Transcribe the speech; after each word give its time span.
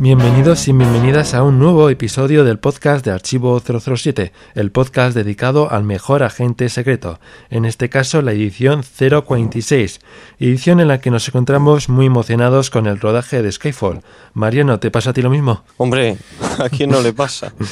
Bienvenidos 0.00 0.66
y 0.66 0.72
bienvenidas 0.72 1.34
a 1.34 1.42
un 1.42 1.58
nuevo 1.58 1.90
episodio 1.90 2.42
del 2.42 2.58
podcast 2.58 3.04
de 3.04 3.10
Archivo 3.10 3.60
007, 3.60 4.32
el 4.54 4.70
podcast 4.70 5.14
dedicado 5.14 5.70
al 5.70 5.84
mejor 5.84 6.22
agente 6.22 6.70
secreto, 6.70 7.20
en 7.50 7.66
este 7.66 7.90
caso 7.90 8.22
la 8.22 8.32
edición 8.32 8.82
046, 8.82 10.00
edición 10.38 10.80
en 10.80 10.88
la 10.88 11.02
que 11.02 11.10
nos 11.10 11.28
encontramos 11.28 11.90
muy 11.90 12.06
emocionados 12.06 12.70
con 12.70 12.86
el 12.86 12.98
rodaje 12.98 13.42
de 13.42 13.52
Skyfall. 13.52 14.00
Mariano, 14.32 14.80
¿te 14.80 14.90
pasa 14.90 15.10
a 15.10 15.12
ti 15.12 15.20
lo 15.20 15.28
mismo? 15.28 15.64
Hombre, 15.76 16.16
¿a 16.58 16.70
quién 16.70 16.88
no 16.88 17.02
le 17.02 17.12
pasa? 17.12 17.52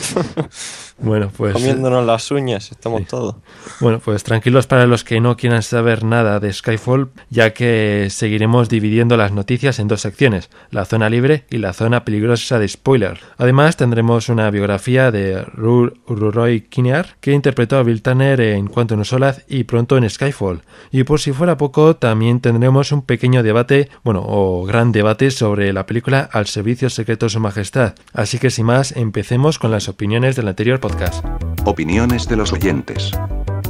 Bueno, 1.01 1.31
pues. 1.37 1.53
Comiéndonos 1.53 2.05
las 2.05 2.29
uñas, 2.33 2.73
estamos 2.73 3.07
todos. 3.07 3.37
Bueno, 3.79 4.01
pues 4.05 4.25
tranquilos 4.25 4.67
para 4.67 4.85
los 4.85 5.05
que 5.05 5.21
no 5.21 5.37
quieran 5.37 5.63
saber 5.63 6.03
nada 6.03 6.41
de 6.41 6.53
Skyfall, 6.53 7.11
ya 7.31 7.53
que 7.53 8.09
seguiremos 8.11 8.69
dividiendo 8.69 9.17
las 9.17 9.31
noticias 9.31 9.79
en 9.79 9.87
dos 9.87 10.01
secciones, 10.01 10.51
la 10.73 10.85
zona 10.87 11.09
libre 11.09 11.45
y 11.51 11.59
la 11.59 11.73
zona 11.73 12.05
peligrosa 12.05 12.18
de 12.21 12.69
spoiler. 12.69 13.21
Además, 13.37 13.77
tendremos 13.77 14.29
una 14.29 14.51
biografía 14.51 15.11
de 15.11 15.43
Roy 15.43 16.63
Kinnear, 16.63 17.17
que 17.21 17.33
interpretó 17.33 17.77
a 17.77 17.83
Bill 17.83 18.03
Tanner 18.03 18.41
en 18.41 18.67
Quantum 18.67 19.05
Solace 19.05 19.45
y 19.49 19.65
pronto 19.65 19.97
en 19.97 20.09
Skyfall. 20.09 20.63
Y 20.91 21.05
por 21.05 21.21
si 21.21 21.33
fuera 21.33 21.57
poco, 21.57 21.97
también 21.97 22.41
tendremos 22.41 22.93
un 22.93 23.03
pequeño 23.03 23.43
debate, 23.43 23.89
bueno, 24.05 24.23
o 24.27 24.65
gran 24.65 24.93
debate 24.93 25.31
sobre 25.31 25.73
la 25.73 25.87
película 25.87 26.29
Al 26.33 26.47
Servicio 26.47 26.91
Secreto 26.91 27.27
de 27.27 27.31
Su 27.31 27.41
Majestad. 27.41 27.95
Así 28.13 28.39
que 28.39 28.51
sin 28.51 28.67
más, 28.67 28.93
empecemos 28.97 29.59
con 29.59 29.71
las 29.71 29.89
opiniones 29.89 30.37
del 30.37 30.49
anterior 30.49 30.81
podcast. 30.81 31.25
Opiniones 31.65 32.29
de 32.29 32.37
los 32.37 32.53
oyentes. 32.53 33.13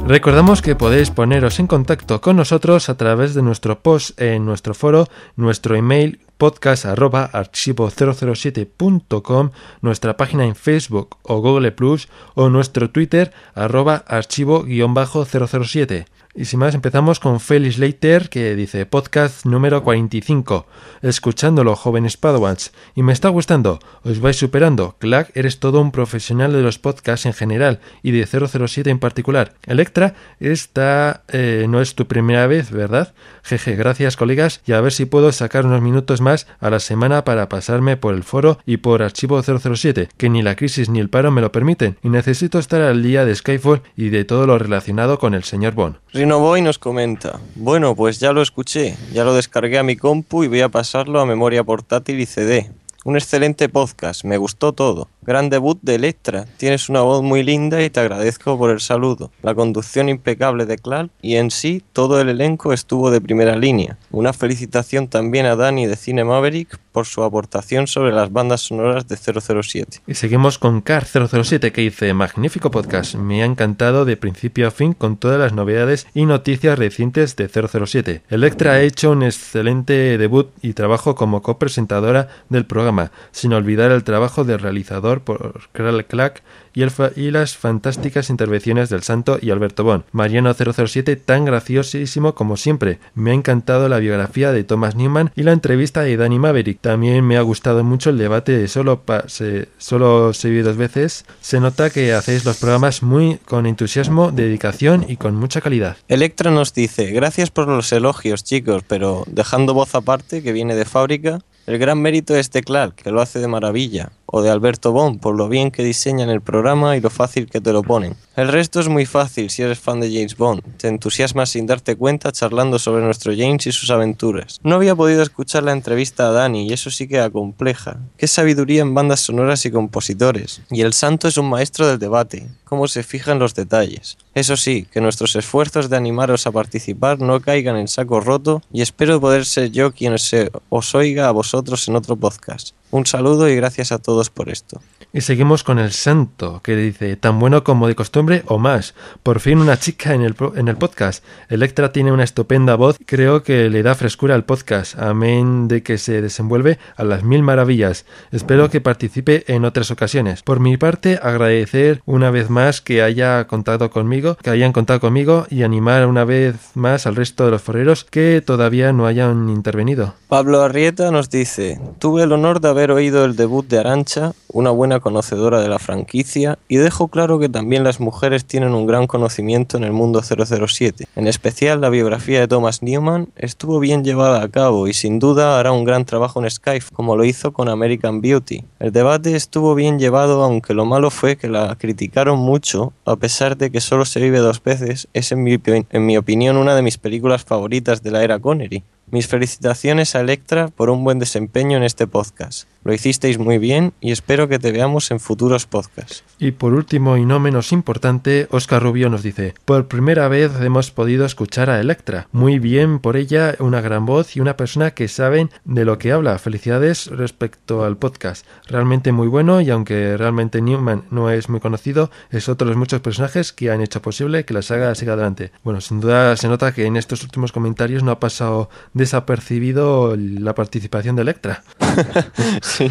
Recordamos 0.07 0.61
que 0.61 0.75
podéis 0.75 1.11
poneros 1.11 1.59
en 1.59 1.67
contacto 1.67 2.19
con 2.19 2.35
nosotros 2.35 2.89
a 2.89 2.97
través 2.97 3.33
de 3.35 3.43
nuestro 3.43 3.83
post 3.83 4.19
en 4.19 4.43
nuestro 4.45 4.73
foro, 4.73 5.07
nuestro 5.35 5.75
email 5.75 6.19
podcast 6.37 6.85
archivo007.com, 6.85 9.51
nuestra 9.81 10.17
página 10.17 10.45
en 10.45 10.55
Facebook 10.55 11.17
o 11.21 11.41
Google 11.41 11.71
Plus 11.71 12.09
o 12.33 12.49
nuestro 12.49 12.89
Twitter 12.89 13.31
arroba 13.53 14.03
archivo-007. 14.07 16.07
Y 16.35 16.45
sin 16.45 16.59
más, 16.59 16.75
empezamos 16.75 17.19
con 17.19 17.39
Felix 17.39 17.79
Leiter, 17.79 18.29
que 18.29 18.55
dice 18.55 18.85
podcast 18.85 19.47
número 19.47 19.83
45. 19.83 20.67
Escuchándolo, 21.01 21.75
jóvenes 21.75 22.17
Padawans. 22.17 22.71
Y 22.93 23.01
me 23.01 23.13
está 23.13 23.29
gustando. 23.29 23.79
Os 24.03 24.19
vais 24.19 24.37
superando. 24.37 24.95
Clack, 24.99 25.35
eres 25.35 25.59
todo 25.59 25.81
un 25.81 25.91
profesional 25.91 26.53
de 26.53 26.61
los 26.61 26.77
podcasts 26.77 27.25
en 27.25 27.33
general 27.33 27.79
y 28.03 28.11
de 28.11 28.27
007 28.27 28.91
en 28.91 28.99
particular. 28.99 29.55
Electra, 29.65 30.13
esta 30.39 31.23
eh, 31.29 31.65
no 31.67 31.81
es 31.81 31.95
tu 31.95 32.05
primera 32.05 32.45
vez, 32.45 32.69
¿verdad? 32.69 33.13
Jeje, 33.41 33.75
gracias 33.75 34.15
colegas 34.15 34.61
y 34.67 34.73
a 34.73 34.81
ver 34.81 34.91
si 34.91 35.05
puedo 35.05 35.31
sacar 35.31 35.65
unos 35.65 35.81
minutos 35.81 36.21
más 36.21 36.45
a 36.59 36.69
la 36.69 36.79
semana 36.79 37.25
para 37.25 37.49
pasarme 37.49 37.97
por 37.97 38.13
el 38.13 38.23
foro 38.23 38.59
y 38.67 38.77
por 38.77 39.01
archivo 39.01 39.41
007, 39.41 40.09
que 40.15 40.29
ni 40.29 40.43
la 40.43 40.55
crisis 40.55 40.89
ni 40.89 40.99
el 40.99 41.09
paro 41.09 41.31
me 41.31 41.41
lo 41.41 41.51
permiten 41.51 41.97
y 42.03 42.09
necesito 42.09 42.59
estar 42.59 42.81
al 42.81 43.01
día 43.01 43.25
de 43.25 43.33
Skyfall 43.33 43.81
y 43.97 44.09
de 44.09 44.25
todo 44.25 44.45
lo 44.45 44.59
relacionado 44.59 45.17
con 45.17 45.33
el 45.33 45.43
señor 45.43 45.73
Bond. 45.73 45.95
Rinoboy 46.19 46.61
nos 46.61 46.77
comenta, 46.77 47.39
bueno, 47.55 47.95
pues 47.95 48.19
ya 48.19 48.33
lo 48.33 48.41
escuché, 48.41 48.97
ya 49.13 49.23
lo 49.23 49.33
descargué 49.33 49.77
a 49.77 49.83
mi 49.83 49.95
compu 49.95 50.43
y 50.43 50.49
voy 50.49 50.59
a 50.59 50.67
pasarlo 50.67 51.21
a 51.21 51.25
memoria 51.25 51.63
portátil 51.63 52.19
y 52.19 52.25
CD. 52.25 52.69
Un 53.05 53.15
excelente 53.15 53.69
podcast, 53.69 54.25
me 54.25 54.35
gustó 54.35 54.73
todo. 54.73 55.07
Gran 55.21 55.49
debut 55.49 55.79
de 55.81 55.95
Electra, 55.95 56.45
tienes 56.57 56.89
una 56.89 57.01
voz 57.01 57.23
muy 57.23 57.43
linda 57.43 57.81
y 57.81 57.89
te 57.89 58.01
agradezco 58.01 58.57
por 58.57 58.71
el 58.71 58.81
saludo. 58.81 59.31
La 59.41 59.55
conducción 59.55 60.09
impecable 60.09 60.65
de 60.65 60.77
Clark 60.77 61.09
y 61.21 61.35
en 61.35 61.49
sí 61.49 61.81
todo 61.93 62.19
el 62.19 62.27
elenco 62.27 62.73
estuvo 62.73 63.09
de 63.09 63.21
primera 63.21 63.55
línea. 63.55 63.97
Una 64.11 64.33
felicitación 64.33 65.07
también 65.07 65.45
a 65.45 65.55
Dani 65.55 65.85
de 65.85 65.95
Cine 65.95 66.25
Maverick 66.25 66.77
por 66.91 67.05
su 67.05 67.23
aportación 67.23 67.87
sobre 67.87 68.11
las 68.11 68.33
bandas 68.33 68.61
sonoras 68.61 69.07
de 69.07 69.15
007. 69.15 70.01
Y 70.05 70.15
seguimos 70.15 70.57
con 70.57 70.81
Car 70.81 71.05
007 71.05 71.71
que 71.71 71.81
dice, 71.81 72.13
magnífico 72.13 72.71
podcast, 72.71 73.15
me 73.15 73.43
ha 73.43 73.45
encantado 73.45 74.03
de 74.03 74.17
principio 74.17 74.67
a 74.67 74.71
fin 74.71 74.93
con 74.93 75.15
todas 75.15 75.39
las 75.39 75.53
novedades 75.53 76.07
y 76.13 76.25
noticias 76.25 76.77
recientes 76.77 77.35
de 77.35 77.47
007. 77.47 78.23
Electra 78.29 78.73
ha 78.73 78.81
hecho 78.81 79.11
un 79.11 79.23
excelente 79.23 80.17
debut 80.17 80.49
y 80.61 80.73
trabajo 80.73 81.15
como 81.15 81.41
copresentadora 81.41 82.27
del 82.49 82.65
programa, 82.65 82.88
sin 83.31 83.53
olvidar 83.53 83.91
el 83.91 84.03
trabajo 84.03 84.43
del 84.43 84.59
realizador 84.59 85.21
por 85.21 85.69
Kral 85.71 86.05
Clack 86.05 86.43
y, 86.73 86.83
y, 87.15 87.31
las 87.31 87.57
fantásticas 87.57 88.29
intervenciones 88.29 88.89
del 88.89 89.01
Santo 89.01 89.39
y 89.41 89.49
Alberto 89.49 89.83
Bon. 89.83 90.05
Mariano 90.11 90.53
007 90.53 91.15
tan 91.15 91.45
graciosísimo 91.45 92.35
como 92.35 92.57
siempre. 92.57 92.99
Me 93.15 93.31
ha 93.31 93.33
encantado 93.33 93.89
la 93.89 93.97
biografía 93.97 94.51
de 94.51 94.63
Thomas 94.63 94.95
Newman 94.95 95.31
y 95.35 95.43
la 95.43 95.51
entrevista 95.51 96.01
de 96.01 96.15
Danny 96.15 96.39
Maverick. 96.39 96.79
También 96.79 97.25
me 97.25 97.37
ha 97.37 97.41
gustado 97.41 97.83
mucho 97.83 98.11
el 98.11 98.17
debate 98.17 98.57
de 98.57 98.67
solo, 98.67 99.01
se, 99.27 99.67
solo 99.77 100.33
se 100.33 100.49
dos 100.61 100.77
veces. 100.77 101.25
Se 101.41 101.59
nota 101.59 101.89
que 101.89 102.13
hacéis 102.13 102.45
los 102.45 102.57
programas 102.57 103.03
muy 103.03 103.37
con 103.45 103.65
entusiasmo, 103.65 104.31
dedicación 104.31 105.05
y 105.07 105.17
con 105.17 105.35
mucha 105.35 105.61
calidad. 105.61 105.97
Electra 106.07 106.51
nos 106.51 106.73
dice, 106.73 107.11
gracias 107.11 107.51
por 107.51 107.67
los 107.67 107.91
elogios 107.91 108.43
chicos, 108.43 108.83
pero 108.87 109.23
dejando 109.27 109.73
voz 109.73 109.95
aparte 109.95 110.41
que 110.43 110.51
viene 110.51 110.75
de 110.75 110.85
fábrica, 110.85 111.39
el 111.69 111.77
gran 111.77 112.01
mérito 112.01 112.35
es 112.35 112.49
de 112.49 112.63
Clark, 112.63 112.95
que 112.95 113.11
lo 113.11 113.21
hace 113.21 113.37
de 113.37 113.47
maravilla, 113.47 114.11
o 114.31 114.41
de 114.41 114.49
Alberto 114.49 114.91
Bond, 114.91 115.19
por 115.19 115.35
lo 115.35 115.49
bien 115.49 115.71
que 115.71 115.83
diseñan 115.83 116.29
el 116.29 116.41
programa 116.41 116.95
y 116.95 117.01
lo 117.01 117.09
fácil 117.09 117.49
que 117.49 117.61
te 117.61 117.73
lo 117.73 117.83
ponen. 117.83 118.15
El 118.35 118.47
resto 118.47 118.79
es 118.79 118.87
muy 118.87 119.05
fácil 119.05 119.49
si 119.49 119.63
eres 119.63 119.79
fan 119.79 119.99
de 119.99 120.11
James 120.11 120.37
Bond, 120.37 120.61
te 120.77 120.87
entusiasmas 120.87 121.49
sin 121.49 121.65
darte 121.65 121.95
cuenta 121.95 122.31
charlando 122.31 122.79
sobre 122.79 123.03
nuestro 123.03 123.33
James 123.35 123.67
y 123.67 123.71
sus 123.71 123.89
aventuras. 123.89 124.59
No 124.63 124.75
había 124.75 124.95
podido 124.95 125.23
escuchar 125.23 125.63
la 125.63 125.71
entrevista 125.71 126.27
a 126.27 126.31
Dani 126.31 126.67
y 126.67 126.73
eso 126.73 126.89
sí 126.89 127.07
queda 127.07 127.29
compleja. 127.29 127.97
Qué 128.17 128.27
sabiduría 128.27 128.81
en 128.81 128.93
bandas 128.93 129.19
sonoras 129.19 129.65
y 129.65 129.71
compositores. 129.71 130.61
Y 130.69 130.81
el 130.81 130.93
santo 130.93 131.27
es 131.27 131.37
un 131.37 131.49
maestro 131.49 131.87
del 131.87 131.99
debate, 131.99 132.47
cómo 132.63 132.87
se 132.87 133.03
fija 133.03 133.31
en 133.31 133.39
los 133.39 133.55
detalles. 133.55 134.17
Eso 134.35 134.55
sí, 134.55 134.87
que 134.91 135.01
nuestros 135.01 135.35
esfuerzos 135.35 135.89
de 135.89 135.97
animaros 135.97 136.47
a 136.47 136.51
participar 136.51 137.19
no 137.19 137.41
caigan 137.41 137.77
en 137.77 137.87
saco 137.87 138.19
roto 138.19 138.61
y 138.71 138.81
espero 138.81 139.19
poder 139.19 139.45
ser 139.45 139.71
yo 139.71 139.91
quien 139.91 140.17
se 140.17 140.51
os 140.69 140.95
oiga 140.95 141.27
a 141.27 141.31
vosotros 141.31 141.87
en 141.87 141.95
otro 141.95 142.15
podcast. 142.15 142.73
Un 142.91 143.05
saludo 143.05 143.47
y 143.47 143.55
gracias 143.55 143.91
a 143.91 143.99
todos 143.99 144.29
por 144.29 144.49
esto. 144.49 144.81
Y 145.11 145.21
seguimos 145.21 145.63
con 145.63 145.79
el 145.79 145.91
santo, 145.91 146.61
que 146.63 146.75
dice, 146.75 147.15
tan 147.15 147.39
bueno 147.39 147.63
como 147.63 147.87
de 147.87 147.95
costumbre 147.95 148.43
o 148.45 148.59
más. 148.59 148.93
Por 149.23 149.39
fin 149.39 149.57
una 149.57 149.77
chica 149.77 150.13
en 150.13 150.21
el, 150.21 150.35
en 150.55 150.67
el 150.67 150.77
podcast. 150.77 151.23
Electra 151.49 151.91
tiene 151.91 152.11
una 152.11 152.23
estupenda 152.23 152.75
voz, 152.75 152.97
creo 153.07 153.41
que 153.41 153.69
le 153.69 153.81
da 153.81 153.95
frescura 153.95 154.35
al 154.35 154.45
podcast, 154.45 154.97
amén 154.99 155.67
de 155.67 155.81
que 155.81 155.97
se 155.97 156.21
desenvuelve 156.21 156.77
a 156.95 157.03
las 157.03 157.23
mil 157.23 157.41
maravillas. 157.41 158.05
Espero 158.31 158.69
que 158.69 158.81
participe 158.81 159.45
en 159.47 159.65
otras 159.65 159.89
ocasiones. 159.89 160.43
Por 160.43 160.59
mi 160.59 160.77
parte, 160.77 161.19
agradecer 161.21 162.01
una 162.05 162.29
vez 162.29 162.51
más 162.51 162.81
que 162.81 163.01
haya 163.01 163.47
contado 163.47 163.89
conmigo, 163.89 164.37
que 164.43 164.51
hayan 164.51 164.73
contado 164.73 164.99
conmigo 164.99 165.47
y 165.49 165.63
animar 165.63 166.05
una 166.05 166.23
vez 166.23 166.55
más 166.75 167.07
al 167.07 167.15
resto 167.15 167.45
de 167.45 167.51
los 167.51 167.61
forreros 167.63 168.03
que 168.03 168.43
todavía 168.45 168.93
no 168.93 169.07
hayan 169.07 169.49
intervenido. 169.49 170.13
Pablo 170.27 170.61
Arrieta 170.61 171.09
nos 171.09 171.31
dice, 171.31 171.79
tuve 171.97 172.23
el 172.23 172.31
honor 172.31 172.61
de 172.61 172.69
haber 172.69 172.78
oído 172.79 173.25
el 173.25 173.35
debut 173.35 173.67
de 173.67 173.77
Arancha, 173.79 174.33
una 174.51 174.71
buena 174.71 174.99
conocedora 174.99 175.61
de 175.61 175.67
la 175.67 175.79
franquicia, 175.79 176.57
y 176.67 176.77
dejo 176.77 177.09
claro 177.09 177.37
que 177.37 177.49
también 177.49 177.83
las 177.83 177.99
mujeres 177.99 178.45
tienen 178.45 178.73
un 178.73 178.87
gran 178.87 179.05
conocimiento 179.05 179.77
en 179.77 179.83
el 179.83 179.91
mundo 179.91 180.21
007. 180.23 181.05
En 181.15 181.27
especial 181.27 181.81
la 181.81 181.89
biografía 181.89 182.39
de 182.39 182.47
Thomas 182.47 182.81
Newman 182.81 183.27
estuvo 183.35 183.79
bien 183.79 184.03
llevada 184.03 184.41
a 184.41 184.47
cabo 184.47 184.87
y 184.87 184.93
sin 184.93 185.19
duda 185.19 185.59
hará 185.59 185.71
un 185.71 185.83
gran 185.83 186.05
trabajo 186.05 186.41
en 186.41 186.49
Skype, 186.49 186.85
como 186.93 187.15
lo 187.15 187.25
hizo 187.25 187.53
con 187.53 187.69
American 187.69 188.21
Beauty. 188.21 188.63
El 188.79 188.91
debate 188.91 189.35
estuvo 189.35 189.75
bien 189.75 189.99
llevado, 189.99 190.43
aunque 190.43 190.73
lo 190.73 190.85
malo 190.85 191.11
fue 191.11 191.35
que 191.35 191.49
la 191.49 191.75
criticaron 191.75 192.39
mucho, 192.39 192.93
a 193.05 193.17
pesar 193.17 193.57
de 193.57 193.69
que 193.69 193.81
solo 193.81 194.05
se 194.05 194.19
vive 194.19 194.39
dos 194.39 194.63
veces, 194.63 195.07
es 195.13 195.31
en 195.31 195.43
mi, 195.43 195.57
en 195.65 196.05
mi 196.05 196.17
opinión 196.17 196.57
una 196.57 196.75
de 196.75 196.81
mis 196.81 196.97
películas 196.97 197.43
favoritas 197.43 198.01
de 198.01 198.11
la 198.11 198.23
era 198.23 198.39
Connery. 198.39 198.83
Mis 199.11 199.27
felicitaciones 199.27 200.15
a 200.15 200.19
Electra 200.19 200.67
por 200.67 200.91
un 200.91 201.03
buen 201.03 201.17
desempeño 201.17 201.77
en 201.77 201.83
este 201.83 202.05
podcast. 202.05 202.67
Lo 202.83 202.93
hicisteis 202.93 203.37
muy 203.37 203.57
bien 203.57 203.93
y 203.99 204.11
espero 204.11 204.47
que 204.47 204.59
te 204.59 204.71
veamos 204.71 205.11
en 205.11 205.19
futuros 205.19 205.65
podcasts. 205.65 206.23
Y 206.39 206.51
por 206.51 206.73
último 206.73 207.17
y 207.17 207.25
no 207.25 207.39
menos 207.39 207.73
importante, 207.73 208.47
Oscar 208.51 208.81
Rubio 208.81 209.09
nos 209.09 209.21
dice, 209.21 209.53
por 209.65 209.87
primera 209.87 210.27
vez 210.29 210.51
hemos 210.61 210.91
podido 210.91 211.25
escuchar 211.25 211.69
a 211.69 211.79
Electra. 211.81 212.27
Muy 212.31 212.57
bien 212.57 212.99
por 212.99 213.17
ella, 213.17 213.55
una 213.59 213.81
gran 213.81 214.05
voz 214.05 214.35
y 214.35 214.39
una 214.39 214.55
persona 214.55 214.91
que 214.91 215.07
saben 215.07 215.49
de 215.65 215.83
lo 215.83 215.97
que 215.97 216.13
habla. 216.13 216.39
Felicidades 216.39 217.07
respecto 217.07 217.83
al 217.83 217.97
podcast. 217.97 218.45
Realmente 218.67 219.11
muy 219.11 219.27
bueno 219.27 219.59
y 219.59 219.69
aunque 219.69 220.15
realmente 220.15 220.61
Newman 220.61 221.03
no 221.11 221.29
es 221.29 221.49
muy 221.49 221.59
conocido, 221.59 222.09
es 222.31 222.47
otro 222.47 222.65
de 222.65 222.71
los 222.71 222.79
muchos 222.79 223.01
personajes 223.01 223.51
que 223.51 223.71
han 223.71 223.81
hecho 223.81 224.01
posible 224.01 224.45
que 224.45 224.53
la 224.53 224.61
saga 224.61 224.95
siga 224.95 225.13
adelante. 225.13 225.51
Bueno, 225.63 225.81
sin 225.81 225.99
duda 225.99 226.37
se 226.37 226.47
nota 226.47 226.73
que 226.73 226.85
en 226.85 226.95
estos 226.95 227.23
últimos 227.23 227.51
comentarios 227.51 228.03
no 228.03 228.11
ha 228.11 228.19
pasado 228.19 228.69
desapercibido 228.93 230.15
la 230.15 230.55
participación 230.55 231.15
de 231.15 231.23
Electra. 231.23 231.63
sí, 232.69 232.89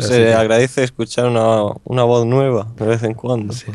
se 0.00 0.34
agradece 0.34 0.82
escuchar 0.82 1.26
una, 1.26 1.62
una, 1.84 2.04
voz 2.04 2.26
nueva 2.26 2.66
de 2.76 2.86
vez 2.86 3.02
en 3.02 3.14
cuando. 3.14 3.52
Sí, 3.52 3.66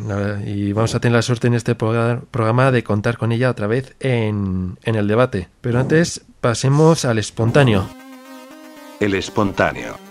y 0.45 0.73
vamos 0.73 0.95
a 0.95 0.99
tener 0.99 1.15
la 1.15 1.21
suerte 1.21 1.47
en 1.47 1.53
este 1.53 1.75
programa 1.75 2.71
de 2.71 2.83
contar 2.83 3.17
con 3.17 3.31
ella 3.31 3.49
otra 3.49 3.67
vez 3.67 3.95
en, 3.99 4.77
en 4.83 4.95
el 4.95 5.07
debate. 5.07 5.49
Pero 5.61 5.79
antes 5.79 6.21
pasemos 6.41 7.05
al 7.05 7.19
espontáneo. 7.19 7.87
El 8.99 9.13
espontáneo. 9.13 10.06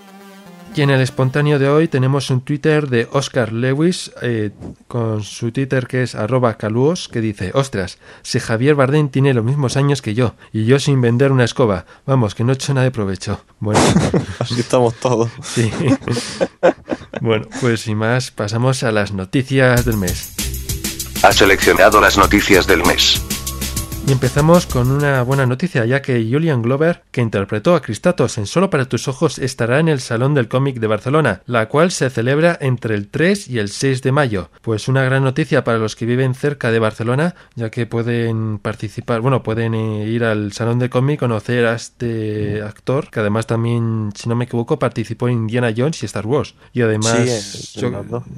Y 0.76 0.82
en 0.82 0.90
el 0.90 1.00
espontáneo 1.00 1.58
de 1.58 1.70
hoy 1.70 1.88
tenemos 1.88 2.28
un 2.28 2.42
Twitter 2.42 2.90
de 2.90 3.08
Oscar 3.10 3.50
Lewis 3.50 4.12
eh, 4.20 4.50
con 4.88 5.22
su 5.22 5.50
Twitter 5.50 5.86
que 5.86 6.02
es 6.02 6.14
arroba 6.14 6.58
caluos 6.58 7.08
que 7.08 7.22
dice, 7.22 7.50
ostras, 7.54 7.96
si 8.20 8.40
Javier 8.40 8.74
Bardem 8.74 9.08
tiene 9.08 9.32
los 9.32 9.42
mismos 9.42 9.78
años 9.78 10.02
que 10.02 10.12
yo 10.12 10.34
y 10.52 10.66
yo 10.66 10.78
sin 10.78 11.00
vender 11.00 11.32
una 11.32 11.44
escoba, 11.44 11.86
vamos, 12.04 12.34
que 12.34 12.44
no 12.44 12.52
he 12.52 12.56
hecho 12.56 12.74
nada 12.74 12.84
de 12.84 12.90
provecho. 12.90 13.40
Bueno, 13.58 13.80
así 14.38 14.60
estamos 14.60 14.92
todos. 14.96 15.30
Sí. 15.42 15.72
bueno, 17.22 17.48
pues 17.62 17.80
sin 17.80 17.96
más, 17.96 18.30
pasamos 18.30 18.82
a 18.82 18.92
las 18.92 19.12
noticias 19.12 19.86
del 19.86 19.96
mes. 19.96 20.34
Ha 21.22 21.32
seleccionado 21.32 22.02
las 22.02 22.18
noticias 22.18 22.66
del 22.66 22.84
mes. 22.84 23.24
Y 24.08 24.12
empezamos 24.12 24.66
con 24.66 24.92
una 24.92 25.22
buena 25.22 25.46
noticia, 25.46 25.84
ya 25.84 26.00
que 26.00 26.28
Julian 26.30 26.62
Glover, 26.62 27.02
que 27.10 27.20
interpretó 27.20 27.74
a 27.74 27.82
Cristatos 27.82 28.38
en 28.38 28.46
Solo 28.46 28.70
para 28.70 28.84
tus 28.84 29.08
ojos, 29.08 29.40
estará 29.40 29.80
en 29.80 29.88
el 29.88 29.98
Salón 29.98 30.32
del 30.32 30.46
Cómic 30.46 30.78
de 30.78 30.86
Barcelona, 30.86 31.42
la 31.44 31.68
cual 31.68 31.90
se 31.90 32.08
celebra 32.08 32.56
entre 32.60 32.94
el 32.94 33.08
3 33.08 33.48
y 33.48 33.58
el 33.58 33.68
6 33.68 34.02
de 34.02 34.12
mayo. 34.12 34.50
Pues 34.62 34.86
una 34.86 35.02
gran 35.02 35.24
noticia 35.24 35.64
para 35.64 35.78
los 35.78 35.96
que 35.96 36.06
viven 36.06 36.36
cerca 36.36 36.70
de 36.70 36.78
Barcelona, 36.78 37.34
ya 37.56 37.68
que 37.70 37.86
pueden 37.86 38.60
participar, 38.60 39.22
bueno, 39.22 39.42
pueden 39.42 39.74
eh, 39.74 40.06
ir 40.06 40.22
al 40.22 40.52
Salón 40.52 40.78
del 40.78 40.88
Cómic, 40.88 41.18
conocer 41.18 41.66
a 41.66 41.74
este 41.74 42.62
actor, 42.62 43.10
que 43.10 43.18
además 43.18 43.48
también, 43.48 44.12
si 44.14 44.28
no 44.28 44.36
me 44.36 44.44
equivoco, 44.44 44.78
participó 44.78 45.26
en 45.26 45.34
Indiana 45.34 45.74
Jones 45.76 46.00
y 46.04 46.06
Star 46.06 46.26
Wars. 46.26 46.54
Y 46.72 46.82
además, 46.82 47.72
yo, 47.74 47.90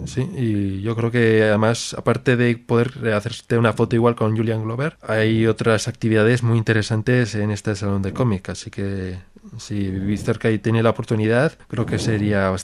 sí, 0.06 0.22
y 0.34 0.80
yo 0.80 0.96
creo 0.96 1.10
que 1.10 1.42
además, 1.42 1.94
aparte 1.98 2.38
de 2.38 2.56
poder 2.56 3.12
hacerte 3.12 3.58
una 3.58 3.74
foto 3.74 3.96
igual 3.96 4.14
con 4.14 4.34
Julian 4.34 4.64
Glover, 4.64 4.96
hay 5.02 5.46
otro 5.46 5.57
otras 5.58 5.88
actividades 5.88 6.44
muy 6.44 6.56
interesantes 6.56 7.34
en 7.34 7.50
este 7.50 7.74
salón 7.74 8.00
de 8.02 8.12
cómic. 8.12 8.48
Así 8.48 8.70
que 8.70 9.18
si 9.58 9.90
y 10.52 10.58
tenéis 10.58 10.84
la 10.84 10.90
oportunidad, 10.90 11.58
creo 11.66 11.84
que 11.84 11.98
sería 11.98 12.54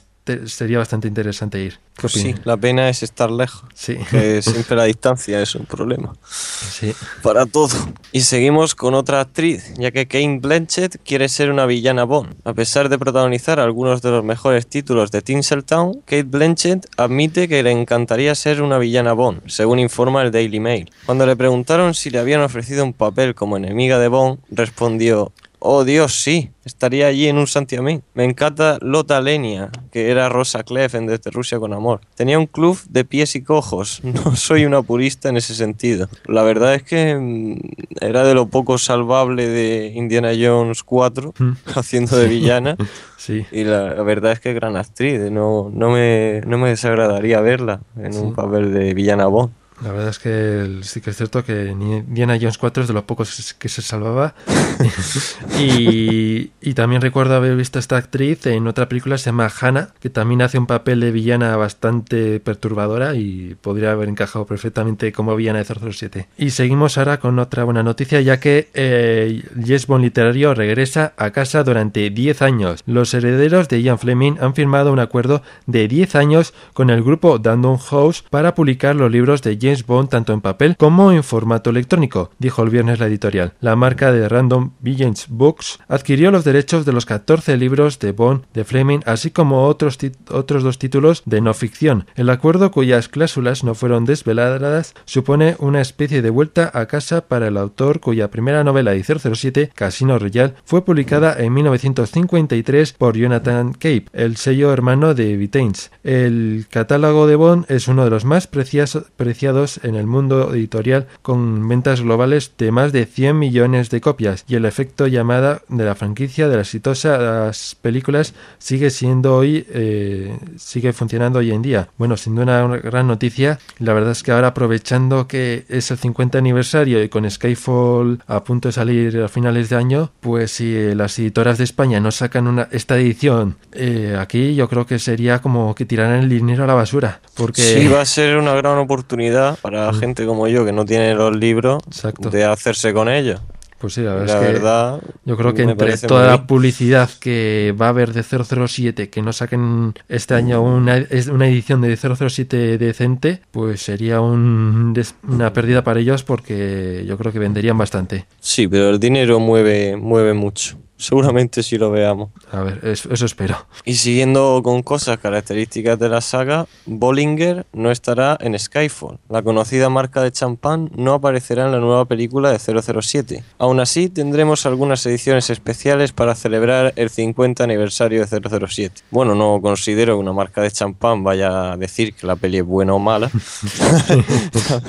sería 0.46 0.78
bastante 0.78 1.08
interesante 1.08 1.60
ir. 1.60 1.78
sí, 2.08 2.34
la 2.44 2.56
pena 2.56 2.88
es 2.88 3.02
estar 3.02 3.30
lejos. 3.30 3.64
Sí. 3.74 3.96
Que 4.10 4.40
siempre 4.42 4.76
la 4.76 4.84
distancia 4.84 5.40
es 5.40 5.54
un 5.54 5.66
problema. 5.66 6.14
Sí. 6.26 6.94
Para 7.22 7.46
todo. 7.46 7.76
Y 8.12 8.22
seguimos 8.22 8.74
con 8.74 8.94
otra 8.94 9.20
actriz, 9.20 9.74
ya 9.76 9.90
que 9.90 10.06
Kane 10.06 10.38
Blanchett 10.40 10.98
quiere 11.04 11.28
ser 11.28 11.50
una 11.50 11.66
villana 11.66 12.04
Bond. 12.04 12.36
A 12.44 12.54
pesar 12.54 12.88
de 12.88 12.98
protagonizar 12.98 13.60
algunos 13.60 14.02
de 14.02 14.10
los 14.10 14.24
mejores 14.24 14.66
títulos 14.66 15.10
de 15.10 15.22
Tinseltown, 15.22 16.00
Kate 16.06 16.22
Blanchett 16.24 16.86
admite 16.96 17.48
que 17.48 17.62
le 17.62 17.70
encantaría 17.70 18.34
ser 18.34 18.62
una 18.62 18.78
villana 18.78 19.12
Bond, 19.12 19.42
según 19.46 19.78
informa 19.78 20.22
el 20.22 20.30
Daily 20.30 20.60
Mail. 20.60 20.90
Cuando 21.06 21.26
le 21.26 21.36
preguntaron 21.36 21.94
si 21.94 22.10
le 22.10 22.18
habían 22.18 22.40
ofrecido 22.40 22.84
un 22.84 22.92
papel 22.92 23.34
como 23.34 23.56
enemiga 23.56 23.98
de 23.98 24.08
Bond, 24.08 24.38
respondió: 24.50 25.32
Oh 25.66 25.82
Dios, 25.84 26.20
sí, 26.20 26.50
estaría 26.66 27.06
allí 27.06 27.26
en 27.26 27.38
un 27.38 27.46
santiamén. 27.46 28.02
Me 28.12 28.24
encanta 28.24 28.76
Lota 28.82 29.22
Lenia, 29.22 29.70
que 29.90 30.10
era 30.10 30.28
Rosa 30.28 30.62
Clef 30.62 30.94
en 30.94 31.06
Desde 31.06 31.30
Rusia 31.30 31.58
con 31.58 31.72
Amor. 31.72 32.02
Tenía 32.16 32.38
un 32.38 32.44
club 32.44 32.78
de 32.90 33.06
pies 33.06 33.34
y 33.34 33.42
cojos. 33.42 34.02
No 34.24 34.36
soy 34.36 34.66
una 34.66 34.82
purista 34.82 35.30
en 35.30 35.38
ese 35.38 35.54
sentido. 35.54 36.10
La 36.26 36.42
verdad 36.42 36.74
es 36.74 36.82
que 36.82 37.16
mm, 37.16 37.56
era 38.02 38.24
de 38.24 38.34
lo 38.34 38.48
poco 38.48 38.76
salvable 38.76 39.48
de 39.48 39.92
Indiana 39.94 40.32
Jones 40.38 40.82
4, 40.82 41.32
mm. 41.38 41.52
haciendo 41.78 42.18
de 42.18 42.28
villana. 42.28 42.76
sí. 43.16 43.46
Y 43.50 43.64
la, 43.64 43.94
verdad 44.02 44.32
es 44.32 44.40
que 44.40 44.50
es 44.50 44.54
gran 44.54 44.76
actriz. 44.76 45.18
No, 45.30 45.70
no, 45.72 45.88
me, 45.88 46.42
no 46.46 46.58
me 46.58 46.68
desagradaría 46.68 47.40
verla 47.40 47.80
en 47.96 48.14
un 48.18 48.34
papel 48.34 48.74
de 48.74 48.92
villana 48.92 49.28
Bond. 49.28 49.50
La 49.82 49.90
verdad 49.90 50.08
es 50.08 50.18
que 50.18 50.80
sí 50.82 51.00
que 51.00 51.10
es 51.10 51.16
cierto 51.16 51.44
que 51.44 51.66
Indiana 51.66 52.38
Jones 52.40 52.58
4 52.58 52.84
es 52.84 52.88
de 52.88 52.94
los 52.94 53.04
pocos 53.04 53.54
que 53.58 53.68
se 53.68 53.82
salvaba. 53.82 54.34
y, 55.58 56.50
también 56.74 57.02
recuerdo 57.02 57.34
haber 57.36 57.56
visto 57.56 57.78
a 57.78 57.80
esta 57.80 57.96
actriz 57.96 58.46
en 58.46 58.66
otra 58.66 58.88
película, 58.88 59.16
se 59.16 59.26
llama 59.26 59.50
Hannah, 59.60 59.90
que 60.00 60.10
también 60.10 60.42
hace 60.42 60.58
un 60.58 60.66
papel 60.66 61.00
de 61.00 61.12
villana 61.12 61.56
bastante 61.56 62.40
perturbadora 62.40 63.14
y 63.14 63.56
podría 63.60 63.92
haber 63.92 64.08
encajado 64.08 64.44
perfectamente 64.44 65.12
como 65.12 65.36
villana 65.36 65.62
de 65.62 65.92
007. 65.92 66.28
Y 66.36 66.50
seguimos 66.50 66.98
ahora 66.98 67.20
con 67.20 67.38
otra 67.38 67.64
buena 67.64 67.82
noticia, 67.82 68.20
ya 68.20 68.40
que 68.40 68.70
eh, 68.74 69.42
Yes 69.62 69.86
Bond 69.86 70.04
Literario 70.04 70.54
regresa 70.54 71.14
a 71.16 71.30
casa 71.30 71.62
durante 71.62 72.10
10 72.10 72.42
años. 72.42 72.82
Los 72.86 73.14
herederos 73.14 73.68
de 73.68 73.82
Ian 73.82 73.98
Fleming 73.98 74.36
han 74.40 74.54
firmado 74.54 74.92
un 74.92 74.98
acuerdo 74.98 75.42
de 75.66 75.86
10 75.86 76.16
años 76.16 76.54
con 76.72 76.90
el 76.90 77.02
grupo 77.02 77.38
Dandon 77.38 77.78
House 77.78 78.24
para 78.28 78.54
publicar 78.54 78.96
los 78.96 79.10
libros 79.10 79.42
de 79.42 79.56
James 79.64 79.86
Bond 79.86 80.10
tanto 80.10 80.34
en 80.34 80.42
papel 80.42 80.76
como 80.76 81.10
en 81.10 81.24
formato 81.24 81.70
electrónico, 81.70 82.30
dijo 82.38 82.62
el 82.62 82.68
viernes 82.68 82.98
la 83.00 83.06
editorial. 83.06 83.54
La 83.60 83.76
marca 83.76 84.12
de 84.12 84.28
Random 84.28 84.72
Villains 84.80 85.26
Books 85.30 85.78
adquirió 85.88 86.30
los 86.30 86.44
derechos 86.44 86.84
de 86.84 86.92
los 86.92 87.06
14 87.06 87.56
libros 87.56 87.98
de 87.98 88.12
Bond 88.12 88.44
de 88.52 88.64
Fleming, 88.64 89.00
así 89.06 89.30
como 89.30 89.64
otros, 89.64 89.98
otros 90.30 90.62
dos 90.62 90.78
títulos 90.78 91.22
de 91.24 91.40
no 91.40 91.54
ficción. 91.54 92.06
El 92.14 92.28
acuerdo, 92.28 92.70
cuyas 92.70 93.08
cláusulas 93.08 93.64
no 93.64 93.74
fueron 93.74 94.04
desveladas, 94.04 94.94
supone 95.06 95.56
una 95.58 95.80
especie 95.80 96.20
de 96.20 96.28
vuelta 96.28 96.70
a 96.74 96.84
casa 96.86 97.22
para 97.22 97.48
el 97.48 97.56
autor 97.56 98.00
cuya 98.00 98.30
primera 98.30 98.64
novela 98.64 98.90
de 98.90 99.02
007, 99.02 99.70
Casino 99.74 100.18
Royale, 100.18 100.54
fue 100.64 100.84
publicada 100.84 101.36
en 101.38 101.54
1953 101.54 102.92
por 102.92 103.16
Jonathan 103.16 103.72
Cape, 103.72 104.06
el 104.12 104.36
sello 104.36 104.72
hermano 104.72 105.14
de 105.14 105.36
Vitains. 105.38 105.90
El 106.02 106.66
catálogo 106.68 107.26
de 107.26 107.36
Bond 107.36 107.64
es 107.70 107.88
uno 107.88 108.04
de 108.04 108.10
los 108.10 108.26
más 108.26 108.46
preciados 108.46 109.53
en 109.82 109.94
el 109.94 110.06
mundo 110.06 110.54
editorial 110.54 111.06
con 111.22 111.68
ventas 111.68 112.00
globales 112.00 112.52
de 112.58 112.72
más 112.72 112.92
de 112.92 113.06
100 113.06 113.38
millones 113.38 113.90
de 113.90 114.00
copias 114.00 114.44
y 114.48 114.56
el 114.56 114.64
efecto 114.64 115.06
llamada 115.06 115.62
de 115.68 115.84
la 115.84 115.94
franquicia 115.94 116.48
de 116.48 116.56
las 116.56 116.68
exitosas 116.68 117.76
películas 117.80 118.34
sigue 118.58 118.90
siendo 118.90 119.36
hoy 119.36 119.66
eh, 119.70 120.36
sigue 120.56 120.92
funcionando 120.92 121.38
hoy 121.38 121.50
en 121.50 121.62
día. 121.62 121.88
Bueno, 121.96 122.16
duda 122.34 122.64
una 122.64 122.76
gran 122.78 123.06
noticia. 123.06 123.58
La 123.78 123.92
verdad 123.92 124.12
es 124.12 124.22
que 124.22 124.32
ahora 124.32 124.48
aprovechando 124.48 125.28
que 125.28 125.64
es 125.68 125.90
el 125.90 125.98
50 125.98 126.38
aniversario 126.38 127.02
y 127.02 127.08
con 127.08 127.30
Skyfall 127.30 128.22
a 128.26 128.44
punto 128.44 128.68
de 128.68 128.72
salir 128.72 129.22
a 129.22 129.28
finales 129.28 129.68
de 129.70 129.76
año, 129.76 130.10
pues 130.20 130.52
si 130.52 130.94
las 130.94 131.18
editoras 131.18 131.58
de 131.58 131.64
España 131.64 132.00
no 132.00 132.10
sacan 132.10 132.46
una, 132.46 132.68
esta 132.72 132.96
edición 132.98 133.56
eh, 133.72 134.16
aquí, 134.18 134.54
yo 134.54 134.68
creo 134.68 134.86
que 134.86 134.98
sería 134.98 135.40
como 135.40 135.74
que 135.74 135.84
tiraran 135.84 136.20
el 136.20 136.28
dinero 136.28 136.64
a 136.64 136.66
la 136.66 136.74
basura. 136.74 137.20
Porque... 137.34 137.62
Sí, 137.62 137.88
va 137.88 138.00
a 138.00 138.06
ser 138.06 138.36
una 138.36 138.54
gran 138.54 138.78
oportunidad 138.78 139.43
para 139.60 139.90
mm. 139.92 139.94
gente 140.00 140.26
como 140.26 140.48
yo 140.48 140.64
que 140.64 140.72
no 140.72 140.84
tiene 140.84 141.14
los 141.14 141.34
libros 141.36 141.82
de 142.30 142.44
hacerse 142.44 142.92
con 142.92 143.08
ellos. 143.08 143.40
Pues 143.84 143.92
sí, 143.92 144.00
la 144.00 144.14
verdad, 144.14 145.02
yo 145.26 145.36
creo 145.36 145.52
que 145.52 145.62
entre 145.62 145.98
toda 145.98 146.26
la 146.26 146.46
publicidad 146.46 147.10
que 147.20 147.74
va 147.78 147.86
a 147.86 147.88
haber 147.90 148.14
de 148.14 148.22
007, 148.22 149.10
que 149.10 149.20
no 149.20 149.30
saquen 149.34 149.92
este 150.08 150.32
año 150.32 150.62
una, 150.62 151.04
una 151.30 151.48
edición 151.48 151.82
de 151.82 151.94
007 151.94 152.78
decente, 152.78 153.42
pues 153.50 153.82
sería 153.82 154.22
un, 154.22 154.94
una 155.28 155.52
pérdida 155.52 155.84
para 155.84 156.00
ellos 156.00 156.22
porque 156.22 157.04
yo 157.06 157.18
creo 157.18 157.30
que 157.30 157.38
venderían 157.38 157.76
bastante. 157.76 158.24
Sí, 158.40 158.66
pero 158.68 158.88
el 158.88 158.98
dinero 158.98 159.38
mueve, 159.38 159.98
mueve 159.98 160.32
mucho. 160.32 160.78
Seguramente 161.04 161.62
sí 161.62 161.76
lo 161.76 161.90
veamos. 161.90 162.30
A 162.50 162.62
ver, 162.62 162.80
eso, 162.82 163.12
espero. 163.26 163.66
Y 163.84 163.96
siguiendo 163.96 164.62
con 164.64 164.82
cosas 164.82 165.18
características 165.18 165.98
de 165.98 166.08
la 166.08 166.22
saga, 166.22 166.66
Bollinger 166.86 167.66
no 167.74 167.90
estará 167.90 168.38
en 168.40 168.58
Skyfall. 168.58 169.18
La 169.28 169.42
conocida 169.42 169.90
marca 169.90 170.22
de 170.22 170.32
champán 170.32 170.90
no 170.96 171.12
aparecerá 171.12 171.66
en 171.66 171.72
la 171.72 171.78
nueva 171.78 172.06
película 172.06 172.50
de 172.50 172.58
007. 172.58 173.44
Aún 173.58 173.80
así, 173.80 174.08
tendremos 174.08 174.64
algunas 174.64 175.04
ediciones 175.04 175.50
especiales 175.50 176.12
para 176.12 176.34
celebrar 176.34 176.94
el 176.96 177.10
50 177.10 177.62
aniversario 177.62 178.24
de 178.24 178.66
007. 178.66 179.02
Bueno, 179.10 179.34
no 179.34 179.60
considero 179.60 180.14
que 180.14 180.20
una 180.20 180.32
marca 180.32 180.62
de 180.62 180.70
champán 180.70 181.22
vaya 181.22 181.72
a 181.72 181.76
decir 181.76 182.14
que 182.14 182.26
la 182.26 182.36
peli 182.36 182.60
es 182.60 182.64
buena 182.64 182.94
o 182.94 182.98
mala. 182.98 183.30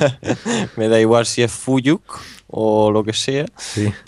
Me 0.77 0.87
da 0.87 0.97
igual 0.97 1.25
si 1.25 1.43
es 1.43 1.51
Fuyuk 1.51 2.21
o 2.57 2.89
lo 2.89 3.03
que 3.03 3.11
sea. 3.11 3.45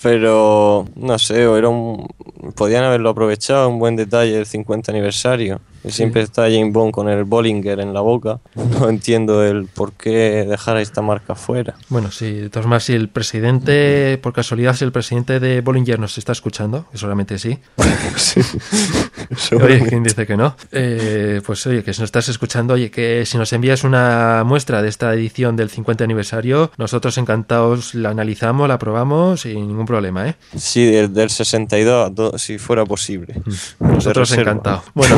Pero 0.01 0.85
no 0.95 1.19
sé, 1.19 1.41
era 1.41 1.67
un, 1.67 2.07
podían 2.55 2.85
haberlo 2.85 3.09
aprovechado, 3.09 3.67
un 3.67 3.77
buen 3.77 3.97
detalle 3.97 4.31
del 4.31 4.45
50 4.45 4.89
aniversario. 4.89 5.59
Siempre 5.87 6.21
está 6.21 6.43
James 6.43 6.71
Bond 6.73 6.91
con 6.91 7.09
el 7.09 7.23
Bollinger 7.23 7.79
en 7.79 7.93
la 7.93 8.01
boca. 8.01 8.39
No 8.77 8.89
entiendo 8.89 9.43
el 9.43 9.65
por 9.65 9.93
qué 9.93 10.45
dejar 10.47 10.77
esta 10.77 11.01
marca 11.01 11.35
fuera. 11.35 11.75
Bueno, 11.89 12.11
sí, 12.11 12.31
de 12.31 12.49
todas 12.49 12.65
maneras, 12.67 12.83
si 12.83 12.93
el 12.93 13.09
presidente, 13.09 14.19
por 14.21 14.33
casualidad, 14.33 14.75
si 14.75 14.83
el 14.85 14.91
presidente 14.91 15.39
de 15.39 15.61
Bollinger 15.61 15.99
nos 15.99 16.17
está 16.17 16.31
escuchando, 16.33 16.85
que 16.91 16.97
solamente 16.97 17.39
sí, 17.39 17.57
oye, 19.61 19.85
¿quién 19.87 20.03
dice 20.03 20.25
que 20.25 20.37
no? 20.37 20.55
Eh, 20.71 21.41
pues 21.45 21.65
oye, 21.67 21.83
que 21.83 21.93
si 21.93 22.01
nos 22.01 22.07
estás 22.07 22.29
escuchando, 22.29 22.73
oye, 22.75 22.91
que 22.91 23.25
si 23.25 23.37
nos 23.37 23.51
envías 23.53 23.83
una 23.83 24.43
muestra 24.45 24.81
de 24.81 24.89
esta 24.89 25.13
edición 25.13 25.55
del 25.55 25.69
50 25.69 26.03
aniversario, 26.03 26.71
nosotros 26.77 27.17
encantados 27.17 27.93
la 27.95 28.09
analizamos, 28.09 28.67
la 28.67 28.77
probamos 28.77 29.41
sin 29.41 29.67
ningún 29.67 29.85
problema, 29.85 30.27
¿eh? 30.29 30.35
Sí, 30.55 30.85
del, 30.85 31.13
del 31.13 31.29
62, 31.29 32.13
do- 32.15 32.37
si 32.37 32.57
fuera 32.57 32.85
posible. 32.85 33.41
Nosotros 33.79 34.29
reserva. 34.29 34.51
encantados. 34.51 34.83
Bueno, 34.93 35.17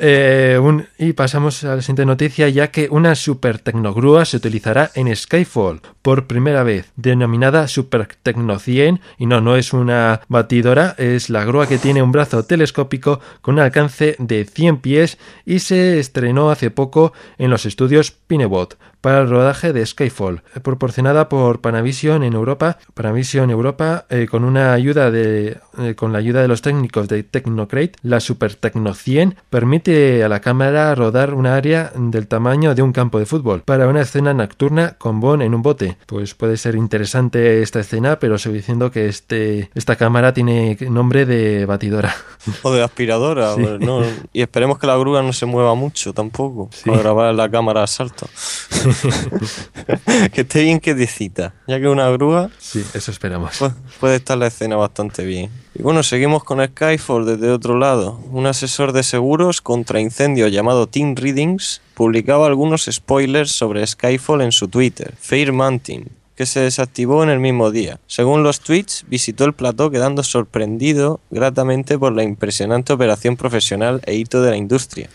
eh, 0.00 0.60
y 0.98 1.12
pasamos 1.12 1.62
a 1.64 1.76
la 1.76 1.82
siguiente 1.82 2.06
noticia, 2.06 2.48
ya 2.48 2.70
que 2.70 2.88
una 2.90 3.14
super 3.14 3.58
tecnogrúa 3.58 4.24
se 4.24 4.38
utilizará 4.38 4.90
en 4.94 5.14
Skyfall 5.14 5.80
por 6.02 6.26
primera 6.26 6.62
vez, 6.62 6.92
denominada 6.96 7.66
Super 7.68 8.08
Tecno 8.22 8.58
100, 8.58 9.00
y 9.18 9.26
no, 9.26 9.40
no 9.40 9.56
es 9.56 9.72
una 9.72 10.20
batidora, 10.28 10.94
es 10.98 11.30
la 11.30 11.44
grúa 11.44 11.66
que 11.66 11.78
tiene 11.78 12.02
un 12.02 12.12
brazo 12.12 12.44
telescópico 12.44 13.20
con 13.40 13.54
un 13.54 13.60
alcance 13.60 14.16
de 14.18 14.44
100 14.44 14.78
pies 14.78 15.18
y 15.46 15.60
se 15.60 15.98
estrenó 15.98 16.50
hace 16.50 16.70
poco 16.70 17.12
en 17.38 17.50
los 17.50 17.64
estudios 17.66 18.10
Pinebot 18.10 18.76
para 19.04 19.20
el 19.20 19.28
rodaje 19.28 19.74
de 19.74 19.84
Skyfall, 19.84 20.42
proporcionada 20.62 21.28
por 21.28 21.60
Panavision 21.60 22.22
en 22.22 22.32
Europa, 22.32 22.78
Panavision 22.94 23.50
Europa 23.50 24.06
eh, 24.08 24.26
con 24.30 24.44
una 24.44 24.72
ayuda 24.72 25.10
de 25.10 25.58
eh, 25.78 25.94
con 25.94 26.14
la 26.14 26.20
ayuda 26.20 26.40
de 26.40 26.48
los 26.48 26.62
técnicos 26.62 27.06
de 27.08 27.22
Technocrate, 27.22 27.92
la 28.02 28.20
Super 28.20 28.54
Tecno 28.54 28.94
100 28.94 29.36
permite 29.50 29.93
a 29.94 30.28
la 30.28 30.40
cámara 30.40 30.94
rodar 30.94 31.34
un 31.34 31.46
área 31.46 31.92
del 31.94 32.26
tamaño 32.26 32.74
de 32.74 32.82
un 32.82 32.92
campo 32.92 33.18
de 33.18 33.26
fútbol 33.26 33.62
para 33.62 33.86
una 33.88 34.00
escena 34.02 34.34
nocturna 34.34 34.96
con 34.98 35.20
Bond 35.20 35.42
en 35.42 35.54
un 35.54 35.62
bote. 35.62 35.96
Pues 36.06 36.34
puede 36.34 36.56
ser 36.56 36.74
interesante 36.74 37.62
esta 37.62 37.80
escena, 37.80 38.18
pero 38.18 38.38
sigo 38.38 38.54
diciendo 38.54 38.90
que 38.90 39.08
este 39.08 39.70
esta 39.74 39.96
cámara 39.96 40.32
tiene 40.34 40.76
nombre 40.90 41.26
de 41.26 41.66
batidora. 41.66 42.14
O 42.62 42.72
de 42.72 42.82
aspiradora. 42.82 43.54
Sí. 43.54 43.62
pues, 43.62 43.80
no. 43.80 44.02
Y 44.34 44.42
esperemos 44.42 44.78
que 44.78 44.86
la 44.86 44.96
grúa 44.98 45.22
no 45.22 45.32
se 45.32 45.46
mueva 45.46 45.74
mucho 45.74 46.12
tampoco. 46.12 46.68
Sí. 46.72 46.90
Para 46.90 47.00
grabar 47.02 47.34
la 47.34 47.50
cámara 47.50 47.82
a 47.82 47.86
salto. 47.86 48.28
que 50.32 50.40
esté 50.42 50.62
bien 50.62 50.78
quietecita. 50.80 51.54
Ya 51.66 51.80
que 51.80 51.88
una 51.88 52.08
grúa 52.10 52.50
Sí, 52.58 52.84
eso 52.94 53.10
esperamos. 53.10 53.56
pues, 53.58 53.72
puede 54.00 54.16
estar 54.16 54.36
la 54.36 54.46
escena 54.48 54.76
bastante 54.76 55.24
bien. 55.24 55.50
Y 55.74 55.82
bueno, 55.82 56.02
seguimos 56.02 56.44
con 56.44 56.64
Skyfall 56.64 57.26
desde 57.26 57.50
otro 57.50 57.78
lado. 57.78 58.20
Un 58.30 58.46
asesor 58.46 58.92
de 58.92 59.02
seguros 59.02 59.60
contra 59.60 59.73
incendios 59.74 60.52
llamado 60.52 60.86
Tim 60.86 61.14
Readings 61.14 61.80
publicaba 61.94 62.46
algunos 62.46 62.88
spoilers 62.90 63.50
sobre 63.50 63.86
Skyfall 63.86 64.42
en 64.42 64.52
su 64.52 64.68
Twitter, 64.68 65.14
Fair 65.18 65.52
Mountain, 65.52 66.08
que 66.36 66.46
se 66.46 66.60
desactivó 66.60 67.22
en 67.22 67.30
el 67.30 67.40
mismo 67.40 67.70
día. 67.70 68.00
Según 68.06 68.42
los 68.42 68.60
tweets, 68.60 69.04
visitó 69.08 69.44
el 69.44 69.52
plató 69.52 69.90
quedando 69.90 70.22
sorprendido 70.22 71.20
gratamente 71.30 71.98
por 71.98 72.12
la 72.12 72.24
impresionante 72.24 72.92
operación 72.92 73.36
profesional 73.36 74.00
e 74.06 74.14
hito 74.14 74.42
de 74.42 74.50
la 74.50 74.56
industria. 74.56 75.08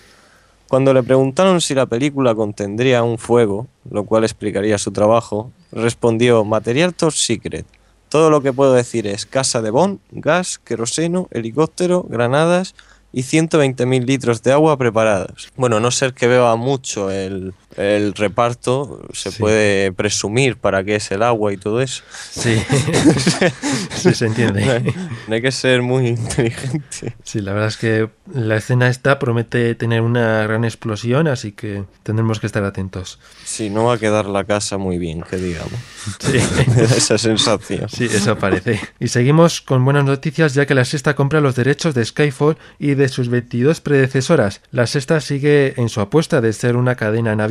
Cuando 0.70 0.94
le 0.94 1.02
preguntaron 1.02 1.62
si 1.62 1.74
la 1.74 1.88
película 1.88 2.36
contendría 2.36 3.04
un 3.04 3.18
fuego, 3.18 3.68
lo 3.90 4.06
cual 4.06 4.24
explicaría 4.24 4.78
su 4.78 4.92
trabajo, 4.92 5.52
respondió 5.72 6.46
material 6.46 6.94
top 6.94 7.12
secret. 7.12 7.66
Todo 8.08 8.30
lo 8.30 8.42
que 8.42 8.54
puedo 8.54 8.74
decir 8.74 9.08
es 9.08 9.26
casa 9.26 9.62
de 9.62 9.72
Bond, 9.72 10.00
gas, 10.12 10.60
queroseno, 10.60 11.28
helicóptero, 11.32 12.06
granadas 12.08 12.76
y 13.12 13.22
120.000 13.22 14.06
litros 14.06 14.44
de 14.44 14.52
agua 14.52 14.78
preparados. 14.78 15.52
Bueno, 15.56 15.80
no 15.80 15.92
ser 15.92 16.14
que 16.14 16.28
beba 16.28 16.56
mucho 16.56 17.12
el, 17.12 17.54
el 17.78 18.14
reparto, 18.14 19.02
se 19.14 19.32
Sí. 19.32 19.40
puede 19.40 19.92
presumir 19.92 20.58
para 20.58 20.84
qué 20.84 20.96
es 20.96 21.12
el 21.12 21.24
agua 21.24 21.54
y 21.54 21.58
todo 21.58 21.82
eso. 21.82 22.04
Sí, 22.32 22.56
sí 23.96 24.14
se 24.14 24.26
No 24.26 24.32
entiende. 24.32 24.64
hay, 24.64 24.94
no 25.28 25.36
hay 25.36 25.42
que 25.42 25.52
ser 25.52 25.82
muy 25.82 26.08
inteligente. 26.08 27.16
Sí, 27.24 27.42
la 27.42 27.54
verdad 27.54 27.70
es 27.70 27.78
que 27.78 28.10
la 28.34 28.56
escena 28.58 28.88
esta 28.90 29.20
promete 29.20 29.76
tener 29.76 30.02
una 30.02 30.44
gran 30.44 30.64
explosión, 30.66 31.28
así 31.28 31.52
que 31.52 31.84
tendremos 32.04 32.40
que 32.40 32.48
estar 32.48 32.64
atentos. 32.64 33.20
Sí, 33.44 33.70
no 33.70 33.86
va 33.86 33.96
a 33.96 33.98
quedar 33.98 34.26
la 34.26 34.44
casa 34.44 34.78
muy 34.78 34.98
bien, 34.98 35.22
que 35.22 35.38
digamos. 35.38 35.74
Sí. 36.20 36.40
Me 36.76 36.84
da 36.84 36.96
esa 36.96 37.18
sensación. 37.18 37.88
Sí, 37.90 38.06
eso 38.06 38.38
parece. 38.38 38.80
Y 39.00 39.08
seguimos 39.10 39.62
con 39.62 39.84
buenas 39.86 40.06
noticias 40.06 40.54
ya 40.54 40.66
que 40.66 40.76
la 40.76 40.86
sexta 40.86 41.16
compra 41.16 41.42
los 41.42 41.56
derechos 41.56 41.94
de 41.94 42.06
Skyfall 42.06 42.58
y 42.80 42.96
de 42.96 43.08
sus 43.10 43.30
22 43.30 43.82
predecesoras. 43.82 44.62
La 44.72 44.88
sexta 44.88 45.20
sigue 45.22 45.74
en 45.80 45.90
su 45.90 46.02
apuesta 46.02 46.42
de 46.42 46.54
ser 46.54 46.76
una 46.76 46.96
cadena 46.96 47.32
en 47.34 47.42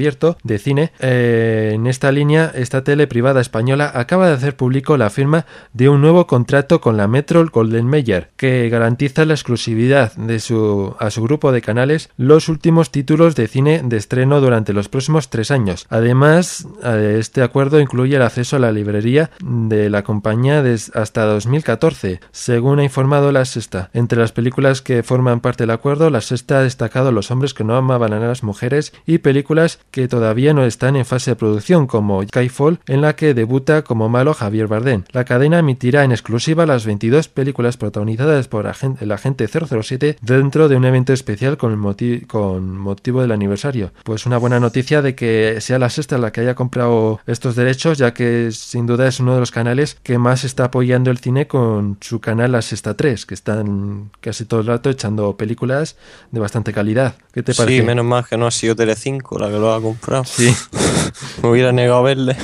de 0.43 0.59
cine. 0.59 0.93
Eh, 1.01 1.73
en 1.75 1.87
esta 1.87 2.11
línea, 2.13 2.51
esta 2.55 2.83
tele 2.85 3.07
privada 3.07 3.41
española 3.41 3.91
acaba 3.95 4.29
de 4.29 4.35
hacer 4.35 4.57
público 4.57 4.97
la 4.97 5.11
firma 5.11 5.45
de 5.73 5.89
un 5.89 6.01
nuevo 6.01 6.27
contrato 6.27 6.81
con 6.81 6.97
la 6.97 7.09
Metro 7.09 7.45
Golden 7.53 7.87
Mayer 7.87 8.31
que 8.37 8.69
garantiza 8.71 9.25
la 9.25 9.35
exclusividad 9.35 10.13
de 10.15 10.41
su, 10.41 10.95
a 10.99 11.11
su 11.11 11.23
grupo 11.23 11.53
de 11.53 11.61
canales 11.63 12.11
los 12.17 12.49
últimos 12.49 12.91
títulos 12.91 13.35
de 13.37 13.49
cine 13.49 13.83
de 13.85 13.97
estreno 13.97 14.41
durante 14.41 14.73
los 14.73 14.89
próximos 14.89 15.29
tres 15.31 15.51
años. 15.51 15.87
Además, 15.91 16.67
eh, 16.85 17.17
este 17.19 17.43
acuerdo 17.43 17.81
incluye 17.81 18.17
el 18.17 18.23
acceso 18.23 18.57
a 18.57 18.61
la 18.61 18.73
librería 18.73 19.31
de 19.41 19.91
la 19.91 20.03
compañía 20.05 20.63
des- 20.63 20.91
hasta 20.95 21.25
2014, 21.25 22.21
según 22.31 22.79
ha 22.79 22.85
informado 22.85 23.33
la 23.33 23.45
Sexta. 23.45 23.91
Entre 23.93 24.19
las 24.19 24.33
películas 24.33 24.83
que 24.83 25.03
forman 25.03 25.41
parte 25.41 25.65
del 25.65 25.71
acuerdo, 25.71 26.11
la 26.11 26.21
Sexta 26.21 26.59
ha 26.59 26.63
destacado 26.63 27.13
Los 27.13 27.31
hombres 27.31 27.55
que 27.55 27.65
no 27.65 27.77
amaban 27.77 28.13
a 28.13 28.19
las 28.21 28.43
mujeres 28.43 28.93
y 29.07 29.19
películas 29.19 29.81
que 29.91 29.98
todavía 30.07 30.55
no 30.55 30.65
están 30.65 30.95
en 30.95 31.05
fase 31.05 31.33
de 31.33 31.37
producción, 31.37 31.87
como 31.89 32.23
Skyfall, 32.23 32.79
en 32.87 33.01
la 33.01 33.17
que 33.17 33.35
debuta 33.35 33.83
como 33.83 34.09
malo 34.09 34.35
Javier 34.35 34.69
Bardem. 34.69 35.03
La 35.13 35.25
cadena 35.25 35.59
emitirá 35.59 36.05
en 36.05 36.13
exclusiva 36.13 36.67
las 36.67 36.87
22 36.87 37.29
películas 37.29 37.77
protagonizadas 37.77 38.47
por 38.49 38.71
el 39.01 39.13
agente 39.13 39.49
007 39.49 40.19
dentro 40.21 40.69
de 40.69 40.77
un 40.77 40.85
evento 40.85 41.13
especial 41.13 41.57
con, 41.57 41.73
el 41.73 41.79
moti- 41.79 42.27
con 42.27 42.77
motivo 42.79 43.23
del 43.23 43.33
aniversario. 43.33 43.93
Pues 44.05 44.27
una 44.27 44.39
buena 44.39 44.61
noticia 44.61 45.03
de 45.03 45.15
que 45.15 45.61
sea 45.61 45.79
la 45.79 45.89
sexta 45.91 46.19
la 46.19 46.31
que 46.31 46.43
haya 46.43 46.55
comprado 46.55 47.21
estos 47.27 47.57
derechos, 47.57 47.97
ya 47.99 48.13
que 48.13 48.51
sin 48.53 48.87
duda 48.87 49.09
es 49.09 49.21
uno 49.21 49.35
de 49.35 49.41
los 49.41 49.51
canales 49.51 49.97
que 50.03 50.19
más 50.19 50.45
está 50.45 50.65
apoyando 50.65 51.11
el 51.11 51.19
cine 51.19 51.47
con 51.47 51.97
su 52.01 52.21
canal 52.21 52.53
La 52.53 52.61
Sexta 52.63 52.95
3, 52.95 53.25
que 53.27 53.35
están 53.35 54.11
casi 54.21 54.45
todo 54.45 54.61
el 54.61 54.67
rato 54.67 54.91
echando 54.91 55.37
películas 55.37 55.97
de 56.31 56.41
bastante 56.41 56.73
calidad. 56.73 57.15
¿Qué 57.33 57.43
te 57.43 57.55
parece? 57.55 57.81
Sí, 57.81 57.87
menos 57.87 58.05
mal 58.05 58.25
que 58.29 58.37
no 58.37 58.47
ha 58.47 58.51
sido 58.51 58.77
Telecinco 58.77 59.39
la 59.39 59.49
que 59.49 59.59
lo 59.59 59.73
ha 59.73 59.79
comprado. 59.89 60.25
Sí. 60.25 60.55
Me 61.43 61.49
hubiera 61.51 61.73
negado 61.73 61.99
a 61.99 62.03
verle. 62.03 62.37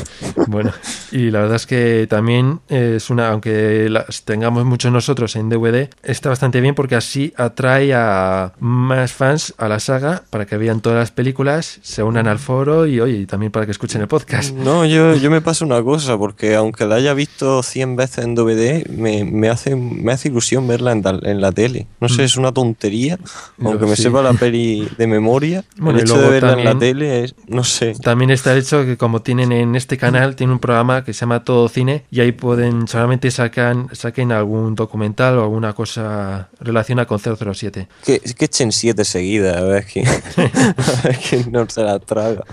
Bueno, 0.46 0.72
y 1.12 1.30
la 1.30 1.40
verdad 1.40 1.56
es 1.56 1.66
que 1.66 2.06
también 2.08 2.60
es 2.68 3.10
una, 3.10 3.28
aunque 3.30 3.88
las 3.90 4.22
tengamos 4.24 4.64
muchos 4.64 4.90
nosotros 4.92 5.36
en 5.36 5.48
DVD, 5.48 5.88
está 6.02 6.28
bastante 6.28 6.60
bien 6.60 6.74
porque 6.74 6.94
así 6.96 7.32
atrae 7.36 7.92
a 7.94 8.52
más 8.58 9.12
fans 9.12 9.54
a 9.58 9.68
la 9.68 9.80
saga 9.80 10.24
para 10.30 10.46
que 10.46 10.56
vean 10.56 10.80
todas 10.80 10.98
las 10.98 11.10
películas, 11.10 11.78
se 11.82 12.02
unan 12.02 12.26
al 12.26 12.38
foro 12.38 12.86
y 12.86 13.00
oye, 13.00 13.18
y 13.18 13.26
también 13.26 13.52
para 13.52 13.66
que 13.66 13.72
escuchen 13.72 14.00
el 14.00 14.08
podcast. 14.08 14.54
No, 14.54 14.84
yo, 14.84 15.14
yo 15.16 15.30
me 15.30 15.40
pasa 15.40 15.64
una 15.64 15.82
cosa, 15.82 16.16
porque 16.18 16.54
aunque 16.56 16.86
la 16.86 16.96
haya 16.96 17.14
visto 17.14 17.62
100 17.62 17.96
veces 17.96 18.24
en 18.24 18.34
DVD, 18.34 18.88
me, 18.90 19.24
me 19.24 19.48
hace, 19.48 19.76
me 19.76 20.12
hace 20.12 20.28
ilusión 20.28 20.66
verla 20.66 20.92
en, 20.92 21.02
la- 21.02 21.20
en 21.22 21.40
la 21.40 21.52
tele. 21.52 21.86
No 22.00 22.08
sé, 22.08 22.24
es 22.24 22.36
una 22.36 22.52
tontería, 22.52 23.18
aunque 23.62 23.86
me 23.86 23.96
sí. 23.96 24.02
sepa 24.02 24.22
la 24.22 24.32
peli 24.34 24.88
de 24.98 25.06
memoria. 25.06 25.64
Bueno, 25.76 25.98
el 25.98 26.04
hecho 26.04 26.20
de 26.20 26.28
verla 26.28 26.52
en 26.54 26.64
la 26.64 26.78
tele 26.78 27.24
es, 27.24 27.33
no 27.46 27.64
sé. 27.64 27.94
También 27.94 28.30
está 28.30 28.52
el 28.52 28.60
hecho 28.60 28.84
que 28.84 28.96
como 28.96 29.22
tienen 29.22 29.52
en 29.52 29.76
este 29.76 29.98
canal, 29.98 30.36
tiene 30.36 30.52
un 30.52 30.58
programa 30.58 31.04
que 31.04 31.12
se 31.12 31.20
llama 31.20 31.44
Todo 31.44 31.68
Cine 31.68 32.04
y 32.10 32.20
ahí 32.20 32.32
pueden, 32.32 32.88
solamente 32.88 33.30
sacan, 33.30 33.88
saquen 33.92 34.32
algún 34.32 34.74
documental 34.74 35.38
o 35.38 35.42
alguna 35.42 35.72
cosa 35.72 36.48
relacionada 36.60 37.06
con 37.06 37.18
007. 37.18 37.88
Que, 38.04 38.20
que 38.20 38.44
echen 38.44 38.72
siete 38.72 39.04
seguidas, 39.04 39.56
a 39.56 39.62
ver 39.62 39.84
quién, 39.84 40.06
a 40.36 41.02
ver 41.02 41.18
quién 41.28 41.52
no 41.52 41.68
se 41.68 41.82
la 41.82 41.98
traga. 41.98 42.44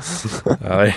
A 0.62 0.76
ver. 0.78 0.96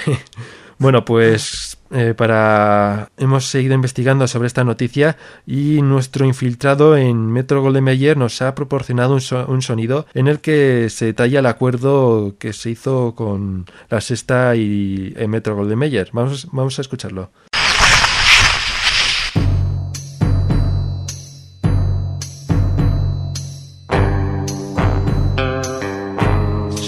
Bueno, 0.78 1.04
pues 1.04 1.73
eh, 1.90 2.14
para 2.16 3.10
hemos 3.18 3.46
seguido 3.46 3.74
investigando 3.74 4.26
sobre 4.28 4.46
esta 4.46 4.64
noticia 4.64 5.16
y 5.46 5.82
nuestro 5.82 6.24
infiltrado 6.26 6.96
en 6.96 7.26
Metro 7.30 7.62
Golden 7.62 7.84
Mayer 7.84 8.16
nos 8.16 8.40
ha 8.42 8.54
proporcionado 8.54 9.14
un, 9.14 9.20
so- 9.20 9.46
un 9.46 9.62
sonido 9.62 10.06
en 10.14 10.28
el 10.28 10.40
que 10.40 10.88
se 10.90 11.06
detalla 11.06 11.40
el 11.40 11.46
acuerdo 11.46 12.34
que 12.38 12.52
se 12.52 12.70
hizo 12.70 13.14
con 13.14 13.66
la 13.90 14.00
sexta 14.00 14.56
y 14.56 15.12
eh, 15.16 15.28
Metro 15.28 15.56
Golden 15.56 15.78
Mayer. 15.78 16.08
Vamos, 16.12 16.48
vamos 16.52 16.78
a 16.78 16.82
escucharlo. 16.82 17.30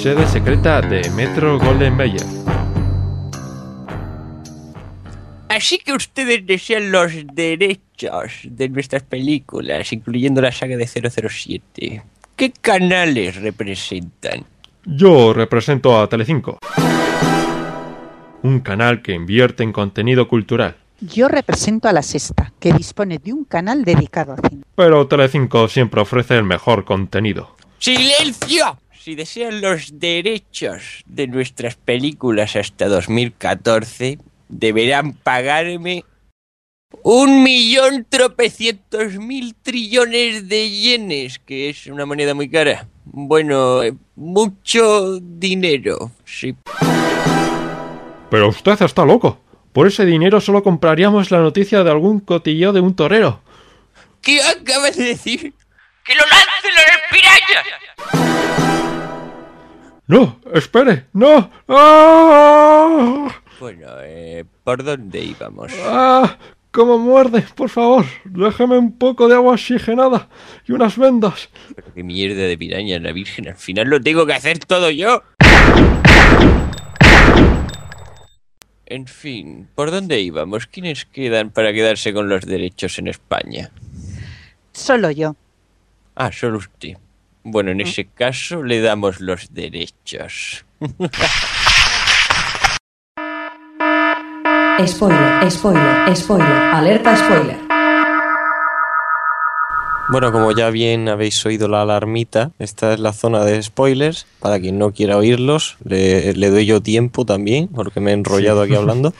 Sede 0.02 0.26
secreta 0.28 0.80
de 0.80 1.10
Metro 1.10 1.58
Golden 1.58 1.96
Mayer. 1.96 2.35
Así 5.56 5.78
que 5.78 5.94
ustedes 5.94 6.46
desean 6.46 6.92
los 6.92 7.12
derechos 7.32 8.40
de 8.44 8.68
nuestras 8.68 9.02
películas, 9.04 9.90
incluyendo 9.90 10.42
la 10.42 10.52
saga 10.52 10.76
de 10.76 10.86
007. 10.86 12.02
¿Qué 12.36 12.52
canales 12.52 13.36
representan? 13.36 14.44
Yo 14.84 15.32
represento 15.32 15.98
a 15.98 16.06
Telecinco. 16.10 16.58
Un 18.42 18.60
canal 18.60 19.00
que 19.00 19.14
invierte 19.14 19.62
en 19.62 19.72
contenido 19.72 20.28
cultural. 20.28 20.76
Yo 21.00 21.26
represento 21.26 21.88
a 21.88 21.94
La 21.94 22.02
Sexta, 22.02 22.52
que 22.60 22.74
dispone 22.74 23.16
de 23.16 23.32
un 23.32 23.44
canal 23.44 23.82
dedicado 23.82 24.34
a 24.34 24.48
cine. 24.48 24.62
Pero 24.74 25.06
Telecinco 25.06 25.68
siempre 25.68 26.02
ofrece 26.02 26.34
el 26.36 26.44
mejor 26.44 26.84
contenido. 26.84 27.56
¡Silencio! 27.78 28.78
Si 28.92 29.14
desean 29.14 29.62
los 29.62 29.98
derechos 29.98 31.02
de 31.06 31.28
nuestras 31.28 31.76
películas 31.76 32.56
hasta 32.56 32.88
2014, 32.88 34.18
deberán 34.48 35.12
pagarme 35.14 36.04
un 37.02 37.42
millón 37.42 38.06
tropecientos 38.08 39.14
mil 39.14 39.54
trillones 39.54 40.48
de 40.48 40.70
yenes, 40.70 41.38
que 41.38 41.70
es 41.70 41.86
una 41.86 42.06
moneda 42.06 42.34
muy 42.34 42.48
cara. 42.48 42.88
Bueno, 43.04 43.82
eh, 43.82 43.94
mucho 44.14 45.18
dinero, 45.20 46.10
sí. 46.24 46.56
Pero 48.30 48.48
usted 48.48 48.82
está 48.82 49.04
loco. 49.04 49.40
Por 49.72 49.86
ese 49.86 50.04
dinero 50.04 50.40
solo 50.40 50.62
compraríamos 50.62 51.30
la 51.30 51.38
noticia 51.38 51.84
de 51.84 51.90
algún 51.90 52.20
cotilleo 52.20 52.72
de 52.72 52.80
un 52.80 52.96
torero. 52.96 53.42
¿Qué 54.22 54.42
acabas 54.42 54.96
de 54.96 55.04
decir? 55.04 55.52
¡Que 56.04 56.14
lo 56.14 56.22
lancen 56.22 56.74
los 56.74 56.84
pirañas! 57.10 57.66
No, 60.08 60.40
espere, 60.54 61.06
no. 61.12 61.50
¡Ah! 61.68 63.28
Bueno, 63.58 63.86
eh, 64.02 64.44
¿por 64.64 64.84
dónde 64.84 65.24
íbamos? 65.24 65.72
¡Ah! 65.84 66.36
¡Cómo 66.70 66.98
muerde! 66.98 67.42
Por 67.54 67.70
favor, 67.70 68.04
déjeme 68.24 68.76
un 68.76 68.92
poco 68.98 69.28
de 69.28 69.34
agua 69.34 69.54
oxigenada 69.54 70.28
y 70.66 70.72
unas 70.72 70.98
vendas. 70.98 71.48
Pero 71.74 71.94
qué 71.94 72.02
mierda 72.02 72.42
de 72.42 72.58
piraña, 72.58 72.98
la 72.98 73.12
virgen. 73.12 73.48
Al 73.48 73.56
final 73.56 73.88
lo 73.88 73.98
tengo 73.98 74.26
que 74.26 74.34
hacer 74.34 74.58
todo 74.58 74.90
yo. 74.90 75.22
En 78.84 79.06
fin, 79.06 79.68
¿por 79.74 79.90
dónde 79.90 80.20
íbamos? 80.20 80.66
¿Quiénes 80.66 81.06
quedan 81.06 81.50
para 81.50 81.72
quedarse 81.72 82.12
con 82.12 82.28
los 82.28 82.44
derechos 82.44 82.98
en 82.98 83.08
España? 83.08 83.70
Solo 84.72 85.10
yo. 85.10 85.34
Ah, 86.14 86.30
solo 86.30 86.58
usted. 86.58 86.98
Bueno, 87.42 87.70
en 87.70 87.80
ese 87.80 88.04
caso 88.04 88.62
le 88.62 88.82
damos 88.82 89.20
los 89.20 89.54
derechos. 89.54 90.66
Spoiler, 94.84 95.50
spoiler, 95.50 96.14
spoiler, 96.14 96.74
alerta 96.74 97.16
spoiler. 97.16 97.65
Bueno, 100.08 100.30
como 100.30 100.52
ya 100.52 100.70
bien 100.70 101.08
habéis 101.08 101.44
oído 101.44 101.66
la 101.66 101.82
alarmita, 101.82 102.52
esta 102.60 102.94
es 102.94 103.00
la 103.00 103.12
zona 103.12 103.44
de 103.44 103.60
spoilers. 103.60 104.26
Para 104.38 104.60
quien 104.60 104.78
no 104.78 104.92
quiera 104.92 105.16
oírlos, 105.16 105.76
le, 105.84 106.32
le 106.32 106.50
doy 106.50 106.64
yo 106.64 106.80
tiempo 106.80 107.24
también, 107.24 107.66
porque 107.68 107.98
me 107.98 108.12
he 108.12 108.14
enrollado 108.14 108.62
aquí 108.62 108.76
hablando. 108.76 109.12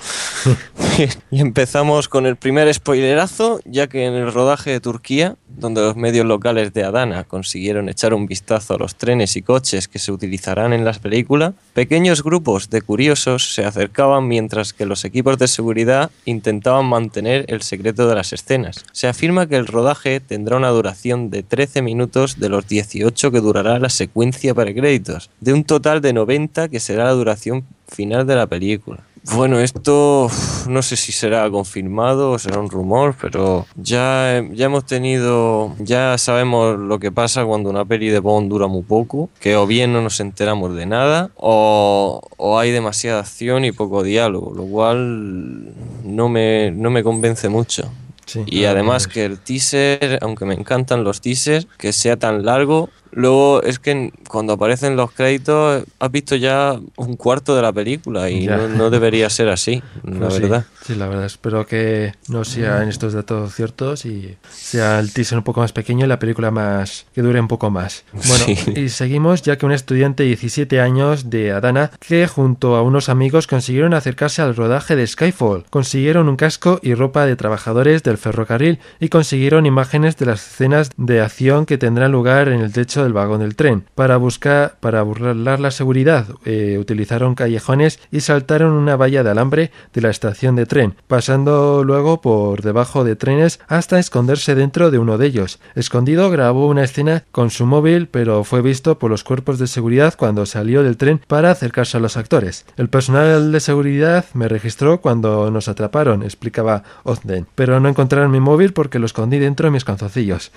y 1.30 1.40
empezamos 1.40 2.08
con 2.08 2.26
el 2.26 2.36
primer 2.36 2.72
spoilerazo, 2.72 3.60
ya 3.64 3.86
que 3.86 4.06
en 4.06 4.14
el 4.14 4.32
rodaje 4.32 4.70
de 4.70 4.80
Turquía, 4.80 5.36
donde 5.48 5.80
los 5.80 5.96
medios 5.96 6.26
locales 6.26 6.72
de 6.72 6.84
Adana 6.84 7.24
consiguieron 7.24 7.88
echar 7.88 8.14
un 8.14 8.26
vistazo 8.26 8.74
a 8.74 8.78
los 8.78 8.96
trenes 8.96 9.36
y 9.36 9.42
coches 9.42 9.88
que 9.88 9.98
se 9.98 10.12
utilizarán 10.12 10.72
en 10.72 10.84
las 10.84 10.98
películas, 10.98 11.54
pequeños 11.72 12.22
grupos 12.22 12.70
de 12.70 12.82
curiosos 12.82 13.54
se 13.54 13.64
acercaban 13.64 14.28
mientras 14.28 14.72
que 14.72 14.86
los 14.86 15.04
equipos 15.04 15.38
de 15.38 15.48
seguridad 15.48 16.10
intentaban 16.24 16.86
mantener 16.86 17.44
el 17.48 17.62
secreto 17.62 18.08
de 18.08 18.14
las 18.14 18.32
escenas. 18.32 18.84
Se 18.92 19.08
afirma 19.08 19.46
que 19.46 19.56
el 19.56 19.66
rodaje 19.66 20.20
tendrá 20.20 20.56
una 20.56 20.68
duración 20.76 21.30
de 21.30 21.42
13 21.42 21.82
minutos 21.82 22.38
de 22.38 22.48
los 22.48 22.68
18 22.68 23.30
que 23.30 23.40
durará 23.40 23.78
la 23.78 23.88
secuencia 23.88 24.54
para 24.54 24.72
créditos, 24.72 25.30
de 25.40 25.52
un 25.52 25.64
total 25.64 26.00
de 26.00 26.12
90 26.12 26.68
que 26.68 26.80
será 26.80 27.04
la 27.04 27.12
duración 27.12 27.64
final 27.88 28.26
de 28.26 28.36
la 28.36 28.46
película. 28.46 29.02
Bueno, 29.34 29.58
esto 29.58 30.30
no 30.68 30.82
sé 30.82 30.96
si 30.96 31.10
será 31.10 31.50
confirmado 31.50 32.30
o 32.30 32.38
será 32.38 32.60
un 32.60 32.70
rumor, 32.70 33.16
pero 33.20 33.66
ya, 33.74 34.42
ya 34.52 34.66
hemos 34.66 34.86
tenido, 34.86 35.74
ya 35.80 36.16
sabemos 36.16 36.78
lo 36.78 37.00
que 37.00 37.10
pasa 37.10 37.44
cuando 37.44 37.68
una 37.68 37.84
peli 37.84 38.08
de 38.08 38.20
Bond 38.20 38.48
dura 38.48 38.68
muy 38.68 38.82
poco, 38.82 39.28
que 39.40 39.56
o 39.56 39.66
bien 39.66 39.92
no 39.92 40.00
nos 40.00 40.20
enteramos 40.20 40.76
de 40.76 40.86
nada 40.86 41.30
o, 41.36 42.20
o 42.36 42.58
hay 42.58 42.70
demasiada 42.70 43.20
acción 43.20 43.64
y 43.64 43.72
poco 43.72 44.04
diálogo, 44.04 44.54
lo 44.54 44.64
cual 44.64 45.72
no 46.04 46.28
me, 46.28 46.70
no 46.70 46.90
me 46.90 47.02
convence 47.02 47.48
mucho. 47.48 47.90
Sí, 48.26 48.42
Y 48.46 48.64
ah, 48.64 48.72
además 48.72 49.06
que 49.06 49.24
el 49.24 49.38
teaser, 49.38 50.18
aunque 50.20 50.44
me 50.44 50.54
encantan 50.54 51.04
los 51.04 51.20
teasers, 51.20 51.66
que 51.78 51.92
sea 51.92 52.16
tan 52.16 52.44
largo, 52.44 52.90
luego 53.12 53.62
es 53.62 53.78
que 53.78 54.12
cuando 54.28 54.52
aparecen 54.54 54.96
los 54.96 55.12
créditos 55.12 55.84
has 55.98 56.10
visto 56.10 56.36
ya 56.36 56.78
un 56.96 57.16
cuarto 57.16 57.54
de 57.56 57.62
la 57.62 57.72
película 57.72 58.30
y 58.30 58.46
no, 58.46 58.68
no 58.68 58.90
debería 58.90 59.28
ser 59.30 59.48
así, 59.48 59.82
la 60.04 60.18
pues 60.20 60.34
sí, 60.34 60.40
verdad. 60.42 60.64
Sí, 60.86 60.94
la 60.94 61.08
verdad. 61.08 61.24
Espero 61.26 61.66
que 61.66 62.12
no 62.28 62.44
sean 62.44 62.88
estos 62.88 63.12
datos 63.12 63.54
ciertos 63.54 64.04
y 64.06 64.36
sea 64.50 65.00
el 65.00 65.12
teaser 65.12 65.38
un 65.38 65.44
poco 65.44 65.60
más 65.60 65.72
pequeño 65.72 66.04
y 66.04 66.08
la 66.08 66.18
película 66.18 66.50
más 66.50 67.06
que 67.14 67.22
dure 67.22 67.40
un 67.40 67.48
poco 67.48 67.70
más. 67.70 68.04
Bueno, 68.12 68.44
Sí. 68.46 68.56
y 68.76 68.88
seguimos 68.88 69.42
ya 69.42 69.56
que 69.58 69.66
un 69.66 69.72
estudiante 69.72 70.22
de 70.22 70.28
17 70.28 70.80
años 70.80 71.30
de 71.30 71.52
Adana 71.52 71.90
que 72.00 72.26
junto 72.28 72.76
a 72.76 72.82
unos 72.82 73.08
amigos 73.08 73.46
consiguieron 73.46 73.94
acercarse 73.94 74.42
al 74.42 74.54
rodaje 74.54 74.94
de 74.96 75.06
Skyfall, 75.06 75.64
consiguieron 75.70 76.28
un 76.28 76.36
casco 76.36 76.78
y 76.82 76.94
ropa 76.94 77.26
de 77.26 77.36
trabajadores 77.36 78.02
del 78.02 78.18
ferrocarril 78.18 78.78
y 79.00 79.08
consiguieron 79.08 79.66
imágenes 79.66 80.16
de 80.16 80.26
las 80.26 80.46
escenas 80.46 80.90
de 80.96 81.20
acción 81.20 81.66
que 81.66 81.78
tendrán 81.78 82.12
lugar 82.12 82.48
en 82.48 82.60
el 82.60 82.72
techo 82.72 82.95
del 83.02 83.12
vagón 83.12 83.40
del 83.40 83.56
tren. 83.56 83.84
Para 83.94 84.16
buscar, 84.16 84.76
para 84.80 85.02
burlar 85.02 85.60
la 85.60 85.70
seguridad, 85.70 86.26
eh, 86.44 86.76
utilizaron 86.78 87.34
callejones 87.34 87.98
y 88.10 88.20
saltaron 88.20 88.72
una 88.72 88.96
valla 88.96 89.22
de 89.22 89.30
alambre 89.30 89.70
de 89.92 90.00
la 90.00 90.10
estación 90.10 90.56
de 90.56 90.66
tren, 90.66 90.94
pasando 91.06 91.84
luego 91.84 92.20
por 92.20 92.62
debajo 92.62 93.04
de 93.04 93.16
trenes 93.16 93.60
hasta 93.68 93.98
esconderse 93.98 94.54
dentro 94.54 94.90
de 94.90 94.98
uno 94.98 95.18
de 95.18 95.26
ellos. 95.26 95.58
Escondido 95.74 96.30
grabó 96.30 96.68
una 96.68 96.84
escena 96.84 97.24
con 97.32 97.50
su 97.50 97.66
móvil, 97.66 98.08
pero 98.08 98.44
fue 98.44 98.62
visto 98.62 98.98
por 98.98 99.10
los 99.10 99.24
cuerpos 99.24 99.58
de 99.58 99.66
seguridad 99.66 100.14
cuando 100.16 100.46
salió 100.46 100.82
del 100.82 100.96
tren 100.96 101.20
para 101.26 101.50
acercarse 101.50 101.96
a 101.96 102.00
los 102.00 102.16
actores. 102.16 102.66
El 102.76 102.88
personal 102.88 103.52
de 103.52 103.60
seguridad 103.60 104.24
me 104.34 104.48
registró 104.48 105.00
cuando 105.00 105.50
nos 105.50 105.68
atraparon, 105.68 106.22
explicaba 106.22 106.82
Ozden, 107.04 107.46
pero 107.54 107.80
no 107.80 107.88
encontraron 107.88 108.30
mi 108.30 108.40
móvil 108.40 108.72
porque 108.72 108.98
lo 108.98 109.06
escondí 109.06 109.38
dentro 109.38 109.66
de 109.66 109.72
mis 109.72 109.84
calzoncillos. 109.84 110.52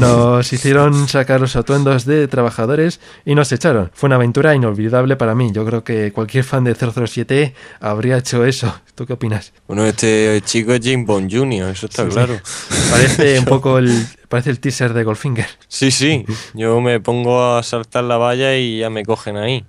Nos 0.00 0.52
hicieron 0.52 1.08
sacar 1.08 1.40
los 1.40 1.51
atuendos 1.56 2.04
de 2.04 2.28
trabajadores 2.28 3.00
y 3.24 3.34
nos 3.34 3.52
echaron. 3.52 3.90
Fue 3.94 4.08
una 4.08 4.16
aventura 4.16 4.54
inolvidable 4.54 5.16
para 5.16 5.34
mí. 5.34 5.50
Yo 5.52 5.64
creo 5.64 5.84
que 5.84 6.12
cualquier 6.12 6.44
fan 6.44 6.64
de 6.64 6.74
007 6.74 7.54
habría 7.80 8.18
hecho 8.18 8.44
eso. 8.44 8.80
¿Tú 8.94 9.06
qué 9.06 9.14
opinas? 9.14 9.52
Bueno, 9.66 9.86
este 9.86 10.42
chico 10.44 10.74
es 10.74 10.80
James 10.82 11.06
Bond 11.06 11.32
Jr., 11.32 11.70
eso 11.70 11.86
está 11.86 12.06
claro. 12.06 12.38
Parece 12.90 13.38
un 13.38 13.44
poco 13.46 13.78
el, 13.78 14.06
parece 14.28 14.50
el 14.50 14.60
teaser 14.60 14.92
de 14.92 15.04
Goldfinger. 15.04 15.46
Sí, 15.68 15.90
sí, 15.90 16.24
yo 16.54 16.80
me 16.80 17.00
pongo 17.00 17.56
a 17.56 17.62
saltar 17.62 18.04
la 18.04 18.16
valla 18.16 18.56
y 18.56 18.78
ya 18.78 18.90
me 18.90 19.04
cogen 19.04 19.36
ahí. 19.36 19.64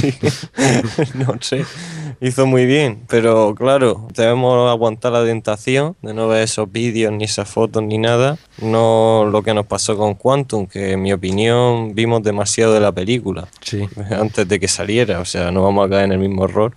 Que, 0.00 0.32
no 1.14 1.36
sé, 1.40 1.64
hizo 2.20 2.46
muy 2.46 2.66
bien, 2.66 3.00
pero 3.08 3.54
claro, 3.54 4.08
debemos 4.14 4.70
aguantar 4.70 5.12
la 5.12 5.24
tentación 5.24 5.96
de 6.02 6.12
no 6.14 6.28
ver 6.28 6.42
esos 6.42 6.70
vídeos, 6.70 7.12
ni 7.12 7.24
esas 7.24 7.48
fotos, 7.48 7.82
ni 7.82 7.98
nada. 7.98 8.38
No 8.60 9.26
lo 9.30 9.42
que 9.42 9.54
nos 9.54 9.66
pasó 9.66 9.96
con 9.96 10.14
Quantum, 10.14 10.66
que 10.66 10.92
en 10.92 11.02
mi 11.02 11.12
opinión 11.12 11.94
vimos 11.94 12.22
demasiado 12.22 12.74
de 12.74 12.80
la 12.80 12.92
película 12.92 13.48
Sí. 13.62 13.88
antes 14.10 14.46
de 14.48 14.60
que 14.60 14.68
saliera, 14.68 15.20
o 15.20 15.24
sea, 15.24 15.50
no 15.50 15.62
vamos 15.62 15.86
a 15.86 15.90
caer 15.90 16.04
en 16.06 16.12
el 16.12 16.18
mismo 16.18 16.44
error, 16.44 16.74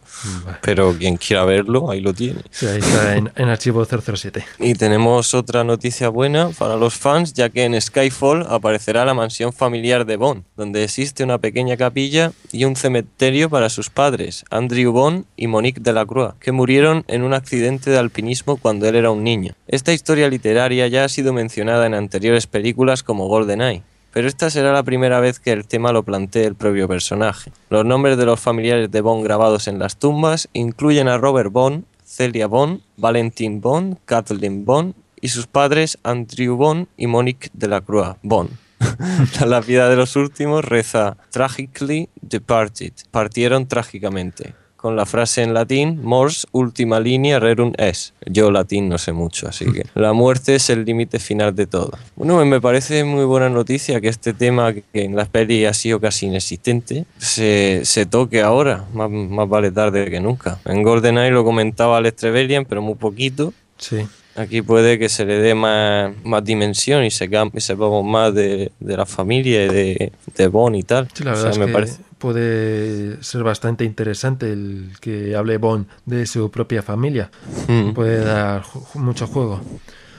pero 0.62 0.94
quien 0.98 1.18
quiera 1.18 1.44
verlo, 1.46 1.90
ahí 1.92 2.00
lo 2.02 2.14
tiene. 2.14 2.42
Sí, 2.52 2.66
ahí 2.68 2.80
está 2.80 3.16
en, 3.18 3.32
en 3.36 3.50
archivo 3.50 3.86
007. 3.86 4.46
Y 4.60 4.74
tenemos 4.76 5.34
otra 5.34 5.64
noticia 5.64 6.10
buena 6.10 6.50
para 6.58 6.76
los 6.76 6.94
fans, 6.96 7.34
ya 7.34 7.50
que 7.50 7.64
en 7.66 7.80
Skyfall 7.80 8.46
aparecerá 8.50 9.06
la 9.06 9.14
mansión 9.14 9.52
familiar 9.54 10.06
de 10.06 10.18
Bond, 10.18 10.44
donde 10.56 10.84
existe 10.84 11.24
una 11.24 11.38
pequeña 11.38 11.76
capilla 11.78 12.32
y 12.52 12.66
un 12.66 12.76
cementerio 12.76 13.50
para 13.50 13.70
sus 13.70 13.90
padres, 13.90 14.46
Andrew 14.50 14.92
Bond 14.92 15.26
y 15.36 15.48
Monique 15.48 15.82
Delacroix, 15.82 16.34
que 16.40 16.52
murieron 16.52 17.04
en 17.08 17.24
un 17.24 17.34
accidente 17.34 17.90
de 17.90 17.98
alpinismo 17.98 18.58
cuando 18.58 18.88
él 18.88 18.96
era 18.96 19.12
un 19.12 19.24
niño. 19.24 19.54
Esta 19.68 19.94
historia 19.94 20.30
literaria 20.30 20.88
ya 20.88 21.04
ha 21.04 21.10
sido 21.10 21.34
mencionada 21.34 21.86
en 21.86 21.94
anteriores 21.94 22.48
películas 22.48 23.04
como 23.04 23.28
GoldenEye. 23.28 23.84
Pero 24.14 24.28
esta 24.28 24.52
será 24.52 24.72
la 24.72 24.84
primera 24.84 25.20
vez 25.20 25.40
que 25.40 25.52
el 25.52 25.66
tema 25.66 25.92
lo 25.92 26.04
plantee 26.04 26.46
el 26.46 26.54
propio 26.54 26.88
personaje. 26.88 27.52
Los 27.70 27.84
nombres 27.84 28.16
de 28.16 28.26
los 28.26 28.40
familiares 28.40 28.92
de 28.92 29.02
Bond 29.02 29.24
grabados 29.24 29.68
en 29.68 29.80
las 29.80 29.98
tumbas 29.98 30.48
incluyen 30.54 31.08
a 31.08 31.18
Robert 31.18 31.52
Bond, 31.52 31.86
Celia 32.06 32.46
Bond, 32.46 32.82
Valentin 32.96 33.60
Bond, 33.60 33.98
Kathleen 34.06 34.66
Bond 34.66 34.94
y 35.20 35.30
sus 35.30 35.48
padres 35.48 35.98
Andrew 36.04 36.56
Bond 36.56 36.88
y 36.96 37.08
Monique 37.08 37.50
Delacroix 37.54 38.16
Bond. 38.22 38.52
la 39.40 39.46
lápida 39.48 39.90
de 39.90 39.96
los 39.96 40.16
últimos 40.16 40.64
reza 40.64 41.18
Tragically 41.32 42.10
departed, 42.22 42.94
partieron 43.10 43.68
trágicamente, 43.68 44.54
con 44.84 44.98
la 44.98 45.06
frase 45.06 45.44
en 45.44 45.54
latín, 45.54 46.02
mors 46.04 46.46
ultima 46.52 47.00
linea 47.00 47.40
rerum 47.40 47.72
es. 47.78 48.14
Yo 48.26 48.52
latín 48.52 48.90
no 48.90 48.98
sé 48.98 49.14
mucho, 49.14 49.48
así 49.48 49.64
que 49.72 49.86
la 49.96 50.12
muerte 50.12 50.56
es 50.56 50.70
el 50.70 50.84
límite 50.84 51.20
final 51.20 51.56
de 51.56 51.68
todo. 51.68 51.92
Bueno, 52.18 52.44
me 52.44 52.60
parece 52.60 53.06
muy 53.06 53.24
buena 53.24 53.48
noticia 53.48 54.02
que 54.02 54.10
este 54.10 54.34
tema 54.34 54.74
que 54.74 55.06
en 55.06 55.16
las 55.16 55.30
pelis 55.30 55.68
ha 55.68 55.74
sido 55.74 56.02
casi 56.02 56.26
inexistente 56.26 57.06
se, 57.18 57.80
se 57.86 58.06
toque 58.06 58.42
ahora, 58.42 58.84
más, 58.94 59.10
más 59.10 59.48
vale 59.48 59.72
tarde 59.72 60.12
que 60.12 60.20
nunca. 60.20 60.60
En 60.66 60.84
GoldenEye 60.84 61.32
lo 61.32 61.46
comentaba 61.46 61.96
Alex 61.96 62.18
Trevelyan, 62.18 62.66
pero 62.66 62.82
muy 62.82 62.96
poquito. 62.96 63.54
Sí. 63.78 64.06
Aquí 64.36 64.62
puede 64.64 64.98
que 64.98 65.10
se 65.10 65.26
le 65.26 65.38
dé 65.38 65.54
más, 65.54 66.12
más 66.24 66.44
dimensión 66.44 67.04
y, 67.04 67.12
se, 67.12 67.30
y 67.54 67.62
sepamos 67.62 68.04
más 68.04 68.34
de, 68.34 68.72
de, 68.80 68.98
la 68.98 69.06
familia 69.06 69.66
y 69.66 69.70
de, 69.70 70.12
de 70.36 70.48
Bond 70.48 70.76
y 70.76 70.84
tal. 70.84 71.08
Sí, 71.14 71.24
la 71.24 71.32
verdad 71.32 71.50
o 71.50 71.54
sea, 71.54 71.54
es 71.54 71.60
me 71.60 71.66
que 71.68 71.74
parece... 71.74 72.02
puede 72.18 73.24
ser 73.24 73.44
bastante 73.44 73.84
interesante 73.84 74.52
el 74.52 74.92
que 75.00 75.36
hable 75.36 75.58
Bond 75.58 75.86
de 76.06 76.26
su 76.26 76.50
propia 76.50 76.82
familia. 76.82 77.30
Mm. 77.68 77.92
Puede 77.94 78.24
dar 78.24 78.64
mucho 78.96 79.28
juego. 79.28 79.62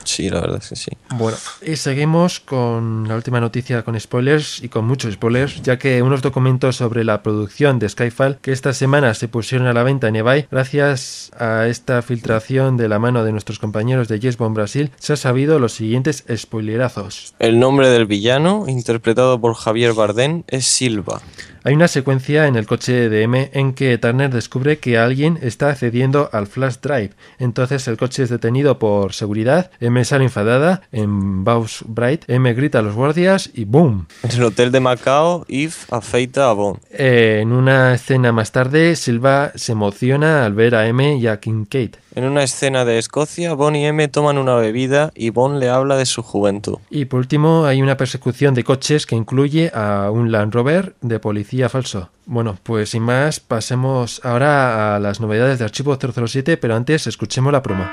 Sí, 0.04 0.30
la 0.30 0.40
verdad 0.40 0.60
es 0.62 0.68
que 0.68 0.76
sí. 0.76 0.90
Bueno, 1.16 1.36
y 1.62 1.76
seguimos 1.76 2.40
con 2.40 3.08
la 3.08 3.16
última 3.16 3.40
noticia 3.40 3.82
con 3.82 3.98
spoilers 3.98 4.62
y 4.62 4.68
con 4.68 4.86
muchos 4.86 5.14
spoilers, 5.14 5.62
ya 5.62 5.78
que 5.78 6.02
unos 6.02 6.22
documentos 6.22 6.76
sobre 6.76 7.04
la 7.04 7.22
producción 7.22 7.78
de 7.78 7.88
Skyfall 7.88 8.38
que 8.40 8.52
esta 8.52 8.72
semana 8.72 9.14
se 9.14 9.28
pusieron 9.28 9.66
a 9.66 9.72
la 9.72 9.82
venta 9.82 10.08
en 10.08 10.16
eBay, 10.16 10.46
gracias 10.50 11.30
a 11.38 11.66
esta 11.66 12.02
filtración 12.02 12.76
de 12.76 12.88
la 12.88 12.98
mano 12.98 13.24
de 13.24 13.32
nuestros 13.32 13.58
compañeros 13.58 14.08
de 14.08 14.20
Yes 14.20 14.36
Bomb 14.36 14.54
Brasil, 14.54 14.90
se 14.98 15.14
ha 15.14 15.16
sabido 15.16 15.58
los 15.58 15.72
siguientes 15.72 16.24
spoilerazos. 16.34 17.34
El 17.38 17.58
nombre 17.58 17.88
del 17.88 18.06
villano, 18.06 18.64
interpretado 18.68 19.40
por 19.40 19.54
Javier 19.54 19.94
Bardem, 19.94 20.42
es 20.48 20.66
Silva. 20.66 21.20
Hay 21.66 21.72
una 21.72 21.88
secuencia 21.88 22.46
en 22.46 22.56
el 22.56 22.66
coche 22.66 23.08
de 23.08 23.22
M 23.22 23.50
en 23.54 23.72
que 23.72 23.96
Turner 23.96 24.30
descubre 24.30 24.76
que 24.76 24.98
alguien 24.98 25.38
está 25.40 25.70
accediendo 25.70 26.28
al 26.30 26.46
flash 26.46 26.74
drive. 26.82 27.12
Entonces 27.38 27.88
el 27.88 27.96
coche 27.96 28.22
es 28.22 28.28
detenido 28.28 28.78
por 28.78 29.14
seguridad. 29.14 29.70
M 29.80 30.04
sale 30.04 30.24
enfadada. 30.24 30.82
En 30.92 31.42
Baus 31.42 31.82
Bright, 31.86 32.28
M 32.28 32.52
grita 32.52 32.80
a 32.80 32.82
los 32.82 32.94
guardias 32.94 33.48
y 33.54 33.64
¡boom! 33.64 34.06
En 34.24 34.32
el 34.32 34.42
hotel 34.42 34.72
de 34.72 34.80
Macao, 34.80 35.46
Eve 35.48 35.72
afeita 35.90 36.50
a 36.50 36.52
Bond. 36.52 36.80
Eh, 36.90 37.38
en 37.40 37.50
una 37.50 37.94
escena 37.94 38.30
más 38.30 38.52
tarde, 38.52 38.94
Silva 38.94 39.52
se 39.54 39.72
emociona 39.72 40.44
al 40.44 40.52
ver 40.52 40.74
a 40.74 40.86
M 40.86 41.16
y 41.16 41.26
a 41.26 41.40
Kincaid. 41.40 41.94
En 42.16 42.24
una 42.24 42.44
escena 42.44 42.84
de 42.84 42.98
Escocia, 42.98 43.54
Bond 43.54 43.76
y 43.76 43.84
M 43.86 44.06
toman 44.06 44.38
una 44.38 44.54
bebida 44.54 45.10
y 45.16 45.30
Bond 45.30 45.58
le 45.58 45.68
habla 45.68 45.96
de 45.96 46.06
su 46.06 46.22
juventud. 46.22 46.78
Y 46.88 47.06
por 47.06 47.18
último, 47.18 47.64
hay 47.64 47.82
una 47.82 47.96
persecución 47.96 48.54
de 48.54 48.62
coches 48.62 49.04
que 49.04 49.16
incluye 49.16 49.72
a 49.74 50.10
un 50.12 50.30
Land 50.30 50.54
Rover 50.54 50.94
de 51.00 51.18
policía 51.18 51.68
falso. 51.68 52.10
Bueno, 52.26 52.56
pues 52.62 52.90
sin 52.90 53.02
más, 53.02 53.40
pasemos 53.40 54.20
ahora 54.24 54.94
a 54.94 55.00
las 55.00 55.20
novedades 55.20 55.58
de 55.58 55.64
Archivo 55.64 55.98
007, 55.98 56.56
pero 56.56 56.76
antes 56.76 57.08
escuchemos 57.08 57.52
la 57.52 57.62
promo. 57.62 57.84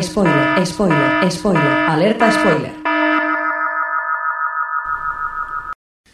Spoiler, 0.00 0.66
spoiler, 0.66 1.32
spoiler, 1.32 1.62
alerta 1.62 2.30
spoiler. 2.30 2.87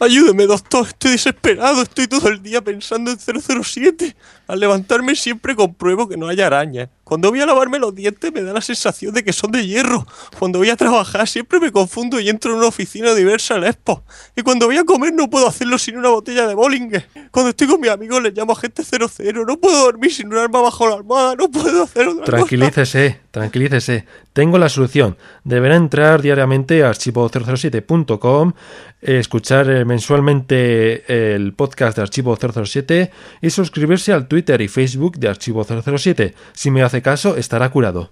Ayúdeme, 0.05 0.47
doctor, 0.47 0.87
estoy 0.87 1.12
desesperado, 1.12 1.81
estoy 1.81 2.07
todo 2.07 2.29
el 2.29 2.43
día 2.43 2.61
pensando 2.61 3.11
en 3.11 3.19
007. 3.19 4.14
Al 4.47 4.61
levantarme 4.61 5.14
siempre 5.14 5.57
compruebo 5.57 6.07
que 6.07 6.19
no 6.19 6.29
hay 6.29 6.43
arañas. 6.43 6.90
Cuando 7.05 7.31
voy 7.31 7.40
a 7.40 7.47
lavarme 7.47 7.79
los 7.79 7.95
dientes 7.95 8.33
me 8.33 8.43
da 8.43 8.53
la 8.53 8.61
sensación 8.61 9.12
de 9.14 9.23
que 9.23 9.33
son 9.33 9.53
de 9.53 9.67
hierro. 9.67 10.07
Cuando 10.38 10.59
voy 10.59 10.71
a 10.71 10.77
trabajar 10.77 11.29
siempre 11.29 11.61
me 11.61 11.71
confundo 11.71 12.19
y 12.19 12.29
entro 12.29 12.53
en 12.53 12.59
una 12.59 12.67
oficina 12.69 13.14
diversa 13.14 13.55
al 13.55 13.64
Expo. 13.64 14.03
Y 14.35 14.43
cuando 14.43 14.67
voy 14.67 14.79
a 14.79 14.85
comer 14.85 15.12
no 15.12 15.29
puedo 15.29 15.47
hacerlo 15.47 15.79
sin 15.79 15.97
una 15.99 16.09
botella 16.09 16.47
de 16.47 16.55
Bollinger. 16.55 17.07
Cuando 17.31 17.51
estoy 17.51 17.67
con 17.69 17.81
mis 17.81 17.90
amigos 17.90 18.23
les 18.23 18.35
llamo 18.35 18.53
a 18.53 18.57
gente 18.57 18.83
00. 18.83 19.45
No 19.47 19.59
puedo 19.59 19.85
dormir 19.85 20.12
sin 20.12 20.29
un 20.29 20.38
arma 20.38 20.61
bajo 20.62 20.88
la 20.88 20.95
almohada. 20.97 21.35
No 21.37 21.51
puedo 21.51 21.83
hacer 21.83 22.09
otra 22.09 22.25
Tranquilícese, 22.25 23.09
cosa. 23.11 23.21
tranquilícese. 23.31 24.07
Tengo 24.33 24.59
la 24.59 24.69
solución. 24.69 25.17
Deberá 25.45 25.77
entrar 25.77 26.21
diariamente 26.23 26.83
a 26.83 26.90
archivo007.com, 26.90 28.53
escuchar 29.01 29.85
mensualmente 29.87 31.35
el 31.35 31.53
podcast 31.53 31.97
de 31.97 32.03
Archivo 32.03 32.37
007 32.37 33.11
y 33.43 33.51
suscribirse 33.51 34.12
al 34.12 34.27
Twitter 34.27 34.61
y 34.61 34.69
Facebook 34.69 35.19
de 35.19 35.29
Archivo 35.29 35.64
007. 35.64 36.35
Si 36.53 36.71
me 36.71 36.83
hace 36.83 36.93
caso, 37.02 37.37
estará 37.37 37.68
curado. 37.70 38.11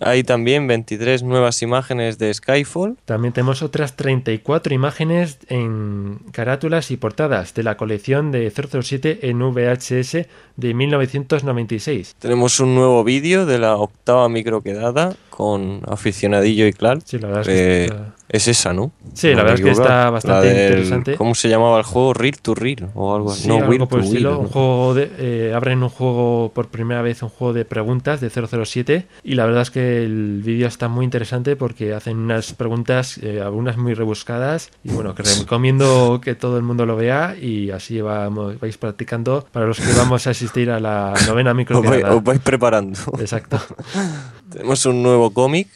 Hay 0.00 0.24
también 0.24 0.66
23 0.66 1.22
nuevas 1.22 1.62
imágenes 1.62 2.18
de 2.18 2.32
Skyfall. 2.34 2.96
También 3.04 3.32
tenemos 3.32 3.62
otras 3.62 3.94
34 3.96 4.74
imágenes 4.74 5.38
en 5.48 6.18
carátulas 6.32 6.90
y 6.90 6.96
portadas 6.96 7.54
de 7.54 7.62
la 7.62 7.76
colección 7.76 8.32
de 8.32 8.50
007 8.50 9.28
en 9.28 9.38
VHS 9.40 10.26
de 10.56 10.74
1996. 10.74 12.16
Tenemos 12.18 12.58
un 12.60 12.74
nuevo 12.74 13.04
vídeo 13.04 13.46
de 13.46 13.58
la 13.58 13.76
octava 13.76 14.28
microquedada 14.28 15.14
con 15.30 15.80
aficionadillo 15.86 16.66
y 16.66 16.72
Clark. 16.72 17.02
Sí, 17.04 17.18
la 17.18 17.28
verdad 17.28 17.42
es 17.42 17.48
que 17.48 17.54
Eh, 17.54 17.84
está- 17.84 18.10
Es 18.26 18.48
esa, 18.48 18.72
¿no? 18.72 18.90
Sí, 19.12 19.28
la 19.28 19.42
verdad 19.42 19.54
es 19.54 19.60
que 19.60 19.70
está 19.70 20.10
bastante 20.10 20.48
del- 20.48 20.66
interesante. 20.70 21.14
¿Cómo 21.16 21.34
se 21.34 21.48
llamaba 21.48 21.78
el 21.78 21.84
juego? 21.84 22.14
Real 22.14 22.36
to 22.40 22.54
Real 22.54 22.88
o 22.94 23.14
algo 23.14 23.30
así. 23.30 23.42
Sí, 23.42 23.48
no, 23.48 23.56
algo 23.56 23.68
Will 23.68 23.78
por 23.86 24.02
to. 24.02 24.08
Will, 24.08 24.26
Un 24.26 24.46
juego 24.48 24.94
de, 24.94 25.10
eh, 25.18 25.52
abren 25.54 25.82
un 25.82 25.88
juego 25.90 26.50
por 26.54 26.68
primera 26.68 27.02
vez, 27.02 27.22
un 27.22 27.28
juego 27.28 27.52
de 27.52 27.64
preguntas 27.64 28.20
de 28.20 28.30
007 28.30 29.06
y 29.22 29.34
la 29.34 29.43
verdad 29.46 29.62
es 29.62 29.70
que 29.70 30.04
el 30.04 30.42
vídeo 30.42 30.68
está 30.68 30.88
muy 30.88 31.04
interesante 31.04 31.56
porque 31.56 31.94
hacen 31.94 32.18
unas 32.18 32.52
preguntas, 32.52 33.18
eh, 33.18 33.40
algunas 33.40 33.76
muy 33.76 33.94
rebuscadas 33.94 34.70
y 34.82 34.90
bueno, 34.90 35.14
que 35.14 35.22
recomiendo 35.22 36.20
que 36.22 36.34
todo 36.34 36.56
el 36.56 36.62
mundo 36.62 36.86
lo 36.86 36.96
vea 36.96 37.36
y 37.40 37.70
así 37.70 38.00
vamos, 38.00 38.58
vais 38.60 38.76
practicando 38.76 39.46
para 39.52 39.66
los 39.66 39.80
que 39.80 39.92
vamos 39.92 40.26
a 40.26 40.30
asistir 40.30 40.70
a 40.70 40.80
la 40.80 41.14
novena 41.26 41.54
Os 41.70 41.84
vais, 41.84 42.04
os 42.04 42.22
vais 42.22 42.40
preparando. 42.40 42.98
Exacto. 43.18 43.58
Tenemos 44.54 44.86
un 44.86 45.02
nuevo 45.02 45.30
cómic 45.32 45.66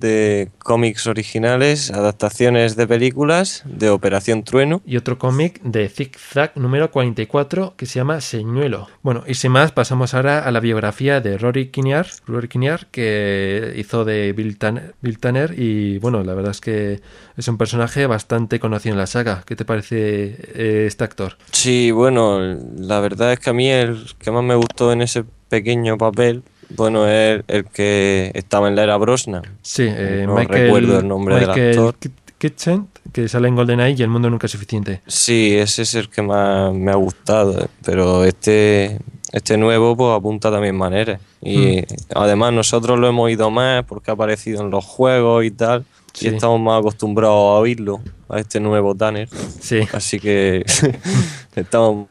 de 0.00 0.50
cómics 0.58 1.06
originales, 1.06 1.92
adaptaciones 1.92 2.74
de 2.74 2.88
películas 2.88 3.62
de 3.64 3.90
Operación 3.90 4.42
Trueno. 4.42 4.82
y 4.84 4.96
otro 4.96 5.20
cómic 5.20 5.62
de 5.62 5.88
Zig 5.88 6.18
Zag 6.18 6.50
número 6.56 6.90
44 6.90 7.74
que 7.76 7.86
se 7.86 8.00
llama 8.00 8.20
Señuelo. 8.20 8.88
Bueno, 9.02 9.22
y 9.28 9.34
sin 9.34 9.52
más, 9.52 9.70
pasamos 9.70 10.14
ahora 10.14 10.40
a 10.40 10.50
la 10.50 10.58
biografía 10.58 11.20
de 11.20 11.38
Rory 11.38 11.68
Kinnear, 11.68 12.08
Rory 12.26 12.48
Kinnear 12.48 12.88
que 12.90 13.72
hizo 13.76 14.04
de 14.04 14.32
Bill 14.32 14.58
Tanner, 14.58 14.96
Bill 15.00 15.20
Tanner 15.20 15.54
y 15.56 15.98
bueno, 15.98 16.24
la 16.24 16.34
verdad 16.34 16.50
es 16.50 16.60
que 16.60 17.02
es 17.36 17.46
un 17.46 17.56
personaje 17.56 18.08
bastante 18.08 18.58
conocido 18.58 18.94
en 18.94 18.98
la 18.98 19.06
saga. 19.06 19.44
¿Qué 19.46 19.54
te 19.54 19.64
parece 19.64 20.36
eh, 20.54 20.86
este 20.88 21.04
actor? 21.04 21.36
Sí, 21.52 21.92
bueno, 21.92 22.40
la 22.40 22.98
verdad 22.98 23.32
es 23.32 23.38
que 23.38 23.50
a 23.50 23.52
mí 23.52 23.70
el 23.70 24.12
que 24.18 24.32
más 24.32 24.42
me 24.42 24.56
gustó 24.56 24.90
en 24.90 25.02
ese 25.02 25.24
pequeño 25.48 25.96
papel, 25.96 26.42
bueno, 26.70 27.06
es 27.08 27.42
el 27.48 27.64
que 27.66 28.30
estaba 28.34 28.68
en 28.68 28.76
la 28.76 28.82
era 28.84 28.96
Brosnan. 28.96 29.42
Sí, 29.62 29.84
eh, 29.88 30.24
No 30.26 30.34
Michael, 30.36 30.64
recuerdo 30.64 30.98
el 31.00 31.08
nombre 31.08 31.34
del 31.36 31.48
Michael 31.48 31.68
actor. 31.70 31.94
Kit- 32.00 32.12
Kitchen, 32.38 32.88
que 33.12 33.26
sale 33.28 33.48
en 33.48 33.56
GoldenEye 33.56 33.96
y 33.98 34.02
El 34.02 34.10
mundo 34.10 34.28
nunca 34.28 34.46
es 34.46 34.52
suficiente. 34.52 35.00
Sí, 35.06 35.54
ese 35.56 35.82
es 35.82 35.94
el 35.94 36.10
que 36.10 36.20
más 36.20 36.74
me 36.74 36.90
ha 36.90 36.96
gustado, 36.96 37.68
pero 37.84 38.24
este, 38.24 38.98
este 39.32 39.56
nuevo 39.56 39.96
pues 39.96 40.16
apunta 40.18 40.50
también 40.50 40.76
maneras. 40.76 41.20
Y 41.40 41.78
Hmm. 41.80 41.84
además 42.16 42.52
nosotros 42.52 42.98
lo 42.98 43.08
hemos 43.08 43.24
oído 43.24 43.50
más 43.50 43.84
porque 43.84 44.10
ha 44.10 44.14
aparecido 44.14 44.62
en 44.62 44.70
los 44.70 44.84
juegos 44.84 45.44
y 45.44 45.50
tal, 45.52 45.84
Sí. 46.12 46.26
y 46.26 46.28
estamos 46.34 46.60
más 46.60 46.78
acostumbrados 46.80 47.36
a 47.56 47.60
oírlo, 47.60 48.00
a 48.28 48.38
este 48.40 48.60
nuevo 48.60 48.94
Tanner. 48.94 49.28
Sí, 49.60 49.80
Así 49.92 50.20
que 50.20 50.64
estamos, 51.56 52.06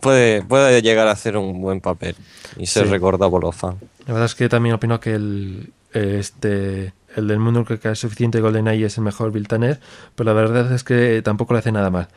puede, 0.00 0.42
puede 0.42 0.80
llegar 0.82 1.08
a 1.08 1.12
hacer 1.12 1.36
un 1.36 1.60
buen 1.60 1.80
papel 1.80 2.14
y 2.56 2.66
ser 2.66 2.84
Sí. 2.86 2.90
recordado 2.92 3.30
por 3.30 3.42
los 3.42 3.54
fans. 3.54 3.76
La 4.06 4.14
verdad 4.14 4.26
es 4.26 4.34
que 4.34 4.48
también 4.48 4.74
opino 4.74 4.98
que 5.00 5.14
el, 5.14 5.72
este, 5.92 6.92
el 7.16 7.28
del 7.28 7.38
mundo 7.38 7.64
que 7.64 7.78
es 7.82 7.98
suficiente 7.98 8.40
GoldenEye 8.40 8.86
es 8.86 8.98
el 8.98 9.04
mejor 9.04 9.32
Bill 9.32 9.48
Tanner, 9.48 9.80
pero 10.14 10.32
la 10.32 10.40
verdad 10.40 10.72
es 10.72 10.84
que 10.84 11.22
tampoco 11.22 11.54
le 11.54 11.60
hace 11.60 11.72
nada 11.72 11.90
mal. 11.90 12.08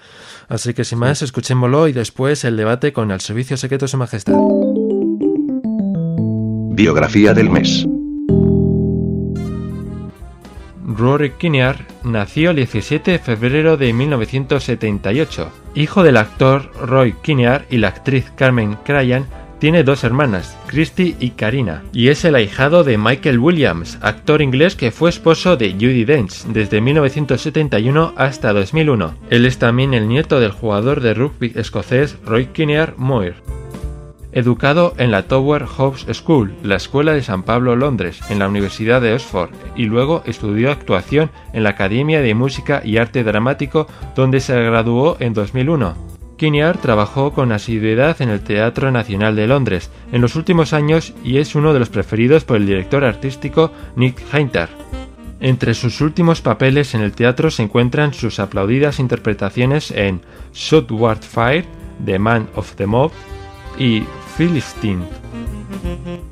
Así 0.48 0.74
que 0.74 0.84
sin 0.84 1.00
más, 1.00 1.22
escuchémoslo 1.22 1.88
y 1.88 1.94
después 1.94 2.44
el 2.44 2.58
debate 2.58 2.94
con 2.94 3.12
el 3.12 3.22
Servicio 3.22 3.58
Secreto 3.58 3.86
de 3.86 3.90
Su 3.90 3.98
Majestad. 3.98 4.34
Rory 10.88 11.32
Kinnear 11.32 11.86
nació 12.04 12.52
el 12.52 12.58
17 12.58 13.12
de 13.12 13.20
febrero 13.20 13.76
de 13.76 13.92
1978. 13.92 15.52
Hijo 15.74 16.04
del 16.04 16.16
actor 16.18 16.72
Roy 16.80 17.14
Kinnear 17.22 17.66
y 17.70 17.78
la 17.78 17.90
actriz 17.90 18.32
Carmen 18.36 18.78
Cryan, 18.86 19.26
tiene 19.60 19.84
dos 19.84 20.04
hermanas, 20.04 20.58
Christy 20.68 21.16
y 21.20 21.32
Karina, 21.32 21.84
y 21.94 22.10
es 22.10 22.26
el 22.26 22.36
ahijado 22.36 22.84
de 22.84 22.98
Michael 22.98 23.40
Williams, 23.40 23.98
actor 24.02 24.42
inglés 24.42 24.76
que 24.76 24.92
fue 24.92 25.10
esposo 25.10 25.58
de 25.58 25.74
Judy 25.74 26.06
Dench 26.06 26.44
desde 26.46 26.82
1971 26.82 28.14
hasta 28.18 28.54
2001. 28.54 29.16
Él 29.30 29.46
es 29.46 29.58
también 29.58 29.94
el 29.94 30.08
nieto 30.08 30.40
del 30.40 30.52
jugador 30.52 31.02
de 31.02 31.14
rugby 31.14 31.54
escocés 31.56 32.18
Roy 32.26 32.48
Kinnear 32.48 32.96
Moir. 32.98 33.36
Educado 34.34 34.94
en 34.98 35.12
la 35.12 35.24
Tower 35.24 35.66
House 35.66 36.06
School, 36.12 36.54
la 36.62 36.76
escuela 36.76 37.14
de 37.14 37.24
San 37.24 37.44
Pablo, 37.44 37.78
Londres, 37.78 38.20
en 38.30 38.40
la 38.40 38.50
Universidad 38.50 39.02
de 39.02 39.14
Oxford, 39.14 39.52
y 39.78 39.86
luego 39.86 40.24
estudió 40.26 40.72
actuación 40.72 41.32
en 41.54 41.64
la 41.64 41.70
Academia 41.70 42.22
de 42.22 42.36
Música 42.36 42.82
y 42.84 42.98
Arte 42.98 43.24
Dramático, 43.24 43.88
donde 44.14 44.42
se 44.42 44.62
graduó 44.62 45.16
en 45.22 45.34
2001. 45.34 46.15
Kinnear 46.38 46.78
trabajó 46.78 47.32
con 47.32 47.52
asiduidad 47.52 48.22
en 48.22 48.30
el 48.30 48.42
Teatro 48.42 48.92
Nacional 48.92 49.36
de 49.36 49.48
Londres 49.48 49.90
en 50.12 50.22
los 50.22 50.36
últimos 50.36 50.74
años 50.74 51.14
y 51.24 51.38
es 51.38 51.56
uno 51.56 51.74
de 51.74 51.80
los 51.80 51.90
preferidos 51.90 52.44
por 52.44 52.58
el 52.58 52.66
director 52.66 53.04
artístico 53.04 53.72
Nick 53.96 54.22
Hainter. 54.32 54.70
Entre 55.40 55.74
sus 55.74 56.02
últimos 56.02 56.42
papeles 56.42 56.96
en 56.96 57.02
el 57.02 57.12
teatro 57.12 57.52
se 57.52 57.64
encuentran 57.64 58.14
sus 58.14 58.40
aplaudidas 58.40 59.00
interpretaciones 59.00 59.92
en 59.92 60.22
Shotward 60.54 61.22
Fire, 61.22 61.66
The 62.04 62.20
Man 62.20 62.50
of 62.56 62.74
the 62.76 62.86
Mob 62.86 63.12
y 63.78 64.04
Philistine. 64.38 65.04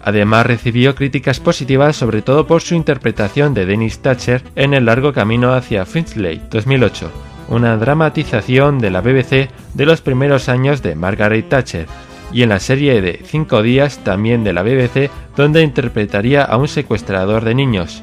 Además 0.02 0.46
recibió 0.46 0.96
críticas 0.96 1.40
positivas 1.40 1.96
sobre 1.96 2.22
todo 2.22 2.48
por 2.48 2.62
su 2.62 2.76
interpretación 2.76 3.54
de 3.54 3.66
Dennis 3.66 4.00
Thatcher 4.00 4.44
en 4.56 4.74
El 4.74 4.86
largo 4.86 5.14
camino 5.14 5.54
hacia 5.54 5.86
Finchley 5.86 6.42
2008 6.50 7.33
una 7.54 7.78
dramatización 7.78 8.80
de 8.80 8.90
la 8.90 9.02
BBC 9.02 9.50
de 9.76 9.86
los 9.86 10.02
primeros 10.02 10.50
años 10.50 10.82
de 10.82 10.96
Margaret 10.96 11.48
Thatcher, 11.50 11.88
y 12.32 12.42
en 12.42 12.50
la 12.50 12.60
serie 12.60 13.00
de 13.00 13.22
Cinco 13.24 13.62
días 13.62 14.00
también 14.04 14.44
de 14.44 14.54
la 14.54 14.64
BBC, 14.64 15.12
donde 15.38 15.62
interpretaría 15.62 16.44
a 16.44 16.58
un 16.58 16.68
secuestrador 16.68 17.44
de 17.44 17.54
niños. 17.54 18.02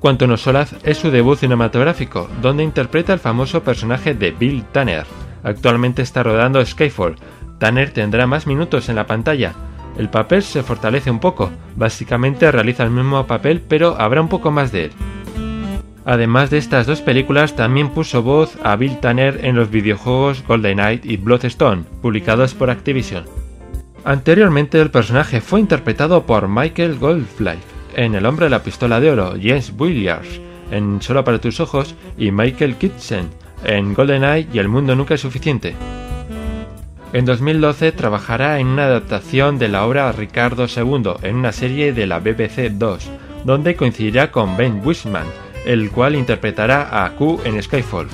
Cuanto 0.00 0.26
nos 0.26 0.40
solaz 0.40 0.74
es 0.82 0.98
su 0.98 1.12
debut 1.12 1.38
cinematográfico, 1.38 2.28
donde 2.42 2.64
interpreta 2.64 3.12
el 3.12 3.20
famoso 3.20 3.62
personaje 3.62 4.14
de 4.14 4.32
Bill 4.32 4.64
Tanner. 4.72 5.06
Actualmente 5.44 6.02
está 6.02 6.22
rodando 6.24 6.64
Skyfall. 6.64 7.16
Tanner 7.58 7.92
tendrá 7.92 8.26
más 8.26 8.48
minutos 8.48 8.88
en 8.88 8.96
la 8.96 9.06
pantalla. 9.06 9.54
El 9.96 10.08
papel 10.08 10.42
se 10.42 10.62
fortalece 10.62 11.10
un 11.10 11.20
poco, 11.20 11.50
básicamente 11.76 12.50
realiza 12.50 12.82
el 12.82 12.90
mismo 12.90 13.26
papel 13.26 13.60
pero 13.60 13.96
habrá 13.98 14.20
un 14.20 14.28
poco 14.28 14.50
más 14.50 14.72
de 14.72 14.86
él. 14.86 14.92
Además 16.04 16.50
de 16.50 16.58
estas 16.58 16.86
dos 16.86 17.00
películas, 17.00 17.56
también 17.56 17.90
puso 17.90 18.22
voz 18.22 18.56
a 18.62 18.76
Bill 18.76 18.98
Tanner 19.00 19.44
en 19.44 19.56
los 19.56 19.70
videojuegos 19.70 20.42
Golden 20.46 21.00
y 21.02 21.16
Bloodstone, 21.16 21.84
publicados 22.00 22.54
por 22.54 22.70
Activision. 22.70 23.24
Anteriormente 24.04 24.80
el 24.80 24.90
personaje 24.90 25.40
fue 25.40 25.60
interpretado 25.60 26.24
por 26.24 26.48
Michael 26.48 26.98
Goldflife 26.98 27.58
en 27.96 28.14
El 28.14 28.24
hombre 28.24 28.46
de 28.46 28.50
la 28.50 28.62
pistola 28.62 28.98
de 28.98 29.10
oro, 29.10 29.34
James 29.40 29.72
Williams 29.76 30.40
en 30.70 31.02
Solo 31.02 31.24
para 31.24 31.40
tus 31.40 31.60
ojos 31.60 31.94
y 32.16 32.30
Michael 32.30 32.76
Kitchen 32.76 33.28
en 33.64 33.94
GoldenEye 33.94 34.48
y 34.52 34.58
El 34.58 34.68
mundo 34.68 34.94
nunca 34.94 35.14
es 35.14 35.20
suficiente. 35.20 35.74
En 37.12 37.24
2012 37.24 37.92
trabajará 37.92 38.60
en 38.60 38.68
una 38.68 38.84
adaptación 38.84 39.58
de 39.58 39.68
la 39.68 39.84
obra 39.84 40.12
Ricardo 40.12 40.66
II 40.66 41.14
en 41.22 41.36
una 41.36 41.52
serie 41.52 41.92
de 41.92 42.06
la 42.06 42.20
BBC 42.20 42.70
2, 42.70 43.10
donde 43.44 43.74
coincidirá 43.74 44.30
con 44.30 44.56
Ben 44.56 44.80
Wishman, 44.84 45.26
el 45.64 45.90
cual 45.90 46.16
interpretará 46.16 47.04
a 47.04 47.10
Q 47.16 47.40
en 47.44 47.62
Skyfall. 47.62 48.08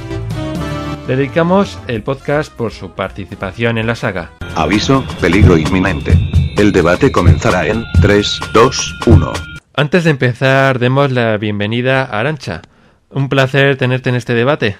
Le 1.06 1.16
dedicamos 1.16 1.78
el 1.86 2.02
podcast 2.02 2.52
por 2.52 2.72
su 2.72 2.90
participación 2.90 3.78
en 3.78 3.86
la 3.86 3.94
saga. 3.94 4.32
Aviso, 4.56 5.04
peligro 5.20 5.56
inminente. 5.56 6.18
El 6.56 6.72
debate 6.72 7.12
comenzará 7.12 7.66
en 7.66 7.84
3, 8.00 8.40
2, 8.52 8.94
1. 9.06 9.32
Antes 9.74 10.04
de 10.04 10.10
empezar, 10.10 10.78
demos 10.78 11.12
la 11.12 11.36
bienvenida 11.36 12.02
a 12.02 12.20
Arancha. 12.20 12.62
Un 13.10 13.28
placer 13.28 13.76
tenerte 13.76 14.08
en 14.08 14.16
este 14.16 14.34
debate. 14.34 14.76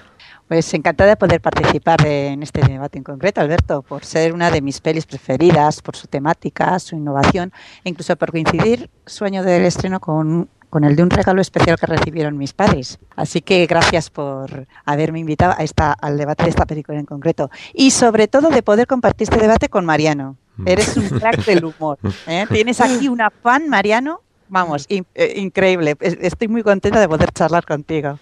Pues 0.47 0.73
encantada 0.73 1.11
de 1.11 1.17
poder 1.17 1.39
participar 1.41 2.05
en 2.07 2.41
este 2.41 2.61
debate 2.61 2.97
en 2.97 3.03
concreto, 3.03 3.41
Alberto, 3.41 3.81
por 3.81 4.05
ser 4.05 4.33
una 4.33 4.49
de 4.49 4.61
mis 4.61 4.81
pelis 4.81 5.05
preferidas, 5.05 5.81
por 5.81 5.95
su 5.95 6.07
temática, 6.07 6.79
su 6.79 6.95
innovación 6.95 7.51
e 7.83 7.89
incluso 7.89 8.15
por 8.15 8.31
coincidir 8.31 8.89
su 9.05 9.25
año 9.25 9.43
del 9.43 9.63
estreno 9.65 9.99
con 9.99 10.49
con 10.69 10.83
el 10.83 10.95
de 10.95 11.03
un 11.03 11.09
regalo 11.09 11.41
especial 11.41 11.77
que 11.79 11.85
recibieron 11.85 12.37
mis 12.37 12.53
padres. 12.53 12.99
Así 13.15 13.41
que 13.41 13.65
gracias 13.65 14.09
por 14.09 14.67
haberme 14.85 15.19
invitado 15.19 15.53
a 15.57 15.63
esta, 15.63 15.93
al 15.93 16.17
debate 16.17 16.43
de 16.43 16.49
esta 16.49 16.65
película 16.65 16.99
en 16.99 17.05
concreto. 17.05 17.49
Y 17.73 17.91
sobre 17.91 18.27
todo 18.27 18.49
de 18.49 18.61
poder 18.63 18.87
compartir 18.87 19.27
este 19.29 19.39
debate 19.39 19.69
con 19.69 19.85
Mariano. 19.85 20.37
Mm. 20.57 20.67
Eres 20.67 20.97
un 20.97 21.07
crack 21.07 21.45
del 21.45 21.65
humor. 21.65 21.97
¿eh? 22.27 22.45
Tienes 22.51 22.81
aquí 22.81 23.07
una 23.07 23.29
fan, 23.29 23.69
Mariano. 23.69 24.21
Vamos, 24.49 24.85
eh, 24.89 25.03
increíble. 25.35 25.95
Estoy 25.99 26.47
muy 26.47 26.63
contenta 26.63 27.01
de 27.01 27.07
poder 27.09 27.31
charlar 27.33 27.65
contigo. 27.65 28.17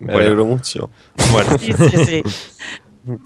Me 0.00 0.12
alegro 0.14 0.44
mucho. 0.44 0.90
Bueno, 1.30 1.58
sí, 1.58 1.72
sí, 1.72 2.04
sí. 2.04 2.22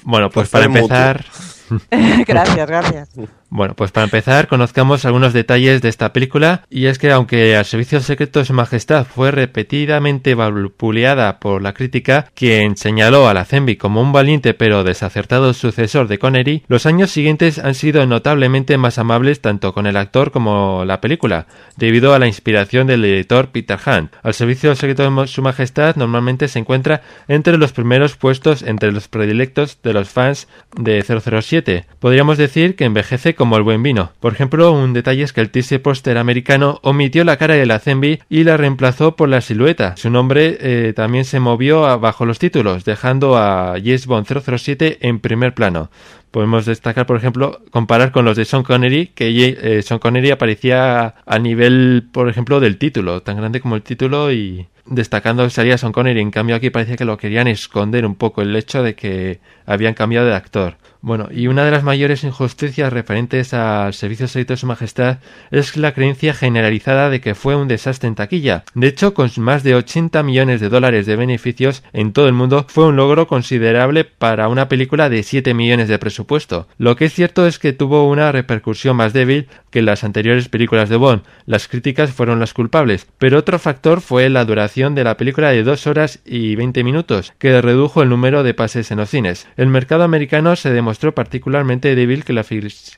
bueno 0.05 0.29
pues 0.31 0.51
para 0.51 0.67
empezar... 0.67 1.25
gracias, 2.27 2.67
gracias. 2.67 3.09
Bueno, 3.57 3.75
pues 3.77 3.93
para 3.93 4.03
empezar, 4.03 4.49
conozcamos 4.49 5.05
algunos 5.05 5.33
detalles 5.33 5.81
de 5.81 5.89
esta 5.89 6.13
película, 6.13 6.65
y 6.71 6.87
es 6.87 6.99
que 6.99 7.13
aunque 7.13 7.55
al 7.55 7.65
Servicio 7.65 8.01
Secreto 8.01 8.41
de 8.41 8.47
Su 8.47 8.53
Majestad 8.53 9.07
fue 9.07 9.31
repetidamente 9.31 10.35
vapuleada 10.35 11.39
por 11.39 11.63
la 11.63 11.73
crítica, 11.73 12.27
quien 12.35 12.77
señaló 12.77 13.29
a 13.29 13.33
la 13.33 13.45
Zenby 13.45 13.77
como 13.77 14.01
un 14.01 14.11
valiente 14.11 14.55
pero 14.55 14.83
desacertado 14.83 15.55
sucesor 15.55 16.09
de 16.09 16.19
Connery, 16.19 16.65
los 16.67 16.85
años 16.85 17.13
siguientes 17.13 17.61
han 17.61 17.77
sido 17.77 18.05
notablemente 18.07 18.77
más 18.77 18.99
amables 18.99 19.41
tanto 19.41 19.73
con 19.73 19.87
el 19.87 19.99
actor 19.99 20.33
como 20.33 20.85
la 20.85 21.01
película, 21.01 21.47
debido 21.77 22.13
a 22.13 22.19
la 22.19 22.27
inspiración 22.27 22.89
del 22.89 23.05
editor 23.05 23.51
Peter 23.51 23.79
Hunt. 23.87 24.15
Al 24.25 24.35
Servicio 24.35 24.75
Secreto 24.75 25.09
de 25.09 25.29
Su 25.29 25.43
Majestad 25.43 25.95
normalmente 25.95 26.49
se 26.49 26.59
encuentra 26.59 27.03
entre 27.29 27.57
los 27.57 27.73
primeros 27.73 28.17
puestos 28.17 28.63
entre 28.63 28.91
los 28.91 29.07
predilectos 29.07 29.79
de 29.81 29.93
los 29.93 30.09
fans 30.09 30.49
de 30.77 31.01
007. 31.05 31.87
Podríamos 32.01 32.37
decir 32.37 32.75
que 32.75 32.87
envejece 32.87 33.37
como 33.37 33.44
el 33.53 33.63
buen 33.63 33.83
vino. 33.83 34.13
Por 34.21 34.33
ejemplo, 34.33 34.73
un 34.73 34.93
detalle 34.93 35.23
es 35.23 35.33
que 35.33 35.41
el 35.41 35.51
teaser 35.51 35.83
póster 35.83 36.19
americano 36.19 36.81
omitió 36.83 37.25
la 37.25 37.37
cara 37.37 37.55
de 37.55 37.67
la 37.67 37.79
Zenby 37.79 38.21
y 38.29 38.45
la 38.45 38.57
reemplazó 38.57 39.17
por 39.17 39.29
la 39.29 39.41
silueta. 39.41 39.97
Su 39.97 40.11
nombre 40.11 40.57
eh, 40.61 40.93
también 40.95 41.25
se 41.25 41.41
movió 41.41 41.83
bajo 41.99 42.27
los 42.27 42.39
títulos, 42.39 42.85
dejando 42.85 43.37
a 43.37 43.75
James 43.77 44.07
Bond 44.07 44.27
007 44.27 44.99
en 45.03 45.21
primer 45.21 45.55
plano. 45.55 45.91
Podemos 46.31 46.67
destacar, 46.67 47.07
por 47.07 47.17
ejemplo, 47.17 47.61
comparar 47.71 48.11
con 48.11 48.25
los 48.25 48.37
de 48.37 48.45
Sean 48.45 48.65
Connery, 48.65 49.09
que 49.15 49.57
eh, 49.61 49.83
Sean 49.83 50.01
Connery 50.01 50.33
aparecía 50.33 51.15
a 51.25 51.39
nivel, 51.39 52.09
por 52.11 52.29
ejemplo, 52.29 52.59
del 52.59 52.77
título, 52.77 53.23
tan 53.23 53.37
grande 53.37 53.61
como 53.61 53.77
el 53.77 53.83
título 53.83 54.33
y 54.33 54.67
destacando 54.87 55.49
salía 55.51 55.79
Sean 55.79 55.93
Connery. 55.93 56.21
En 56.21 56.31
cambio, 56.31 56.57
aquí 56.57 56.71
parece 56.71 56.97
que 56.97 57.05
lo 57.05 57.19
querían 57.19 57.47
esconder 57.47 58.05
un 58.05 58.17
poco 58.17 58.43
el 58.43 58.55
hecho 58.57 58.83
de 58.83 58.95
que 58.95 59.41
habían 59.65 59.95
cambiado 59.95 60.27
de 60.27 60.35
actor. 60.35 60.77
Bueno, 61.05 61.29
y 61.31 61.49
una 61.49 61.67
de 61.67 61.71
las 61.71 61.85
mayores 61.85 62.25
injusticias 62.25 62.91
referentes 62.91 63.53
al 63.53 63.93
servicio 63.93 64.27
secreto 64.27 64.55
de 64.55 64.57
su 64.57 64.67
majestad 64.67 65.19
es 65.51 65.77
la 65.77 65.93
creencia 65.93 66.33
generalizada 66.33 67.11
de 67.11 67.21
que 67.21 67.35
fue 67.35 67.57
un 67.57 67.69
desastre 67.69 68.09
en 68.09 68.15
taquilla. 68.15 68.65
De 68.73 68.87
hecho, 68.87 69.13
con 69.13 69.31
más 69.37 69.63
de 69.63 69.75
80 69.75 70.23
millones 70.23 70.63
de 70.63 70.71
dólares 70.71 71.05
de 71.05 71.17
beneficios 71.17 71.83
en 71.93 72.15
todo 72.15 72.27
el 72.27 72.33
mundo, 72.33 72.65
fue 72.71 72.87
un 72.87 72.97
logro 72.97 73.27
considerable 73.27 74.05
para 74.05 74.49
una 74.49 74.71
película 74.71 75.11
de 75.11 75.23
7 75.23 75.53
millones 75.53 75.89
de 75.89 75.99
presupuesto. 75.99 76.69
Lo 76.79 76.97
que 76.97 77.05
es 77.05 77.13
cierto 77.13 77.47
es 77.47 77.59
que 77.59 77.75
tuvo 77.75 78.09
una 78.09 78.33
repercusión 78.33 78.97
más 78.97 79.13
débil 79.13 79.49
que 79.75 79.83
las 79.83 80.05
anteriores 80.05 80.49
películas 80.49 80.89
de 80.89 80.95
Bond. 80.95 81.23
Las 81.47 81.67
críticas 81.67 82.13
fueron 82.13 82.39
las 82.39 82.55
culpables, 82.55 83.09
pero 83.19 83.39
otro 83.39 83.59
factor 83.59 84.01
fue 84.01 84.29
la 84.29 84.45
duración 84.45 84.95
de 84.95 85.03
la 85.03 85.17
película 85.17 85.51
de 85.51 85.65
2 85.65 85.89
horas 85.89 86.21
y 86.25 86.55
20 86.55 86.85
minutos, 86.85 87.33
que 87.39 87.61
redujo 87.61 88.01
el 88.01 88.09
número 88.09 88.45
de 88.45 88.55
pases 88.55 88.93
en 88.93 88.99
los 88.99 89.11
cines. 89.11 89.49
El 89.57 89.67
mercado 89.67 90.05
americano 90.05 90.55
se 90.55 90.71
demostró 90.71 91.13
particularmente 91.13 91.97
débil 91.97 92.23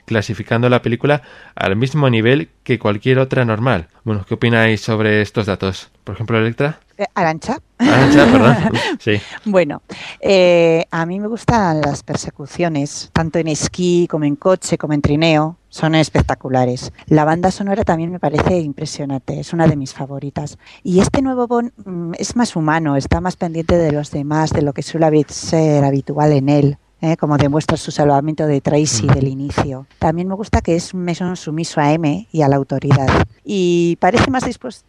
clasificando 0.05 0.69
la 0.69 0.83
película 0.83 1.23
al 1.55 1.77
mismo 1.77 2.11
nivel 2.11 2.51
que 2.62 2.79
cualquier 2.79 3.21
otra 3.21 3.47
normal. 3.47 3.89
Bueno, 4.05 4.27
¿qué 4.29 4.35
opináis 4.35 4.83
sobre 4.83 5.23
estos 5.23 5.47
datos? 5.47 5.91
Por 6.05 6.15
ejemplo, 6.15 6.39
Electra. 6.39 6.81
Arancha. 7.15 7.61
Arancha, 7.79 8.27
perdón. 8.33 8.57
Sí. 8.99 9.21
Bueno, 9.45 9.83
eh, 10.21 10.87
a 10.91 11.07
mí 11.07 11.21
me 11.21 11.29
gustan 11.29 11.81
las 11.81 12.03
persecuciones, 12.03 13.11
tanto 13.13 13.39
en 13.39 13.49
esquí 13.49 14.07
como 14.11 14.25
en 14.25 14.37
coche, 14.37 14.79
como 14.79 14.95
en 14.95 15.03
trineo. 15.03 15.57
Son 15.69 15.95
espectaculares. 15.95 16.93
La 17.07 17.25
banda 17.25 17.51
sonora 17.51 17.85
también 17.85 18.11
me 18.11 18.19
parece 18.19 18.59
impresionante, 18.61 19.39
es 19.39 19.53
una 19.53 19.67
de 19.67 19.77
mis 19.77 19.93
favoritas. 19.93 20.59
Y 20.83 21.01
este 21.01 21.21
nuevo 21.21 21.47
Bond 21.47 21.73
mm, 21.85 22.13
es 22.19 22.35
más 22.35 22.57
humano, 22.57 22.97
está 22.97 23.21
más 23.21 23.37
pendiente 23.37 23.77
de 23.77 23.93
los 23.93 24.11
demás, 24.11 24.51
de 24.51 24.63
lo 24.63 24.73
que 24.73 24.83
suele 24.83 25.25
ser 25.29 25.85
habitual 25.85 26.33
en 26.33 26.49
él 26.49 26.79
¿eh? 27.01 27.17
como 27.17 27.37
demuestra 27.37 27.77
su 27.77 27.91
salvamento 27.91 28.47
de 28.47 28.61
Tracy 28.61 29.07
del 29.07 29.29
inicio. 29.29 29.87
También 29.99 30.29
me 30.29 30.35
gusta 30.35 30.61
que 30.61 30.77
es 30.77 30.95
un 30.95 31.03
mesón 31.03 31.37
sumiso 31.37 31.81
a 31.81 31.93
M 31.93 32.29
y 32.31 32.43
a 32.43 32.49
la 32.49 32.57
autoridad. 32.57 33.09
Y 33.45 33.97
parece 34.01 34.31
más 34.31 34.45
dispuesto, 34.45 34.87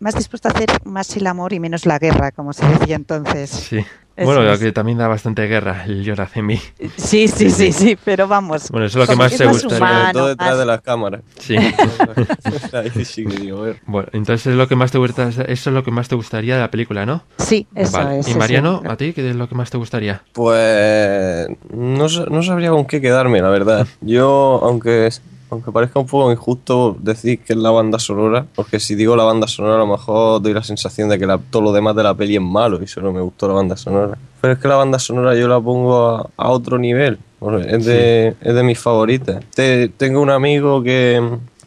más 0.00 0.14
dispuesto 0.14 0.48
a 0.48 0.52
hacer 0.52 0.68
más 0.84 1.16
el 1.16 1.26
amor 1.26 1.52
y 1.52 1.60
menos 1.60 1.86
la 1.86 1.98
guerra, 1.98 2.30
como 2.32 2.52
se 2.52 2.66
decía 2.66 2.96
entonces. 2.96 3.50
Sí. 3.50 3.84
Eso 4.20 4.26
Bueno, 4.34 4.52
es. 4.52 4.60
que 4.60 4.70
también 4.70 4.98
da 4.98 5.08
bastante 5.08 5.46
guerra, 5.46 5.84
el 5.86 6.04
Yorazemi. 6.04 6.60
Sí, 6.98 7.26
sí, 7.26 7.50
sí, 7.50 7.72
sí, 7.72 7.96
pero 8.04 8.28
vamos. 8.28 8.70
Bueno, 8.70 8.86
eso 8.86 9.00
es 9.00 9.08
lo 9.08 9.10
que 9.10 9.16
más 9.16 9.30
gustaría. 9.32 9.76
humano, 9.78 10.02
Sobre 10.02 10.12
todo 10.12 10.28
detrás 10.28 10.58
de 10.58 10.66
las 10.66 10.80
cámaras. 10.82 11.22
Sí. 11.38 11.56
Ahí 12.72 13.04
sí 13.04 13.24
que 13.24 13.36
digo, 13.36 13.58
a 13.58 13.62
ver. 13.62 13.76
Bueno, 13.86 14.08
entonces 14.12 14.48
es 14.48 14.56
lo 14.56 14.68
que 14.68 14.76
más 14.76 14.90
te 14.92 14.98
gusta, 14.98 15.28
eso 15.28 15.42
es 15.48 15.66
lo 15.66 15.82
que 15.82 15.90
más 15.90 16.08
te 16.08 16.16
gustaría 16.16 16.54
de 16.56 16.60
la 16.60 16.70
película, 16.70 17.06
¿no? 17.06 17.22
Sí, 17.38 17.66
eso 17.74 17.96
Vale. 17.96 18.18
es. 18.18 18.28
Y 18.28 18.34
Mariano, 18.34 18.80
sí. 18.82 18.88
¿a 18.90 18.96
ti 18.98 19.12
qué 19.14 19.30
es 19.30 19.36
lo 19.36 19.48
que 19.48 19.54
más 19.54 19.70
te 19.70 19.78
gustaría? 19.78 20.22
Pues 20.32 21.48
no, 21.72 22.06
no 22.08 22.42
sabría 22.42 22.70
con 22.70 22.84
qué 22.86 23.00
quedarme, 23.00 23.40
la 23.40 23.48
verdad. 23.48 23.86
Yo, 24.02 24.60
aunque, 24.62 25.08
aunque 25.50 25.72
parezca 25.72 25.98
un 26.00 26.06
poco 26.06 26.30
injusto 26.32 26.96
decir 27.00 27.40
que 27.40 27.52
es 27.54 27.58
la 27.58 27.70
banda 27.70 27.98
sonora, 27.98 28.46
porque 28.54 28.78
si 28.80 28.94
digo 28.94 29.16
la 29.16 29.24
banda 29.24 29.46
sonora 29.46 29.74
a 29.76 29.78
lo 29.78 29.86
mejor 29.86 30.40
doy 30.42 30.52
la 30.54 30.62
sensación 30.62 31.08
de 31.08 31.18
que 31.18 31.26
la- 31.26 31.38
todo 31.38 31.62
lo 31.62 31.72
demás 31.72 31.96
de 31.96 32.02
la 32.02 32.14
peli 32.14 32.36
es 32.36 32.42
malo 32.42 32.80
y 32.82 32.86
solo 32.86 33.12
me 33.12 33.20
gustó 33.20 33.48
la 33.48 33.54
banda 33.54 33.76
sonora. 33.76 34.16
Pero 34.40 34.52
es 34.54 34.58
que 34.58 34.68
la 34.68 34.76
banda 34.76 34.98
sonora 34.98 35.34
yo 35.34 35.48
la 35.48 35.60
pongo 35.60 36.06
a, 36.16 36.30
a 36.36 36.48
otro 36.50 36.78
nivel, 36.78 37.18
es 37.58 37.84
de, 37.84 38.34
es 38.40 38.54
de 38.54 38.62
mis 38.62 38.78
favoritas. 38.78 39.42
Te- 39.54 39.88
tengo 39.88 40.20
un 40.20 40.30
amigo 40.30 40.82
que, 40.82 41.20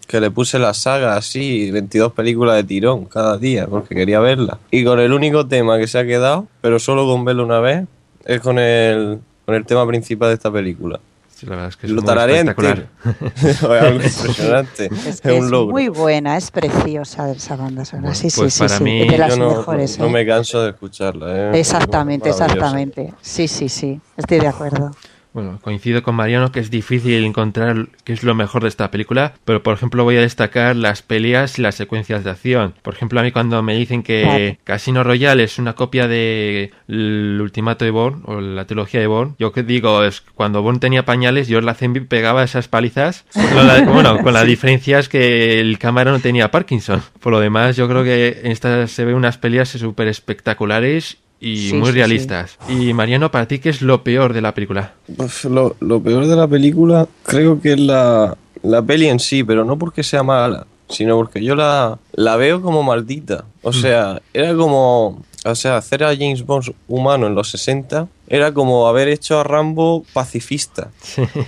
que 0.08 0.20
le 0.20 0.32
puse 0.32 0.58
la 0.60 0.74
saga 0.74 1.16
así, 1.16 1.70
22 1.72 2.14
películas 2.14 2.56
de 2.56 2.64
tirón 2.64 3.06
cada 3.06 3.38
día, 3.38 3.68
porque 3.68 3.96
quería 3.96 4.20
verla. 4.20 4.58
Y 4.72 4.84
con 4.84 5.00
el 5.00 5.12
único 5.14 5.46
tema 5.48 5.78
que 5.78 5.88
se 5.88 6.00
ha 6.00 6.06
quedado, 6.06 6.48
pero 6.62 6.80
solo 6.80 7.06
con 7.06 7.26
verlo 7.26 7.44
una 7.44 7.60
vez, 7.60 7.86
es 8.26 8.40
con 8.42 8.58
el, 8.60 9.20
con 9.46 9.56
el 9.56 9.66
tema 9.66 9.86
principal 9.88 10.30
de 10.30 10.36
esta 10.36 10.52
película. 10.52 11.00
Sí, 11.44 11.50
la 11.50 11.56
verdad 11.56 11.70
es 11.70 11.78
que 11.78 11.88
es 11.88 11.92
Lo 11.94 12.02
muy 12.02 12.08
tararé 12.08 12.34
espectacular. 12.40 12.88
entero. 13.06 13.32
es 13.50 13.64
algo 13.64 13.96
impresionante. 13.96 14.86
Es, 14.86 15.06
Es, 15.08 15.22
que 15.22 15.32
un 15.34 15.52
logro. 15.52 15.72
muy 15.74 15.88
buena, 15.90 16.38
es 16.38 16.52
preciosa 16.52 17.30
esa 17.32 17.56
banda 17.56 17.84
sonora. 17.86 18.08
Bueno, 18.10 18.16
sí, 18.16 18.30
sí, 18.30 18.40
pues 18.42 18.54
sí, 18.54 18.60
para 18.60 18.78
sí, 18.78 18.84
mí- 18.84 19.08
de 19.08 19.18
las 19.18 19.30
Yo 19.36 19.38
no, 19.38 19.50
mejores. 19.58 20.00
no 20.00 20.06
¿eh? 20.06 20.10
me 20.10 20.26
canso 20.26 20.62
de 20.64 20.70
escucharla. 20.70 21.52
¿eh? 21.52 21.60
Exactamente, 21.60 22.30
exactamente. 22.30 23.14
Sí, 23.22 23.48
sí, 23.48 23.68
sí, 23.70 24.00
estoy 24.18 24.40
de 24.40 24.48
acuerdo. 24.48 24.92
Bueno, 25.34 25.58
coincido 25.62 26.04
con 26.04 26.14
Mariano 26.16 26.52
que 26.52 26.60
es 26.60 26.70
difícil 26.70 27.24
encontrar 27.26 27.88
qué 28.04 28.14
es 28.14 28.24
lo 28.24 28.36
mejor 28.36 28.62
de 28.62 28.70
esta 28.70 28.92
película, 28.92 29.34
pero 29.46 29.64
por 29.64 29.74
ejemplo 29.74 30.04
voy 30.04 30.18
a 30.18 30.22
destacar 30.22 30.76
las 30.76 31.02
peleas 31.02 31.58
y 31.58 31.64
las 31.64 31.74
secuencias 31.74 32.24
de 32.24 32.30
acción. 32.30 32.76
Por 32.84 32.94
ejemplo, 32.94 33.20
a 33.20 33.24
mí 33.24 33.32
cuando 33.32 33.62
me 33.64 33.76
dicen 33.76 34.04
que. 34.04 34.60
Casino 34.64 35.04
Royale 35.04 35.44
es 35.44 35.58
una 35.58 35.74
copia 35.74 36.08
de 36.08 36.72
El 36.88 37.40
Ultimato 37.42 37.84
de 37.84 37.90
Bourne 37.92 38.22
o 38.26 38.40
la 38.42 38.66
trilogía 38.66 39.00
de 39.00 39.08
Bourne, 39.08 39.34
yo 39.40 39.52
que 39.52 39.64
digo 39.64 40.04
es 40.04 40.22
cuando 40.22 40.62
Bourne 40.62 40.80
tenía 40.80 41.04
pañales, 41.04 41.48
yo 41.48 41.60
la 41.62 41.74
Zenby 41.74 42.02
pegaba 42.02 42.44
esas 42.44 42.68
palizas. 42.68 43.26
Con 43.34 43.66
la- 43.68 43.82
bueno, 43.92 44.20
con 44.20 44.34
la 44.34 44.44
diferencia 44.44 45.00
es 45.00 45.10
que 45.10 45.60
el 45.60 45.80
cámara 45.80 46.12
no 46.12 46.20
tenía 46.20 46.52
Parkinson. 46.52 47.02
Por 47.20 47.32
lo 47.34 47.40
demás, 47.40 47.76
yo 47.76 47.88
creo 47.90 48.04
que 48.04 48.42
en 48.44 48.52
esta 48.52 48.86
se 48.88 49.04
ven 49.04 49.16
unas 49.16 49.40
peleas 49.40 49.70
súper 49.70 50.08
espectaculares 50.10 51.18
y 51.44 51.70
Sí, 51.70 51.74
muy 51.74 51.88
sí, 51.88 51.92
sí. 51.92 51.98
realistas. 51.98 52.58
Y 52.70 52.94
Mariano, 52.94 53.30
para 53.32 53.48
ti, 53.48 53.60
¿qué 53.60 53.70
es 53.70 53.82
lo 53.82 54.04
peor 54.04 54.34
de 54.34 54.42
la 54.42 54.54
película? 54.54 54.94
Pues 55.18 55.44
lo, 55.46 55.76
lo 55.80 56.02
peor 56.02 56.26
de 56.28 56.36
la 56.36 56.48
película 56.48 57.08
creo 57.24 57.60
que 57.62 57.74
es 57.74 57.80
la, 57.80 58.38
la 58.62 58.82
peli 58.82 59.08
en 59.08 59.20
sí, 59.20 59.44
pero 59.44 59.66
no 59.66 59.78
porque 59.78 60.04
sea 60.04 60.24
mala, 60.24 60.66
sino 60.90 61.16
porque 61.18 61.44
yo 61.44 61.56
la, 61.56 61.98
la 62.14 62.36
veo 62.38 62.62
como 62.62 62.82
maldita. 62.84 63.46
O 63.62 63.74
sea, 63.74 64.22
era 64.34 64.56
como... 64.56 65.22
O 65.46 65.56
sea, 65.56 65.78
hacer 65.78 66.04
a 66.04 66.16
James 66.16 66.46
Bond 66.46 66.74
humano 66.88 67.28
en 67.28 67.36
los 67.36 67.50
60 67.52 68.08
era 68.28 68.54
como 68.54 68.88
haber 68.88 69.10
hecho 69.10 69.40
a 69.40 69.44
Rambo 69.44 70.06
pacifista. 70.14 70.90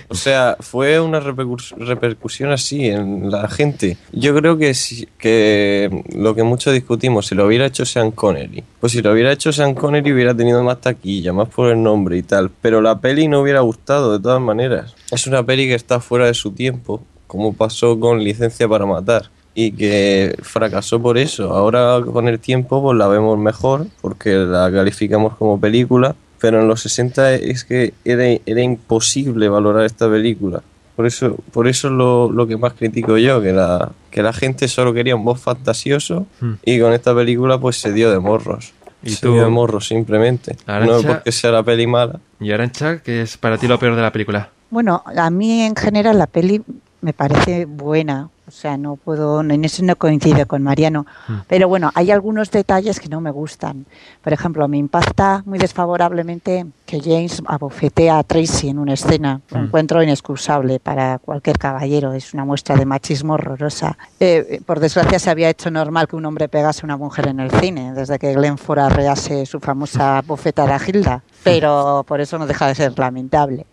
O 0.08 0.14
sea, 0.14 0.56
fue 0.60 1.00
una 1.00 1.18
repercus- 1.20 1.74
repercusión 1.78 2.52
así 2.52 2.86
en 2.88 3.30
la 3.30 3.48
gente. 3.48 3.96
Yo 4.12 4.34
creo 4.36 4.58
que, 4.58 4.74
que 5.18 6.04
lo 6.14 6.34
que 6.34 6.42
mucho 6.42 6.70
discutimos, 6.72 7.26
si 7.26 7.34
lo 7.34 7.46
hubiera 7.46 7.66
hecho 7.66 7.84
Sean 7.86 8.10
Connery, 8.10 8.62
pues 8.80 8.92
si 8.92 9.02
lo 9.02 9.12
hubiera 9.12 9.32
hecho 9.32 9.52
Sean 9.52 9.74
Connery 9.74 10.12
hubiera 10.12 10.34
tenido 10.34 10.62
más 10.62 10.80
taquilla, 10.80 11.32
más 11.32 11.48
por 11.48 11.70
el 11.70 11.82
nombre 11.82 12.16
y 12.18 12.22
tal. 12.22 12.50
Pero 12.60 12.80
la 12.80 13.00
peli 13.00 13.28
no 13.28 13.40
hubiera 13.40 13.60
gustado 13.60 14.12
de 14.12 14.22
todas 14.22 14.40
maneras. 14.40 14.94
Es 15.10 15.26
una 15.26 15.42
peli 15.44 15.66
que 15.66 15.74
está 15.74 16.00
fuera 16.00 16.26
de 16.26 16.34
su 16.34 16.52
tiempo, 16.52 17.02
como 17.26 17.52
pasó 17.54 17.98
con 17.98 18.22
Licencia 18.22 18.68
para 18.68 18.86
Matar. 18.86 19.30
Y 19.58 19.72
que 19.72 20.36
fracasó 20.42 21.00
por 21.00 21.16
eso. 21.16 21.54
Ahora 21.54 21.98
con 22.04 22.28
el 22.28 22.38
tiempo 22.38 22.82
pues 22.82 22.96
la 22.98 23.08
vemos 23.08 23.38
mejor 23.38 23.86
porque 24.02 24.34
la 24.34 24.70
calificamos 24.70 25.34
como 25.36 25.58
película. 25.58 26.14
Pero 26.38 26.60
en 26.60 26.68
los 26.68 26.82
60 26.82 27.32
es 27.34 27.64
que 27.64 27.94
era, 28.04 28.24
era 28.44 28.60
imposible 28.60 29.48
valorar 29.48 29.84
esta 29.86 30.08
película. 30.10 30.62
Por 30.94 31.06
eso, 31.06 31.36
por 31.52 31.66
eso 31.68 31.88
es 31.88 31.94
lo, 31.94 32.30
lo 32.30 32.46
que 32.46 32.56
más 32.58 32.74
critico 32.74 33.16
yo, 33.16 33.40
que 33.40 33.52
la, 33.52 33.90
que 34.10 34.22
la 34.22 34.32
gente 34.34 34.68
solo 34.68 34.92
quería 34.92 35.16
un 35.16 35.24
voz 35.24 35.40
fantasioso 35.40 36.26
Hmm. 36.40 36.54
y 36.64 36.78
con 36.78 36.92
esta 36.92 37.14
película 37.14 37.58
pues 37.58 37.80
se 37.80 37.92
dio 37.92 38.10
de 38.10 38.18
morros. 38.18 38.74
¿Y 39.02 39.10
se 39.10 39.22
tú? 39.26 39.32
dio 39.32 39.44
de 39.44 39.50
morros 39.50 39.86
simplemente. 39.88 40.56
No 40.66 40.74
Arantxa? 40.74 41.08
porque 41.08 41.32
sea 41.32 41.50
la 41.50 41.62
peli 41.62 41.86
mala. 41.86 42.20
Y 42.40 42.50
Arancha, 42.52 42.98
¿qué 43.02 43.22
es 43.22 43.36
para 43.38 43.56
ti 43.56 43.66
lo 43.66 43.78
peor 43.78 43.96
de 43.96 44.02
la 44.02 44.12
película? 44.12 44.50
Bueno, 44.68 45.02
a 45.06 45.30
mí 45.30 45.62
en 45.62 45.74
general 45.76 46.18
la 46.18 46.26
peli 46.26 46.60
me 47.06 47.12
parece 47.12 47.66
buena. 47.66 48.28
O 48.48 48.50
sea, 48.52 48.76
no 48.76 48.94
puedo, 48.96 49.40
en 49.40 49.64
eso 49.64 49.82
no 49.84 49.94
coincido 49.96 50.46
con 50.46 50.62
Mariano. 50.62 51.04
Mm. 51.28 51.32
Pero 51.48 51.68
bueno, 51.68 51.90
hay 51.94 52.10
algunos 52.12 52.50
detalles 52.52 52.98
que 53.00 53.08
no 53.08 53.20
me 53.20 53.30
gustan. 53.32 53.86
Por 54.22 54.32
ejemplo, 54.32 54.66
me 54.68 54.76
impacta 54.76 55.42
muy 55.46 55.58
desfavorablemente 55.58 56.66
que 56.84 57.00
James 57.00 57.42
abofetea 57.46 58.18
a 58.18 58.22
Tracy 58.22 58.68
en 58.68 58.78
una 58.78 58.94
escena. 58.94 59.40
Lo 59.50 59.58
Mm. 59.60 59.64
encuentro 59.64 60.02
inexcusable 60.02 60.78
para 60.80 61.18
cualquier 61.18 61.58
caballero. 61.58 62.12
Es 62.12 62.34
una 62.34 62.44
muestra 62.44 62.76
de 62.76 62.84
machismo 62.86 63.34
horrorosa. 63.34 63.96
Eh, 64.20 64.60
por 64.66 64.78
desgracia, 64.80 65.18
se 65.18 65.30
había 65.30 65.48
hecho 65.50 65.70
normal 65.70 66.06
que 66.08 66.16
un 66.16 66.24
hombre 66.24 66.48
pegase 66.48 66.82
a 66.82 66.86
una 66.86 66.96
mujer 66.96 67.28
en 67.28 67.40
el 67.40 67.50
cine, 67.52 67.94
desde 67.94 68.18
que 68.18 68.32
Glenn 68.34 68.58
Ford 68.58 68.78
arrease 68.80 69.46
su 69.46 69.58
famosa 69.60 70.22
bofetada 70.26 70.76
a 70.76 70.80
Hilda. 70.84 71.22
Pero 71.44 72.04
por 72.06 72.20
eso 72.20 72.38
no 72.38 72.46
deja 72.46 72.66
de 72.68 72.74
ser 72.74 72.98
lamentable. 72.98 73.66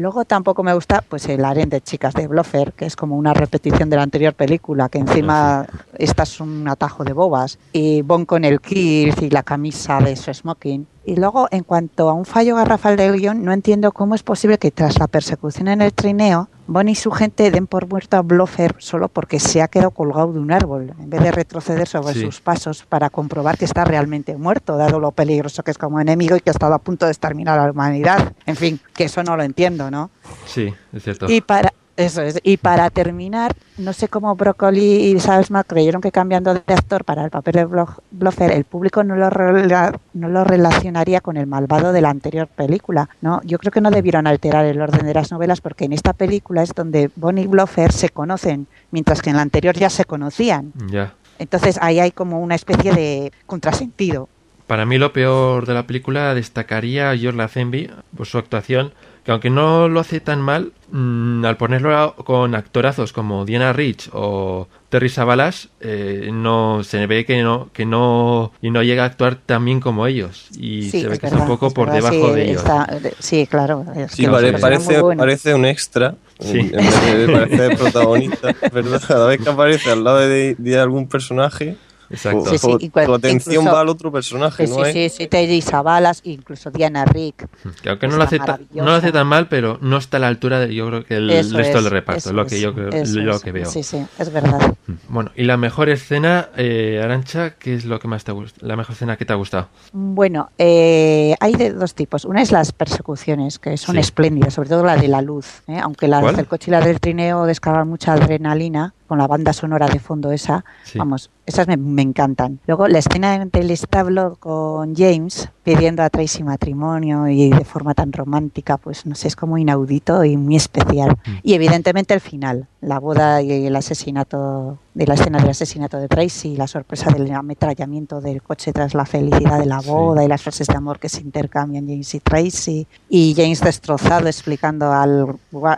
Luego 0.00 0.24
tampoco 0.24 0.62
me 0.62 0.72
gusta 0.72 1.04
pues 1.06 1.28
el 1.28 1.44
harén 1.44 1.68
de 1.68 1.82
chicas 1.82 2.14
de 2.14 2.26
Bloffer, 2.26 2.72
que 2.72 2.86
es 2.86 2.96
como 2.96 3.18
una 3.18 3.34
repetición 3.34 3.90
de 3.90 3.96
la 3.96 4.02
anterior 4.02 4.32
película, 4.32 4.88
que 4.88 4.96
encima 4.96 5.66
esta 5.98 6.22
es 6.22 6.40
un 6.40 6.66
atajo 6.68 7.04
de 7.04 7.12
bobas. 7.12 7.58
Y 7.74 8.00
Bon 8.00 8.24
con 8.24 8.46
el 8.46 8.62
kilt 8.62 9.20
y 9.20 9.28
la 9.28 9.42
camisa 9.42 9.98
de 9.98 10.16
su 10.16 10.32
smoking. 10.32 10.86
Y 11.04 11.16
luego, 11.16 11.48
en 11.50 11.64
cuanto 11.64 12.08
a 12.08 12.14
un 12.14 12.24
fallo 12.24 12.56
garrafal 12.56 12.96
del 12.96 13.20
guion, 13.20 13.44
no 13.44 13.52
entiendo 13.52 13.92
cómo 13.92 14.14
es 14.14 14.22
posible 14.22 14.56
que 14.56 14.70
tras 14.70 14.98
la 14.98 15.06
persecución 15.06 15.68
en 15.68 15.82
el 15.82 15.92
trineo, 15.92 16.48
Bon 16.72 16.88
y 16.88 16.94
su 16.94 17.10
gente 17.10 17.50
den 17.50 17.66
por 17.66 17.88
muerto 17.88 18.16
a 18.16 18.22
Bloffer 18.22 18.76
solo 18.78 19.08
porque 19.08 19.40
se 19.40 19.60
ha 19.60 19.66
quedado 19.66 19.90
colgado 19.90 20.32
de 20.32 20.38
un 20.38 20.52
árbol, 20.52 20.94
en 21.00 21.10
vez 21.10 21.20
de 21.20 21.32
retroceder 21.32 21.88
sobre 21.88 22.14
Sí. 22.14 22.20
sus 22.20 22.40
pasos 22.40 22.84
para 22.88 23.10
comprobar 23.10 23.58
que 23.58 23.64
está 23.64 23.84
realmente 23.84 24.36
muerto, 24.36 24.76
dado 24.76 25.00
lo 25.00 25.10
peligroso 25.10 25.64
que 25.64 25.72
es 25.72 25.78
como 25.78 26.00
enemigo 26.00 26.36
y 26.36 26.40
que 26.40 26.50
ha 26.50 26.52
estado 26.52 26.74
a 26.74 26.78
punto 26.78 27.06
de 27.06 27.10
exterminar 27.10 27.58
a 27.58 27.64
la 27.64 27.72
humanidad. 27.72 28.34
En 28.46 28.54
fin, 28.54 28.78
que 28.94 29.02
eso 29.02 29.24
no 29.24 29.36
lo 29.36 29.42
entiendo, 29.42 29.90
¿no? 29.90 30.10
Sí, 30.46 30.72
es 30.92 31.02
cierto. 31.02 31.26
Y 31.28 31.40
para 31.40 31.72
eso 32.00 32.22
es. 32.22 32.40
Y 32.42 32.56
para 32.56 32.90
terminar, 32.90 33.54
no 33.78 33.92
sé 33.92 34.08
cómo 34.08 34.34
Broccoli 34.34 35.12
y 35.12 35.20
Salzman 35.20 35.64
creyeron 35.66 36.00
que 36.00 36.10
cambiando 36.10 36.54
de 36.54 36.62
actor 36.74 37.04
para 37.04 37.24
el 37.24 37.30
papel 37.30 37.54
de 37.54 37.64
Blofeld, 38.10 38.52
el 38.52 38.64
público 38.64 39.04
no 39.04 39.16
lo, 39.16 39.30
rela- 39.30 39.98
no 40.14 40.28
lo 40.28 40.44
relacionaría 40.44 41.20
con 41.20 41.36
el 41.36 41.46
malvado 41.46 41.92
de 41.92 42.00
la 42.00 42.10
anterior 42.10 42.48
película. 42.48 43.08
No, 43.20 43.40
yo 43.44 43.58
creo 43.58 43.72
que 43.72 43.80
no 43.80 43.90
debieron 43.90 44.26
alterar 44.26 44.64
el 44.64 44.80
orden 44.80 45.06
de 45.06 45.14
las 45.14 45.30
novelas 45.30 45.60
porque 45.60 45.84
en 45.84 45.92
esta 45.92 46.12
película 46.12 46.62
es 46.62 46.74
donde 46.74 47.10
Bonnie 47.16 47.44
y 47.44 47.46
Blofeld 47.46 47.92
se 47.92 48.08
conocen, 48.08 48.66
mientras 48.90 49.22
que 49.22 49.30
en 49.30 49.36
la 49.36 49.42
anterior 49.42 49.74
ya 49.74 49.90
se 49.90 50.04
conocían. 50.04 50.72
Ya. 50.88 51.14
Entonces 51.38 51.78
ahí 51.80 52.00
hay 52.00 52.10
como 52.10 52.40
una 52.40 52.54
especie 52.54 52.92
de 52.92 53.32
contrasentido. 53.46 54.28
Para 54.66 54.86
mí 54.86 54.98
lo 54.98 55.12
peor 55.12 55.66
de 55.66 55.74
la 55.74 55.86
película 55.86 56.32
destacaría 56.34 57.10
a 57.10 57.16
George 57.16 57.36
Lazenby 57.38 57.90
por 58.16 58.26
su 58.26 58.38
actuación, 58.38 58.92
que 59.24 59.32
aunque 59.32 59.50
no 59.50 59.88
lo 59.88 60.00
hace 60.00 60.20
tan 60.20 60.40
mal, 60.40 60.72
mm, 60.92 61.44
al 61.44 61.56
ponerlo 61.56 61.96
a- 61.96 62.14
con 62.16 62.54
actorazos 62.54 63.12
como 63.12 63.44
Diana 63.44 63.72
Rich 63.72 64.10
o 64.12 64.66
Terry 64.88 65.08
Savalas, 65.08 65.68
eh, 65.80 66.30
no 66.32 66.82
se 66.82 67.06
ve 67.06 67.24
que 67.24 67.42
no 67.42 67.68
que 67.72 67.84
no 67.86 68.50
y 68.60 68.70
no 68.70 68.82
llega 68.82 69.02
a 69.04 69.06
actuar 69.06 69.36
tan 69.36 69.64
bien 69.64 69.78
como 69.80 70.06
ellos 70.06 70.48
y 70.58 70.84
Sí, 70.90 71.02
se 71.02 71.08
ve 71.08 71.14
es 71.14 71.20
que 71.20 71.26
está 71.26 71.38
un 71.38 71.46
poco 71.46 71.68
es 71.68 71.74
por 71.74 71.90
verdad, 71.90 72.10
debajo 72.10 72.28
sí, 72.30 72.34
de 72.34 72.44
ellos. 72.50 72.56
está- 72.62 72.98
sí, 73.18 73.46
claro. 73.46 73.84
es 73.94 74.12
Sí, 74.12 74.22
que 74.24 74.30
parece, 74.58 75.02
parece 75.16 75.54
un 75.54 75.64
extra. 75.66 76.16
Sí. 76.40 76.58
En 76.58 76.70
vez 76.72 77.26
de 77.26 77.28
parecer 77.32 77.76
protagonista, 77.76 78.54
¿verdad? 78.72 79.02
Cada 79.06 79.26
vez 79.26 79.42
que 79.42 79.50
aparece 79.50 79.90
al 79.90 80.02
lado 80.02 80.18
de, 80.20 80.54
de 80.58 80.78
algún 80.78 81.06
personaje, 81.06 81.76
Exacto. 82.10 82.46
Sí, 82.50 82.58
sí, 82.58 82.66
Tu- 82.66 82.78
y 82.80 82.88
cual- 82.90 83.06
tu 83.06 83.14
atención 83.14 83.54
incluso- 83.62 83.74
va 83.74 83.80
al 83.82 83.88
otro 83.88 84.10
personaje, 84.10 84.66
Sí, 84.66 84.72
¿no? 84.76 84.84
sí, 84.84 84.90
es? 84.98 85.12
sí, 85.12 85.22
sí, 85.22 85.26
Teddy 85.28 85.60
Savalas, 85.62 86.20
incluso 86.24 86.70
Diana 86.70 87.04
Rick. 87.04 87.46
Que 87.82 87.88
aunque 87.90 88.08
no 88.08 88.16
lo, 88.16 88.24
hace 88.24 88.38
ta- 88.38 88.46
maravillosa. 88.46 88.74
no 88.84 88.84
lo 88.90 88.92
hace 88.96 89.12
tan 89.12 89.26
mal, 89.28 89.46
pero 89.48 89.78
no 89.80 89.96
está 89.96 90.16
a 90.16 90.20
la 90.20 90.26
altura 90.28 90.58
de 90.60 90.74
yo 90.74 90.86
creo 90.88 91.04
que 91.04 91.16
el 91.16 91.30
Eso 91.30 91.56
resto 91.56 91.78
es, 91.78 91.84
del 91.84 91.92
reparto, 91.92 92.28
es 92.30 92.34
lo 92.34 92.46
que 92.46 92.56
es, 92.56 92.60
yo 92.60 92.74
creo, 92.74 92.88
eso 92.90 93.20
lo 93.20 93.36
es. 93.36 93.42
que 93.42 93.52
veo. 93.52 93.66
Sí, 93.70 93.82
sí, 93.82 94.04
es 94.18 94.32
verdad. 94.32 94.74
Bueno, 95.08 95.30
y 95.36 95.44
la 95.44 95.56
mejor 95.56 95.88
escena, 95.88 96.48
eh, 96.56 97.00
Arancha, 97.02 97.50
¿qué 97.54 97.74
es 97.74 97.84
lo 97.84 98.00
que 98.00 98.08
más 98.08 98.24
te 98.24 98.32
gusta? 98.32 98.58
La 98.66 98.74
mejor 98.76 98.94
escena 98.94 99.16
que 99.16 99.24
te 99.24 99.32
ha 99.32 99.36
gustado. 99.36 99.68
Bueno, 99.92 100.50
eh, 100.58 101.36
hay 101.40 101.54
de 101.54 101.72
dos 101.72 101.94
tipos. 101.94 102.24
Una 102.24 102.42
es 102.42 102.50
las 102.50 102.72
persecuciones, 102.72 103.58
que 103.58 103.76
son 103.76 103.94
Sí. 103.94 104.00
espléndidas, 104.00 104.54
sobre 104.54 104.68
todo 104.68 104.84
la 104.84 104.96
de 104.96 105.06
la 105.08 105.22
luz. 105.22 105.46
¿eh? 105.68 105.78
Aunque 105.80 106.08
la 106.08 106.20
¿Cuál? 106.20 106.34
del 106.36 106.46
coche 106.46 106.70
y 106.70 106.72
la 106.72 106.80
del 106.80 106.98
trineo 107.00 107.44
descargan 107.44 107.88
mucha 107.88 108.14
adrenalina, 108.14 108.94
con 109.10 109.18
la 109.18 109.26
banda 109.26 109.52
sonora 109.52 109.88
de 109.88 109.98
fondo 109.98 110.30
esa, 110.30 110.64
Sí. 110.84 110.96
vamos, 110.96 111.30
esas 111.44 111.66
me, 111.66 111.76
me 111.76 112.00
encantan. 112.02 112.60
Luego 112.68 112.86
la 112.86 113.00
escena 113.00 113.44
del 113.44 113.72
establo 113.72 114.36
con 114.38 114.94
James 114.94 115.48
pidiendo 115.64 116.04
a 116.04 116.10
Tracy 116.10 116.44
matrimonio 116.44 117.26
y 117.26 117.50
de 117.50 117.64
forma 117.64 117.92
tan 117.94 118.12
romántica, 118.12 118.76
pues 118.76 119.06
no 119.06 119.16
sé, 119.16 119.26
es 119.26 119.34
como 119.34 119.58
inaudito 119.58 120.22
y 120.24 120.36
muy 120.36 120.54
especial. 120.54 121.18
Mm. 121.26 121.30
Y 121.42 121.54
evidentemente 121.54 122.14
el 122.14 122.20
final, 122.20 122.68
la 122.80 123.00
boda 123.00 123.42
y 123.42 123.66
el 123.66 123.74
asesinato, 123.74 124.78
de 124.92 125.06
la 125.06 125.14
escena 125.14 125.38
del 125.38 125.50
asesinato 125.50 125.98
de 125.98 126.08
Tracy, 126.08 126.56
la 126.56 126.66
sorpresa 126.66 127.10
del 127.10 127.30
ametrallamiento 127.32 128.20
del 128.20 128.42
coche 128.42 128.72
tras 128.72 128.92
la 128.94 129.06
felicidad 129.06 129.58
de 129.60 129.66
la 129.66 129.80
Sí. 129.80 129.88
boda 129.88 130.24
y 130.24 130.28
las 130.28 130.42
frases 130.42 130.66
de 130.66 130.74
amor 130.76 130.98
que 130.98 131.08
se 131.08 131.20
intercambian 131.20 131.86
James 131.86 132.12
y 132.14 132.20
Tracy. 132.20 132.86
Y 133.08 133.34
James 133.36 133.60
destrozado 133.60 134.26
explicando 134.26 134.92
al, 134.92 135.26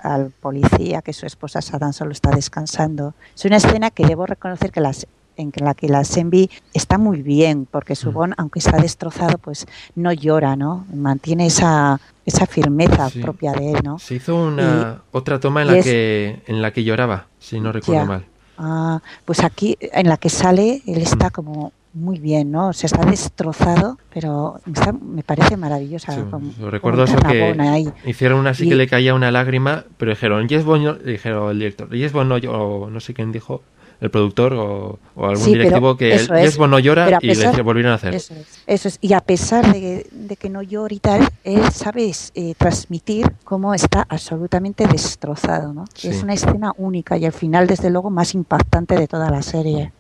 al 0.03 0.31
policía 0.31 1.03
que 1.03 1.13
su 1.13 1.27
esposa 1.27 1.61
Satan 1.61 1.93
solo 1.93 2.13
está 2.13 2.31
descansando. 2.31 3.15
Es 3.35 3.45
una 3.45 3.57
escena 3.57 3.91
que 3.91 4.07
debo 4.07 4.25
reconocer 4.27 4.71
que 4.73 4.81
las 4.81 5.07
en 5.39 5.51
la 5.57 5.73
que 5.73 5.89
la 5.89 6.05
Senbi 6.05 6.51
está 6.75 6.99
muy 6.99 7.23
bien, 7.23 7.67
porque 7.71 7.97
su 7.97 8.13
Mm. 8.13 8.35
Aunque 8.37 8.59
está 8.59 8.77
destrozado, 8.77 9.39
pues 9.39 9.67
no 9.95 10.13
llora, 10.13 10.57
¿no? 10.57 10.85
Mantiene 10.93 11.47
esa, 11.47 11.99
esa 12.27 12.45
firmeza 12.45 13.09
Sí. 13.09 13.21
propia 13.23 13.53
de 13.53 13.73
él, 13.73 13.79
¿no? 13.83 13.99
Se 13.99 14.17
hizo 14.17 14.37
una 14.37 15.01
otra 15.11 15.41
toma 15.41 15.63
en 15.63 15.69
la 15.69 15.79
es- 15.79 15.85
que 15.87 16.43
en 16.47 16.61
la 16.61 16.71
que 16.73 16.85
lloraba, 16.85 17.29
si 17.39 17.61
no 17.61 17.73
recuerdo 17.73 18.03
Ya. 18.03 18.07
mal. 18.07 18.27
Ah, 18.65 19.01
pues 19.25 19.43
aquí, 19.43 19.77
en 19.81 20.09
la 20.09 20.17
que 20.17 20.29
sale, 20.29 20.83
él 20.87 20.99
está 21.03 21.31
como 21.31 21.73
muy 21.95 22.19
bien, 22.19 22.51
¿no? 22.53 22.69
O 22.69 22.73
sea, 22.73 22.87
está 22.87 23.05
destrozado, 23.05 23.99
pero 24.15 24.61
está- 24.73 24.93
me 24.93 25.23
parece 25.23 25.57
maravillosa. 25.59 26.13
Sí, 26.15 26.21
yo 26.59 26.71
recuerdo 26.71 27.05
eso 27.05 27.17
que 27.19 27.55
ahí. 27.61 27.93
hicieron 28.07 28.39
una 28.39 28.51
así 28.51 28.65
Y- 28.65 28.69
que 28.71 28.77
le 28.77 28.87
caía 28.87 29.15
una 29.15 29.31
lágrima, 29.31 29.85
pero 29.99 30.13
dijeron, 30.13 30.49
Yes 30.49 30.65
Bond, 30.65 30.85
no-", 30.85 30.95
dijeron 30.95 31.51
el 31.51 31.59
director, 31.59 31.91
Yes 31.91 32.13
Bond 32.13 32.29
no 32.31 32.39
llora", 32.39 32.59
o 32.59 32.89
no 32.89 33.01
sé 33.01 33.13
quién 33.13 33.33
dijo, 33.33 33.63
el 34.03 34.11
productor 34.11 34.53
o, 34.55 34.99
o 35.15 35.27
algún 35.27 35.45
Sí, 35.45 35.53
directivo 35.53 35.97
que 35.97 36.17
el 36.17 36.31
es. 36.33 36.59
No 36.59 36.79
llora 36.81 37.19
y 37.21 37.35
le 37.35 37.63
volvieron 37.63 37.93
a 37.93 37.95
hacer. 37.95 38.15
Eso 38.17 38.35
es, 38.35 38.61
eso 38.67 38.89
es. 38.89 38.99
Y 39.01 39.13
a 39.13 39.21
pesar 39.21 39.73
de, 39.73 40.07
de 40.11 40.37
que 40.37 40.51
no 40.51 40.61
llora 40.61 40.93
y 40.93 40.99
tal, 40.99 41.29
él 41.45 41.63
sabe 41.71 42.11
eh, 42.35 42.55
transmitir 42.59 43.33
cómo 43.45 43.73
está 43.75 44.05
absolutamente 44.09 44.89
destrozado, 44.89 45.73
¿no? 45.73 45.85
Sí. 45.95 46.09
Es 46.09 46.21
una 46.25 46.35
escena 46.35 46.73
única 46.79 47.17
y 47.17 47.27
al 47.27 47.33
final, 47.33 47.69
desde 47.69 47.91
luego, 47.91 48.11
más 48.11 48.35
impactante 48.35 48.97
de 48.97 49.07
toda 49.07 49.31
la 49.31 49.41
serie. 49.41 49.93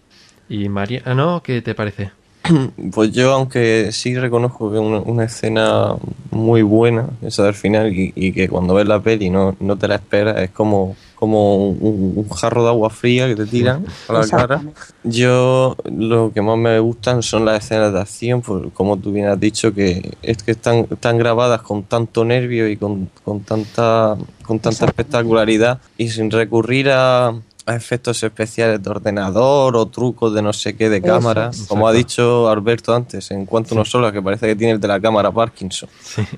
Y 0.48 0.68
Mariano, 0.68 1.40
¿qué 1.44 1.62
te 1.62 1.74
parece? 1.76 2.10
Pues 2.92 3.12
yo, 3.12 3.32
aunque 3.32 3.90
sí 3.92 4.16
reconozco 4.18 4.68
que 4.68 4.78
es 4.78 4.82
una, 4.82 4.98
una 4.98 5.24
escena 5.24 5.94
muy 6.32 6.62
buena, 6.62 7.06
esa 7.22 7.44
del 7.44 7.54
final, 7.54 7.92
y, 7.96 8.12
y 8.16 8.32
que 8.32 8.48
cuando 8.48 8.74
ves 8.74 8.88
la 8.88 9.00
peli 9.00 9.30
no, 9.30 9.54
no 9.60 9.78
te 9.78 9.86
la 9.86 9.94
esperas, 9.94 10.38
es 10.38 10.50
como, 10.50 10.96
como 11.22 11.68
un, 11.68 12.14
un 12.16 12.28
jarro 12.30 12.64
de 12.64 12.70
agua 12.70 12.90
fría 12.90 13.28
que 13.28 13.36
te 13.36 13.46
tiran 13.46 13.86
a 14.08 14.12
la 14.12 14.26
cara. 14.26 14.60
Yo 15.04 15.76
lo 15.84 16.32
que 16.32 16.42
más 16.42 16.58
me 16.58 16.80
gustan 16.80 17.22
son 17.22 17.44
las 17.44 17.64
escenas 17.64 17.92
de 17.92 18.00
acción, 18.00 18.42
por, 18.42 18.72
como 18.72 18.96
tú 18.96 19.12
bien 19.12 19.28
has 19.28 19.38
dicho, 19.38 19.72
que 19.72 20.16
es 20.20 20.42
que 20.42 20.50
están, 20.50 20.88
están 20.90 21.18
grabadas 21.18 21.62
con 21.62 21.84
tanto 21.84 22.24
nervio 22.24 22.68
y 22.68 22.76
con, 22.76 23.08
con 23.22 23.38
tanta, 23.38 24.16
con 24.44 24.58
tanta 24.58 24.86
espectacularidad 24.86 25.80
y 25.96 26.08
sin 26.08 26.28
recurrir 26.28 26.90
a 26.90 27.32
efectos 27.66 28.22
especiales 28.22 28.82
de 28.82 28.90
ordenador 28.90 29.76
o 29.76 29.86
trucos 29.86 30.34
de 30.34 30.42
no 30.42 30.52
sé 30.52 30.74
qué 30.74 30.88
de 30.90 30.96
Eso 30.98 31.06
cámara, 31.06 31.50
como 31.68 31.86
ha 31.86 31.92
dicho 31.92 32.48
Alberto 32.48 32.94
antes, 32.94 33.30
en 33.30 33.46
cuanto 33.46 33.74
unos 33.74 33.88
solas, 33.90 34.12
que 34.12 34.20
parece 34.20 34.46
que 34.48 34.56
tiene 34.56 34.72
el 34.72 34.80
de 34.80 34.88
la 34.88 35.00
cámara 35.00 35.30
Parkinson. 35.30 35.88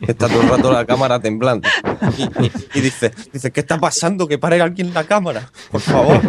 Está 0.07 0.29
todo 0.29 0.43
el 0.43 0.49
rato 0.49 0.71
la 0.73 0.85
cámara 0.85 1.19
temblando. 1.21 1.69
Y, 2.19 2.23
y- 2.45 2.53
y 2.75 2.81
dice, 2.81 3.13
dice, 3.33 3.51
¿qué 3.51 3.61
está 3.61 3.79
pasando? 3.79 4.29
Que 4.29 4.37
pare 4.39 4.61
alguien 4.61 4.93
la 4.93 5.05
cámara, 5.05 5.51
por 5.71 5.81
favor. 5.81 6.21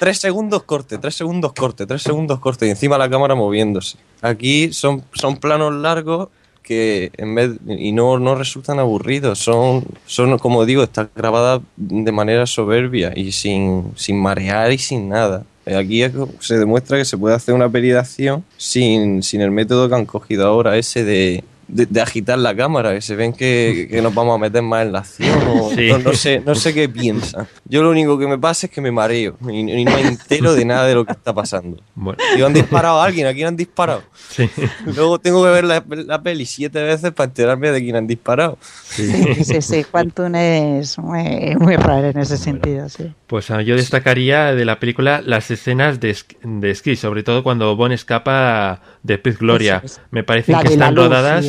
tres 0.00 0.18
segundos 0.18 0.64
corte, 0.64 0.98
tres 0.98 1.14
segundos 1.14 1.52
corte, 1.52 1.86
tres 1.86 2.02
segundos 2.02 2.40
corte. 2.40 2.66
Y 2.66 2.70
encima 2.70 2.98
la 2.98 3.08
cámara 3.08 3.34
moviéndose. 3.34 3.96
Aquí 4.20 4.72
son, 4.72 5.04
son 5.12 5.36
planos 5.36 5.72
largos 5.74 6.28
que 6.68 7.10
en 7.16 7.34
vez 7.34 7.52
y 7.66 7.92
no, 7.92 8.18
no 8.18 8.34
resultan 8.34 8.78
aburridos. 8.78 9.38
Son, 9.38 9.84
son, 10.04 10.38
como 10.38 10.66
digo, 10.66 10.82
está 10.82 11.08
grabada 11.16 11.62
de 11.76 12.12
manera 12.12 12.46
soberbia 12.46 13.14
y 13.16 13.32
sin, 13.32 13.92
sin 13.96 14.20
marear 14.20 14.70
y 14.70 14.76
sin 14.76 15.08
nada. 15.08 15.44
Aquí 15.64 16.02
se 16.40 16.58
demuestra 16.58 16.98
que 16.98 17.06
se 17.06 17.16
puede 17.16 17.34
hacer 17.34 17.54
una 17.54 17.70
acción 17.98 18.44
sin, 18.58 19.22
sin 19.22 19.40
el 19.40 19.50
método 19.50 19.88
que 19.88 19.94
han 19.94 20.04
cogido 20.04 20.46
ahora, 20.46 20.76
ese 20.76 21.04
de, 21.04 21.42
de, 21.68 21.86
de 21.86 22.00
agitar 22.00 22.38
la 22.38 22.56
cámara, 22.56 22.94
que 22.94 23.00
se 23.02 23.14
ven 23.14 23.32
que, 23.32 23.86
que 23.90 24.00
nos 24.02 24.14
vamos 24.14 24.34
a 24.34 24.38
meter 24.38 24.62
más 24.62 24.84
en 24.86 24.92
la 24.92 24.98
acción. 25.00 25.38
o- 25.48 25.70
Sí. 25.70 25.88
no, 25.90 25.98
no 25.98 26.12
sé, 26.14 26.40
no 26.44 26.54
sé 26.54 26.72
qué 26.74 26.88
piensan. 26.88 27.46
Yo 27.66 27.82
lo 27.82 27.90
único 27.90 28.18
que 28.18 28.26
me 28.26 28.38
pasa 28.38 28.66
es 28.66 28.72
que 28.72 28.80
me 28.80 28.90
mareo 28.90 29.36
y, 29.50 29.58
y 29.70 29.84
no 29.84 29.92
me 29.92 30.00
entero 30.00 30.54
de 30.54 30.64
nada 30.64 30.86
de 30.86 30.94
lo 30.94 31.04
que 31.04 31.12
está 31.12 31.32
pasando. 31.34 31.76
Bueno, 31.94 32.18
Digo, 32.34 32.46
han 32.46 32.54
disparado 32.54 33.00
a 33.00 33.04
alguien, 33.04 33.26
¿a 33.26 33.34
quién 33.34 33.48
han 33.48 33.56
disparado? 33.56 34.02
sí, 34.30 34.48
Luego 34.86 35.18
tengo 35.18 35.44
que 35.44 35.50
ver 35.50 35.64
la, 35.64 35.84
la 35.88 36.22
peli 36.22 36.46
siete 36.46 36.82
veces 36.82 37.12
para 37.12 37.26
enterarme 37.28 37.70
de 37.70 37.80
quién 37.82 37.96
han 37.96 38.06
disparado. 38.06 38.58
sí. 38.62 39.12
Sí, 39.44 39.60
sí. 39.62 39.84
Quantum 39.84 40.34
es 40.34 40.98
muy, 40.98 41.54
muy 41.58 41.76
raro 41.76 42.08
en 42.08 42.18
ese 42.18 42.36
sentido, 42.36 42.88
sí. 42.88 43.12
Pues 43.26 43.50
ah, 43.50 43.60
yo 43.62 43.76
destacaría 43.76 44.54
de 44.54 44.64
la 44.64 44.80
película 44.80 45.20
las 45.24 45.50
escenas 45.50 46.00
de, 46.00 46.16
de 46.42 46.70
esquí, 46.70 46.96
sobre 46.96 47.22
todo 47.22 47.42
cuando 47.42 47.76
Bond 47.76 47.92
escapa 47.92 48.80
de 49.02 49.18
Pez 49.18 49.38
Gloria. 49.38 49.82
Es. 49.84 50.00
Me 50.10 50.24
parece 50.24 50.52
La 50.52 50.62
que 50.62 50.68
están 50.72 50.96
rodadas. 50.96 51.44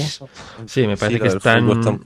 Sí, 0.65 0.87
me 0.87 0.97
parece 0.97 1.17
Sí, 1.17 1.21
que 1.21 1.27
están, 1.29 2.01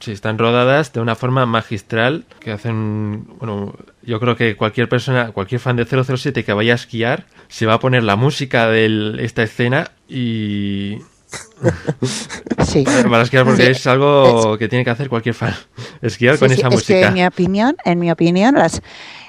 sí, 0.00 0.12
están 0.12 0.38
rodadas 0.38 0.92
de 0.92 1.00
una 1.00 1.14
forma 1.14 1.46
magistral 1.46 2.24
que 2.40 2.52
hacen, 2.52 3.26
bueno, 3.38 3.74
yo 4.02 4.18
creo 4.20 4.36
que 4.36 4.56
cualquier 4.56 4.88
persona, 4.88 5.32
cualquier 5.32 5.60
fan 5.60 5.76
de 5.76 5.84
007 5.86 6.44
que 6.44 6.52
vaya 6.52 6.72
a 6.72 6.76
esquiar 6.76 7.26
se 7.48 7.66
va 7.66 7.74
a 7.74 7.80
poner 7.80 8.02
la 8.02 8.16
música 8.16 8.68
de 8.68 9.16
esta 9.20 9.42
escena 9.42 9.90
y 10.08 10.98
Sí. 12.66 12.84
para 13.10 13.22
esquiar 13.22 13.44
porque 13.44 13.64
Sí. 13.66 13.70
es 13.72 13.86
algo 13.86 14.56
que 14.58 14.68
tiene 14.68 14.84
que 14.84 14.90
hacer 14.90 15.08
cualquier 15.08 15.34
fan, 15.34 15.54
esquiar 16.02 16.38
con 16.38 16.48
Sí, 16.48 16.54
esa 16.54 16.68
es 16.68 16.70
que 16.70 16.76
música. 16.76 17.08
en 17.08 17.14
mi 17.14 17.24
opinión, 17.24 17.76
en 17.84 17.98
mi 17.98 18.10
opinión, 18.10 18.54
las 18.54 18.82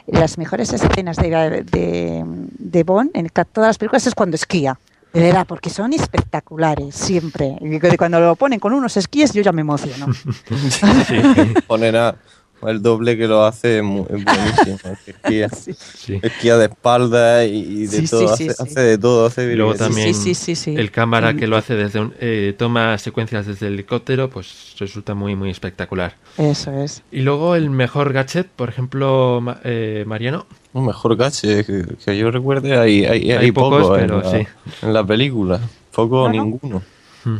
las 0.07 0.37
mejores 0.39 0.73
escenas 0.73 1.15
de, 1.17 1.63
de, 1.63 2.23
de 2.25 2.83
Bond 2.83 3.11
en 3.13 3.29
todas 3.29 3.69
las 3.69 3.77
películas 3.77 4.07
es 4.07 4.15
cuando 4.15 4.35
esquía. 4.35 4.77
De 5.13 5.19
verdad, 5.19 5.45
porque 5.45 5.69
son 5.69 5.91
espectaculares 5.93 6.95
siempre. 6.95 7.57
Y 7.59 7.79
que 7.79 7.97
cuando 7.97 8.19
lo 8.19 8.35
ponen 8.35 8.59
con 8.59 8.73
unos 8.73 8.95
esquíes 8.95 9.33
yo 9.33 9.41
ya 9.41 9.51
me 9.51 9.61
emociono. 9.61 10.07
Poner 11.67 11.97
a 11.97 12.15
el 12.67 12.81
doble 12.81 13.17
que 13.17 13.27
lo 13.27 13.43
hace 13.45 13.79
es, 13.79 13.83
buenísimo. 13.83 14.77
Esquía, 15.07 15.49
Sí. 15.49 16.19
esquía 16.21 16.57
de 16.57 16.65
espalda 16.65 17.45
y, 17.45 17.57
y 17.57 17.87
de 17.87 18.01
Sí, 18.01 18.07
todo. 18.07 18.35
sí, 18.35 18.49
hace, 18.49 18.53
sí. 18.53 18.63
hace 18.63 18.79
de 18.81 18.97
todo. 18.97 19.25
Hace 19.25 19.51
Y 19.51 19.55
luego 19.55 19.75
también 19.75 20.13
sí, 20.13 20.33
sí, 20.35 20.55
sí. 20.55 20.75
el 20.75 20.91
cámara 20.91 21.33
que 21.35 21.47
lo 21.47 21.57
hace 21.57 21.75
desde 21.75 21.99
un, 21.99 22.13
eh, 22.19 22.53
toma 22.57 22.97
secuencias 22.97 23.45
desde 23.45 23.67
el 23.67 23.73
helicóptero, 23.73 24.29
pues 24.29 24.75
resulta 24.79 25.13
muy 25.13 25.35
muy 25.35 25.49
espectacular. 25.49 26.15
Eso 26.37 26.71
es. 26.71 27.03
Y 27.11 27.21
luego 27.21 27.55
el 27.55 27.69
mejor 27.69 28.13
gadget, 28.13 28.47
por 28.47 28.69
ejemplo, 28.69 29.43
eh, 29.63 30.03
Mariano. 30.07 30.45
Un 30.73 30.85
mejor 30.85 31.15
gache 31.17 31.65
que, 31.65 31.83
que 32.03 32.17
yo 32.17 32.31
recuerde, 32.31 32.77
hay, 32.77 33.03
hay, 33.05 33.31
hay, 33.31 33.31
Hay 33.31 33.51
pocos, 33.51 33.81
poco 33.83 33.95
pero 33.95 34.19
en 34.19 34.23
la, 34.23 34.31
sí. 34.31 34.47
en 34.83 34.93
la 34.93 35.05
película. 35.05 35.59
Poco 35.93 36.23
o 36.23 36.29
No, 36.29 36.33
no. 36.35 36.43
ninguno. 36.45 36.81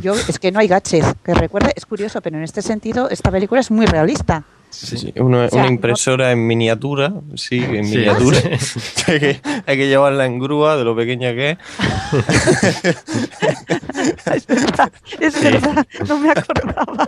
Yo, 0.00 0.14
es 0.14 0.38
que 0.38 0.52
no 0.52 0.60
hay 0.60 0.68
gaches. 0.68 1.04
Que 1.24 1.34
recuerde, 1.34 1.72
es 1.74 1.86
curioso, 1.86 2.20
pero 2.20 2.36
en 2.36 2.44
este 2.44 2.62
sentido, 2.62 3.08
esta 3.10 3.30
película 3.32 3.60
es 3.60 3.70
muy 3.70 3.86
realista. 3.86 4.44
Sí, 4.72 5.12
una, 5.16 5.44
O 5.44 5.48
sea, 5.48 5.58
una 5.58 5.66
no- 5.68 5.74
impresora 5.74 6.32
en 6.32 6.46
miniatura, 6.46 7.12
sí, 7.34 7.58
en 7.58 7.84
Sí. 7.84 7.96
miniatura. 7.98 8.38
hay, 9.06 9.18
que, 9.20 9.40
hay 9.66 9.76
que 9.76 9.88
llevarla 9.88 10.24
en 10.26 10.38
grúa 10.38 10.76
de 10.78 10.84
lo 10.84 10.96
pequeña 10.96 11.34
que 11.34 11.50
es. 11.50 11.58
Es 14.32 14.46
verdad, 14.46 14.92
es 15.20 15.42
verdad, 15.42 15.86
no 16.08 16.18
me 16.18 16.30
acordaba. 16.30 17.06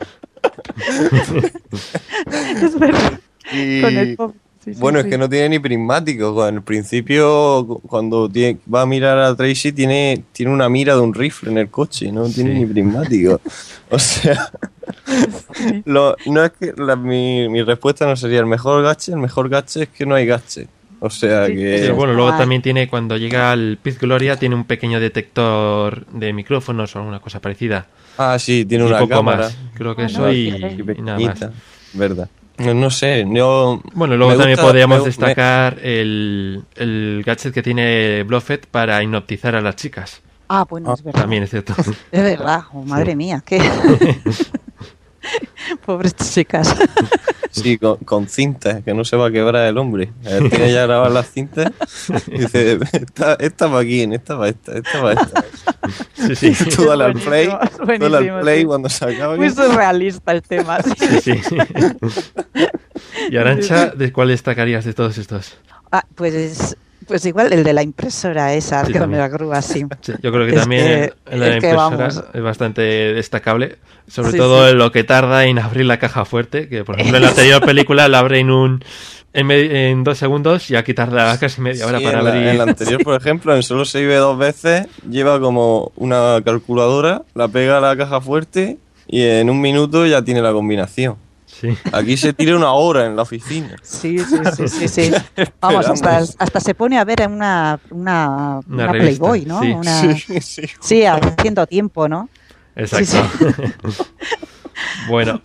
es 2.62 2.78
verdad. 2.78 3.20
Y, 3.52 3.80
Con 3.82 3.96
el 3.98 4.16
pop. 4.16 4.34
Sí, 4.64 4.72
sí, 4.72 4.80
bueno, 4.80 4.98
sí. 5.00 5.06
es 5.06 5.10
que 5.12 5.18
no 5.18 5.28
tiene 5.28 5.50
ni 5.50 5.58
prismático. 5.58 6.48
En 6.48 6.54
el 6.54 6.62
principio, 6.62 7.64
cu- 7.66 7.80
cuando 7.86 8.30
tiene- 8.30 8.58
va 8.72 8.82
a 8.82 8.86
mirar 8.86 9.18
a 9.18 9.34
Tracy, 9.36 9.72
tiene, 9.72 10.24
tiene 10.32 10.50
una 10.52 10.68
mira 10.70 10.94
de 10.94 11.00
un 11.00 11.12
rifle 11.12 11.50
en 11.50 11.58
el 11.58 11.68
coche, 11.68 12.10
no 12.10 12.26
tiene 12.30 12.54
Sí. 12.54 12.60
ni 12.60 12.66
prismático. 12.66 13.40
O 13.90 13.98
sea, 13.98 14.50
lo- 15.84 16.16
no 16.26 16.44
es 16.44 16.52
que 16.52 16.72
la- 16.76 16.96
mi, 16.96 17.48
mi 17.48 17.62
respuesta 17.62 18.06
no 18.06 18.16
sería 18.16 18.40
el 18.40 18.46
mejor 18.46 18.82
gache, 18.82 19.12
el 19.12 19.18
mejor 19.18 19.48
gache 19.48 19.84
es 19.84 19.88
que 19.90 20.06
no 20.06 20.14
hay 20.14 20.26
gache. 20.26 20.66
O 21.00 21.10
sea 21.10 21.46
Sí, 21.46 21.54
que... 21.54 21.92
Bueno, 21.92 22.14
luego 22.14 22.30
mal. 22.30 22.38
también 22.38 22.62
tiene, 22.62 22.88
cuando 22.88 23.16
llega 23.18 23.52
al 23.52 23.78
Piz 23.82 23.98
Gloria, 23.98 24.36
tiene 24.38 24.54
un 24.54 24.64
pequeño 24.64 25.00
detector 25.00 26.06
de 26.06 26.32
micrófonos 26.32 26.96
o 26.96 27.00
alguna 27.00 27.20
cosa 27.20 27.40
parecida. 27.40 27.86
Ah, 28.16 28.38
sí, 28.38 28.64
tiene 28.64 28.84
y 28.84 28.88
una 28.88 28.98
poco 29.00 29.10
cámara. 29.10 29.44
más. 29.44 29.56
Creo 29.74 29.94
que 29.94 30.02
Ah, 30.02 30.06
eso 30.06 30.20
no, 30.22 30.32
y, 30.32 30.50
fíjate. 30.52 30.74
Y 30.74 30.98
y 30.98 31.02
nada 31.02 31.18
más. 31.18 31.28
pequeñita, 31.34 31.52
verdad. 31.92 32.28
No, 32.58 32.72
no 32.74 32.90
sé, 32.90 33.26
yo... 33.28 33.82
Bueno, 33.94 34.16
luego 34.16 34.32
también 34.34 34.50
gusta- 34.56 34.62
podríamos 34.66 34.98
me- 35.00 35.04
destacar 35.06 35.78
el, 35.82 36.62
el 36.76 37.22
gadget 37.26 37.52
que 37.52 37.62
tiene 37.62 38.22
Bluffet 38.22 38.66
para 38.66 39.02
hipnotizar 39.02 39.56
a 39.56 39.60
las 39.60 39.74
chicas. 39.76 40.20
Ah, 40.48 40.64
bueno, 40.68 40.94
es 40.94 41.02
verdad. 41.02 41.22
También 41.22 41.42
es 41.42 41.50
cierto. 41.50 41.74
Es 42.12 42.22
verdad, 42.22 42.62
oh, 42.72 42.82
madre 42.84 43.16
mía, 43.16 43.42
qué. 43.44 43.60
Pobres 45.86 46.14
chicas. 46.16 46.74
Sí, 47.54 47.78
con, 47.78 47.98
con 47.98 48.26
cintas, 48.26 48.82
que 48.82 48.92
no 48.94 49.04
se 49.04 49.16
va 49.16 49.28
a 49.28 49.30
quebrar 49.30 49.68
el 49.68 49.78
hombre. 49.78 50.12
Eh, 50.24 50.48
Tiene 50.50 50.72
ya 50.72 50.86
grabar 50.86 51.12
las 51.12 51.30
cintas 51.30 51.70
y 52.26 52.38
dice, 52.38 52.80
esta, 52.92 53.34
esta 53.34 53.68
va 53.68 53.78
aquí, 53.78 54.02
esta 54.02 54.34
va 54.34 54.48
esta, 54.48 54.76
esta 54.76 55.00
va 55.00 55.12
esta. 55.12 55.44
Sí, 56.34 56.52
sí. 56.52 56.68
Tú 56.70 56.86
dale 56.86 57.04
al 57.04 57.12
buenísimo, 57.12 57.60
play, 57.76 57.98
tú 58.00 58.10
dale 58.10 58.28
al 58.28 58.40
play 58.40 58.58
sí. 58.58 58.64
cuando 58.66 58.88
se 58.88 59.04
acabe. 59.04 59.36
Muy 59.36 59.50
surrealista 59.50 60.32
el 60.32 60.42
tema. 60.42 60.82
sí. 60.82 61.20
Sí, 61.22 61.40
sí. 61.48 61.56
y 63.30 63.36
Arancha, 63.36 63.90
¿de 63.90 64.12
cuál 64.12 64.28
destacarías 64.28 64.84
de 64.84 64.92
todos 64.92 65.16
estos? 65.16 65.56
Ah, 65.92 66.04
pues, 66.16 66.76
pues 67.06 67.24
igual 67.26 67.52
el 67.52 67.62
de 67.64 67.72
la 67.72 67.82
impresora 67.82 68.52
esa, 68.54 68.84
Sí, 68.84 68.92
que 68.92 68.98
también. 68.98 69.20
la 69.20 69.28
grúa, 69.28 69.62
sí. 69.62 69.84
Sí, 70.00 70.12
yo 70.22 70.32
creo 70.32 70.46
que 70.46 70.54
Es 70.54 70.60
también 70.60 70.84
que- 70.84 71.12
en 71.30 71.40
la 71.40 71.54
impresora 71.54 71.76
vamos. 71.76 72.24
es 72.34 72.42
bastante 72.42 72.82
destacable, 72.82 73.76
sobre 74.08 74.32
Sí, 74.32 74.36
todo 74.38 74.64
sí. 74.66 74.72
en 74.72 74.78
lo 74.78 74.92
que 74.92 75.04
tarda 75.04 75.44
en 75.44 75.58
abrir 75.58 75.86
la 75.86 75.98
caja 75.98 76.24
fuerte, 76.24 76.68
que 76.68 76.84
por 76.84 76.96
ejemplo 76.96 77.16
en 77.18 77.22
la 77.22 77.28
anterior 77.30 77.64
película 77.64 78.08
la 78.08 78.18
abre 78.20 78.40
en 78.40 78.50
un 78.50 78.84
en, 79.36 79.46
me- 79.48 79.90
en 79.90 80.04
dos 80.04 80.16
segundos 80.18 80.70
y 80.70 80.76
aquí 80.76 80.94
tarda 80.94 81.36
casi 81.40 81.60
media 81.60 81.86
hora 81.88 81.98
Sí, 81.98 82.04
para 82.04 82.18
en, 82.20 82.24
la, 82.24 82.30
abrir. 82.30 82.46
en 82.48 82.58
la 82.58 82.64
anterior, 82.64 83.02
por 83.02 83.16
ejemplo, 83.20 83.56
en 83.56 83.64
solo 83.64 83.84
se 83.84 84.00
vive 84.00 84.14
dos 84.14 84.38
veces, 84.38 84.86
lleva 85.10 85.40
como 85.40 85.90
una 85.96 86.40
calculadora, 86.44 87.22
la 87.34 87.48
pega 87.48 87.78
a 87.78 87.80
la 87.80 87.96
caja 87.96 88.20
fuerte 88.20 88.78
y 89.08 89.22
en 89.22 89.50
un 89.50 89.60
minuto 89.60 90.06
ya 90.06 90.22
tiene 90.22 90.40
la 90.40 90.52
combinación. 90.52 91.16
Sí. 91.72 91.78
Aquí 91.92 92.16
se 92.16 92.32
tira 92.34 92.56
una 92.56 92.72
hora 92.72 93.06
en 93.06 93.16
la 93.16 93.22
oficina. 93.22 93.76
Sí, 93.82 94.18
sí, 94.18 94.36
sí, 94.56 94.68
sí, 94.68 94.88
sí. 94.88 95.10
Vamos, 95.60 95.86
hasta, 95.88 96.18
hasta 96.18 96.60
se 96.60 96.74
pone 96.74 96.98
a 96.98 97.04
ver 97.04 97.22
en 97.22 97.32
una, 97.32 97.80
una, 97.90 98.60
Una 98.68 98.84
una 98.84 98.92
revista, 98.92 99.18
Playboy, 99.24 99.44
¿no? 99.46 99.60
sí. 99.62 99.70
Una- 99.72 100.00
Sí, 100.16 100.40
sí. 100.40 100.62
sí, 100.80 101.04
haciendo 101.06 101.66
tiempo, 101.66 102.06
¿no? 102.08 102.28
Exacto. 102.76 103.26
bueno, 105.08 105.40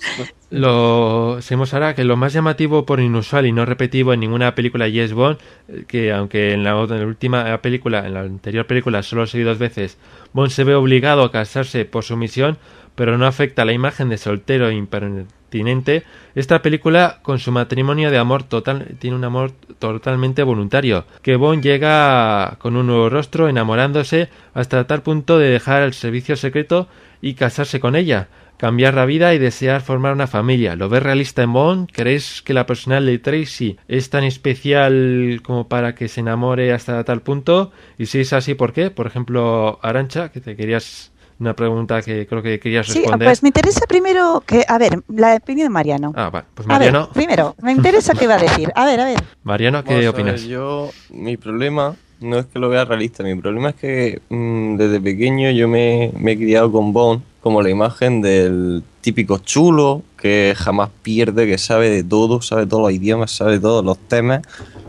lo 0.49 1.37
seguimos 1.41 1.73
ahora 1.73 1.93
que 1.95 2.03
lo 2.03 2.17
más 2.17 2.33
llamativo 2.33 2.85
por 2.85 2.99
inusual 2.99 3.45
y 3.45 3.51
no 3.51 3.65
repetitivo 3.65 4.13
en 4.13 4.19
ninguna 4.21 4.55
película 4.55 4.85
de 4.85 4.91
James 4.91 5.13
Bond, 5.13 5.37
eh, 5.67 5.83
que 5.87 6.11
aunque 6.11 6.53
en 6.53 6.63
la, 6.63 6.75
otra- 6.77 6.95
en 6.97 7.01
la 7.03 7.07
última 7.07 7.57
película, 7.61 8.05
en 8.05 8.13
la 8.13 8.21
anterior 8.21 8.65
película 8.65 9.03
solo 9.03 9.27
se 9.27 9.37
ve 9.37 9.43
dos 9.43 9.57
veces, 9.59 9.97
Bond 10.33 10.49
se 10.51 10.63
ve 10.63 10.75
obligado 10.75 11.23
a 11.23 11.31
casarse 11.31 11.85
por 11.85 12.03
su 12.03 12.17
misión, 12.17 12.57
pero 12.99 13.17
no 13.17 13.25
afecta 13.25 13.61
a 13.61 13.65
la 13.65 13.71
imagen 13.71 14.09
de 14.09 14.17
soltero 14.17 14.67
e 14.67 14.73
impertinente. 14.73 16.03
Esta 16.35 16.61
película, 16.61 17.19
con 17.21 17.39
su 17.39 17.49
matrimonio 17.49 18.11
de 18.11 18.17
amor 18.17 18.43
total, 18.43 18.97
tiene 18.99 19.15
un 19.15 19.23
amor 19.23 19.53
totalmente 19.79 20.43
voluntario, 20.43 21.05
que 21.21 21.37
Bond 21.37 21.63
llega 21.63 22.57
con 22.59 22.75
un 22.75 22.87
nuevo 22.87 23.09
rostro, 23.09 23.47
enamorándose 23.47 24.27
hasta 24.53 24.85
tal 24.85 25.01
punto 25.01 25.39
de 25.39 25.47
dejar 25.47 25.83
el 25.83 25.93
servicio 25.93 26.35
secreto 26.35 26.89
y 27.21 27.35
casarse 27.35 27.79
con 27.79 27.95
ella, 27.95 28.27
cambiar 28.57 28.95
la 28.95 29.05
vida 29.05 29.33
y 29.33 29.39
desear 29.39 29.79
formar 29.79 30.11
una 30.11 30.27
familia. 30.27 30.75
¿Lo 30.75 30.89
ves 30.89 31.01
realista 31.01 31.41
en 31.41 31.53
Bond? 31.53 31.89
¿Creéis 31.93 32.41
que 32.41 32.53
la 32.53 32.65
personal 32.65 33.05
de 33.05 33.17
Tracy 33.17 33.77
es 33.87 34.09
tan 34.09 34.25
especial 34.25 35.39
como 35.41 35.69
para 35.69 35.95
que 35.95 36.09
se 36.09 36.19
enamore 36.19 36.73
hasta 36.73 37.01
tal 37.05 37.21
punto? 37.21 37.71
Y 37.97 38.07
si 38.07 38.19
es 38.19 38.33
así, 38.33 38.55
¿por 38.55 38.73
qué? 38.73 38.91
Por 38.91 39.07
ejemplo, 39.07 39.79
Arancha, 39.83 40.33
que 40.33 40.41
te 40.41 40.57
querías 40.57 41.13
una 41.39 41.55
pregunta 41.55 42.01
que 42.01 42.27
creo 42.27 42.41
que 42.41 42.59
querías 42.59 42.87
Sí, 42.87 42.99
responder. 42.99 43.27
pues 43.27 43.41
me 43.43 43.49
interesa 43.49 43.81
primero 43.87 44.43
que, 44.45 44.65
a 44.67 44.77
ver, 44.77 45.01
la 45.07 45.35
opinión 45.35 45.65
de 45.65 45.69
Mariano. 45.69 46.11
Ah, 46.15 46.29
vale. 46.29 46.45
Pues 46.53 46.67
A 46.67 46.77
ver, 46.77 46.91
Mariano, 46.91 47.09
primero, 47.13 47.55
me 47.61 47.71
interesa 47.71 48.13
qué 48.13 48.27
va 48.27 48.35
a 48.35 48.39
decir. 48.39 48.71
A 48.75 48.85
ver, 48.85 48.99
a 48.99 49.05
ver. 49.05 49.19
Mariano, 49.43 49.83
¿qué 49.83 49.91
Vamos 49.95 50.05
a 50.05 50.11
ver, 50.11 50.21
opinas? 50.21 50.41
yo, 50.43 50.91
mi 51.09 51.37
problema 51.37 51.95
no 52.19 52.39
es 52.39 52.45
que 52.47 52.59
lo 52.59 52.69
vea 52.69 52.85
realista, 52.85 53.23
mi 53.23 53.35
problema 53.35 53.69
es 53.69 53.75
que 53.75 54.21
mm, 54.29 54.75
desde 54.77 54.99
pequeño 54.99 55.51
yo 55.51 55.67
me, 55.67 56.11
me 56.17 56.33
he 56.33 56.37
criado 56.37 56.71
con 56.71 56.93
Bond 56.93 57.21
como 57.41 57.61
la 57.61 57.69
imagen 57.69 58.21
del 58.21 58.83
típico 59.01 59.37
chulo 59.37 60.03
que 60.17 60.53
jamás 60.57 60.89
pierde, 61.01 61.47
que 61.47 61.57
sabe 61.57 61.89
de 61.89 62.03
todo, 62.03 62.41
sabe 62.41 62.65
todos 62.65 62.83
los 62.83 62.91
idiomas, 62.91 63.31
sabe 63.31 63.59
todos 63.59 63.83
los 63.83 63.97
temas. 63.97 64.41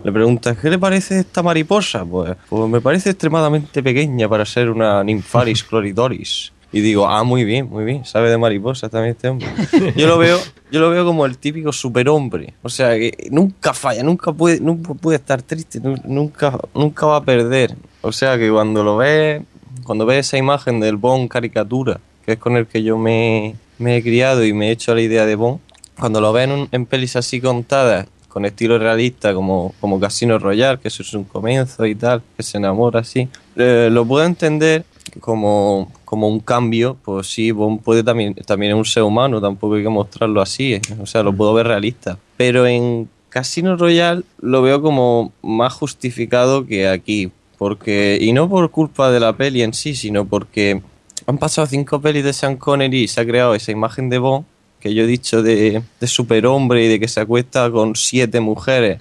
Le 0.02 0.12
preguntas, 0.12 0.58
¿qué 0.58 0.70
le 0.70 0.78
parece 0.78 1.20
esta 1.20 1.42
mariposa? 1.42 2.04
Pues, 2.04 2.36
pues 2.48 2.68
me 2.68 2.80
parece 2.80 3.10
extremadamente 3.10 3.82
pequeña 3.82 4.28
para 4.28 4.44
ser 4.44 4.70
una 4.70 5.04
Nymphalis 5.04 5.64
chloridoris. 5.68 6.52
Y 6.72 6.80
digo, 6.82 7.08
ah, 7.08 7.24
muy 7.24 7.44
bien, 7.44 7.68
muy 7.68 7.84
bien, 7.84 8.04
sabe 8.04 8.30
de 8.30 8.38
mariposas 8.38 8.90
también 8.90 9.12
este 9.16 9.28
hombre. 9.28 9.48
Yo 9.96 10.06
lo 10.06 10.18
veo, 10.18 10.38
yo 10.70 10.78
lo 10.80 10.88
veo 10.90 11.04
como 11.04 11.26
el 11.26 11.36
típico 11.36 11.72
superhombre. 11.72 12.54
O 12.62 12.68
sea, 12.68 12.90
que 12.96 13.28
nunca 13.30 13.74
falla, 13.74 14.02
nunca 14.04 14.32
puede, 14.32 14.60
nunca 14.60 14.94
puede 14.94 15.16
estar 15.16 15.42
triste, 15.42 15.80
nu- 15.80 15.96
nunca, 16.04 16.56
nunca 16.74 17.06
va 17.06 17.16
a 17.16 17.24
perder. 17.24 17.74
O 18.02 18.12
sea 18.12 18.38
que 18.38 18.50
cuando 18.50 18.84
lo 18.84 18.96
ves, 18.96 19.42
cuando 19.82 20.06
ves 20.06 20.26
esa 20.28 20.36
imagen 20.38 20.78
del 20.78 20.96
Bond 20.96 21.28
caricatura, 21.28 21.98
que 22.24 22.32
es 22.34 22.38
con 22.38 22.56
el 22.56 22.66
que 22.68 22.82
yo 22.84 22.96
me, 22.96 23.56
me 23.78 23.96
he 23.96 24.02
criado 24.02 24.44
y 24.44 24.52
me 24.52 24.68
he 24.68 24.70
hecho 24.70 24.94
la 24.94 25.00
idea 25.00 25.26
de 25.26 25.34
Bond, 25.34 25.58
cuando 25.98 26.20
lo 26.20 26.32
ves 26.32 26.48
en, 26.48 26.68
en 26.70 26.86
pelis 26.86 27.16
así 27.16 27.40
contadas, 27.40 28.06
con 28.28 28.44
estilo 28.44 28.78
realista, 28.78 29.34
como, 29.34 29.74
como 29.80 29.98
Casino 29.98 30.38
Royale, 30.38 30.78
que 30.78 30.86
eso 30.86 31.02
es 31.02 31.12
un 31.14 31.24
comienzo 31.24 31.84
y 31.84 31.96
tal, 31.96 32.22
que 32.36 32.44
se 32.44 32.58
enamora 32.58 33.00
así, 33.00 33.28
eh, 33.56 33.88
lo 33.90 34.06
puedo 34.06 34.24
entender 34.24 34.84
como, 35.20 35.90
como 36.04 36.28
un 36.28 36.40
cambio, 36.40 36.96
pues 37.04 37.26
sí, 37.26 37.50
Bond 37.50 37.82
puede 37.82 38.02
también, 38.02 38.34
también 38.34 38.72
es 38.72 38.78
un 38.78 38.84
ser 38.84 39.02
humano, 39.02 39.40
tampoco 39.40 39.74
hay 39.74 39.82
que 39.82 39.88
mostrarlo 39.88 40.40
así, 40.40 40.74
eh, 40.74 40.82
o 41.00 41.06
sea, 41.06 41.22
lo 41.22 41.34
puedo 41.34 41.54
ver 41.54 41.66
realista. 41.66 42.18
Pero 42.36 42.66
en 42.66 43.08
Casino 43.28 43.76
Royale 43.76 44.22
lo 44.40 44.62
veo 44.62 44.80
como 44.82 45.32
más 45.42 45.72
justificado 45.72 46.66
que 46.66 46.88
aquí, 46.88 47.30
porque, 47.58 48.18
y 48.20 48.32
no 48.32 48.48
por 48.48 48.70
culpa 48.70 49.10
de 49.10 49.20
la 49.20 49.36
peli 49.36 49.62
en 49.62 49.74
sí, 49.74 49.94
sino 49.94 50.24
porque 50.24 50.82
han 51.26 51.38
pasado 51.38 51.66
cinco 51.66 52.00
pelis 52.00 52.24
de 52.24 52.32
Sean 52.32 52.56
Connery 52.56 53.02
y 53.02 53.08
se 53.08 53.20
ha 53.20 53.26
creado 53.26 53.54
esa 53.54 53.72
imagen 53.72 54.08
de 54.08 54.18
Bond 54.18 54.44
que 54.80 54.94
yo 54.94 55.04
he 55.04 55.06
dicho 55.06 55.42
de, 55.42 55.82
de 56.00 56.06
superhombre 56.06 56.84
y 56.84 56.88
de 56.88 56.98
que 56.98 57.08
se 57.08 57.20
acuesta 57.20 57.70
con 57.70 57.94
siete 57.94 58.40
mujeres 58.40 58.98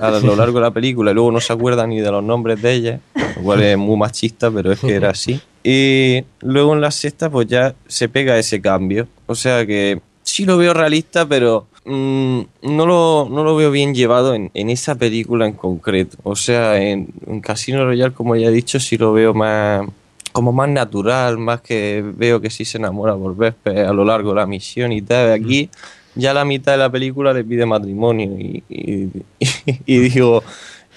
a 0.00 0.10
lo 0.10 0.36
largo 0.36 0.58
de 0.58 0.64
la 0.64 0.70
película 0.70 1.10
y 1.10 1.14
luego 1.14 1.32
no 1.32 1.40
se 1.40 1.52
acuerda 1.52 1.86
ni 1.86 2.00
de 2.00 2.10
los 2.10 2.22
nombres 2.22 2.62
de 2.62 2.72
ellas, 2.72 3.00
lo 3.36 3.42
cual 3.42 3.62
es 3.62 3.76
muy 3.76 3.96
machista, 3.96 4.50
pero 4.50 4.72
es 4.72 4.80
que 4.80 4.94
era 4.94 5.10
así. 5.10 5.40
Y 5.64 6.22
luego 6.40 6.74
en 6.74 6.80
la 6.80 6.90
sexta 6.90 7.28
pues 7.28 7.48
ya 7.48 7.74
se 7.88 8.08
pega 8.08 8.38
ese 8.38 8.60
cambio. 8.60 9.08
O 9.26 9.34
sea 9.34 9.66
que 9.66 10.00
sí 10.22 10.44
lo 10.44 10.56
veo 10.58 10.72
realista, 10.72 11.26
pero 11.26 11.66
mm, 11.84 12.40
no, 12.62 12.86
lo, 12.86 13.28
no 13.28 13.42
lo 13.42 13.56
veo 13.56 13.72
bien 13.72 13.94
llevado 13.94 14.34
en, 14.34 14.50
en 14.54 14.70
esa 14.70 14.94
película 14.94 15.46
en 15.46 15.54
concreto. 15.54 16.18
O 16.22 16.36
sea, 16.36 16.80
en, 16.80 17.08
en 17.26 17.40
Casino 17.40 17.84
Royale, 17.84 18.14
como 18.14 18.36
ya 18.36 18.48
he 18.48 18.52
dicho, 18.52 18.78
sí 18.78 18.96
lo 18.96 19.12
veo 19.12 19.34
más 19.34 19.86
como 20.36 20.52
más 20.52 20.68
natural, 20.68 21.38
más 21.38 21.62
que 21.62 22.04
veo 22.14 22.42
que 22.42 22.50
sí 22.50 22.66
se 22.66 22.76
enamora 22.76 23.16
por 23.16 23.34
Vesper 23.34 23.86
a 23.86 23.92
lo 23.94 24.04
largo 24.04 24.30
de 24.30 24.36
la 24.36 24.46
misión 24.46 24.92
y 24.92 25.00
tal. 25.00 25.32
Aquí 25.32 25.70
ya 26.14 26.34
la 26.34 26.44
mitad 26.44 26.72
de 26.72 26.78
la 26.78 26.90
película 26.90 27.32
le 27.32 27.42
pide 27.42 27.64
matrimonio 27.64 28.38
y, 28.38 28.62
y- 28.68 29.10
y 29.86 29.98
digo, 29.98 30.42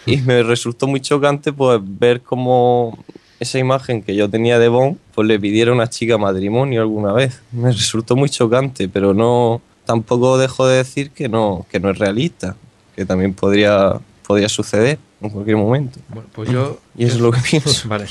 y 0.05 0.17
me 0.17 0.43
resultó 0.43 0.87
muy 0.87 0.99
chocante 0.99 1.53
pues 1.53 1.79
ver 1.81 2.19
cómo 2.21 2.97
esa 3.39 3.57
imagen 3.59 4.01
que 4.03 4.13
yo 4.13 4.29
tenía 4.29 4.59
de 4.59 4.67
Bond, 4.67 4.97
pues 5.15 5.25
le 5.25 5.39
pidiera 5.39 5.71
a 5.71 5.73
una 5.73 5.87
chica 5.89 6.17
matrimonio 6.17 6.81
alguna 6.81 7.13
vez. 7.13 7.41
Me 7.53 7.71
resultó 7.71 8.17
muy 8.17 8.29
chocante, 8.29 8.89
pero 8.89 9.13
no 9.13 9.61
tampoco 9.85 10.37
dejo 10.37 10.67
de 10.67 10.77
decir 10.77 11.11
que 11.11 11.29
no, 11.29 11.65
que 11.71 11.79
no 11.79 11.89
es 11.91 11.97
realista, 11.97 12.57
que 12.93 13.05
también 13.05 13.33
podría, 13.33 13.93
podría 14.27 14.49
suceder 14.49 14.99
en 15.21 15.29
cualquier 15.29 15.57
momento. 15.57 15.99
Bueno, 16.09 16.29
pues 16.33 16.49
yo 16.49 16.79
Y 16.97 17.05
eso 17.05 17.15
es 17.15 17.21
lo 17.21 17.31
que 17.31 17.41
pienso. 17.49 17.87
Vale. 17.89 18.05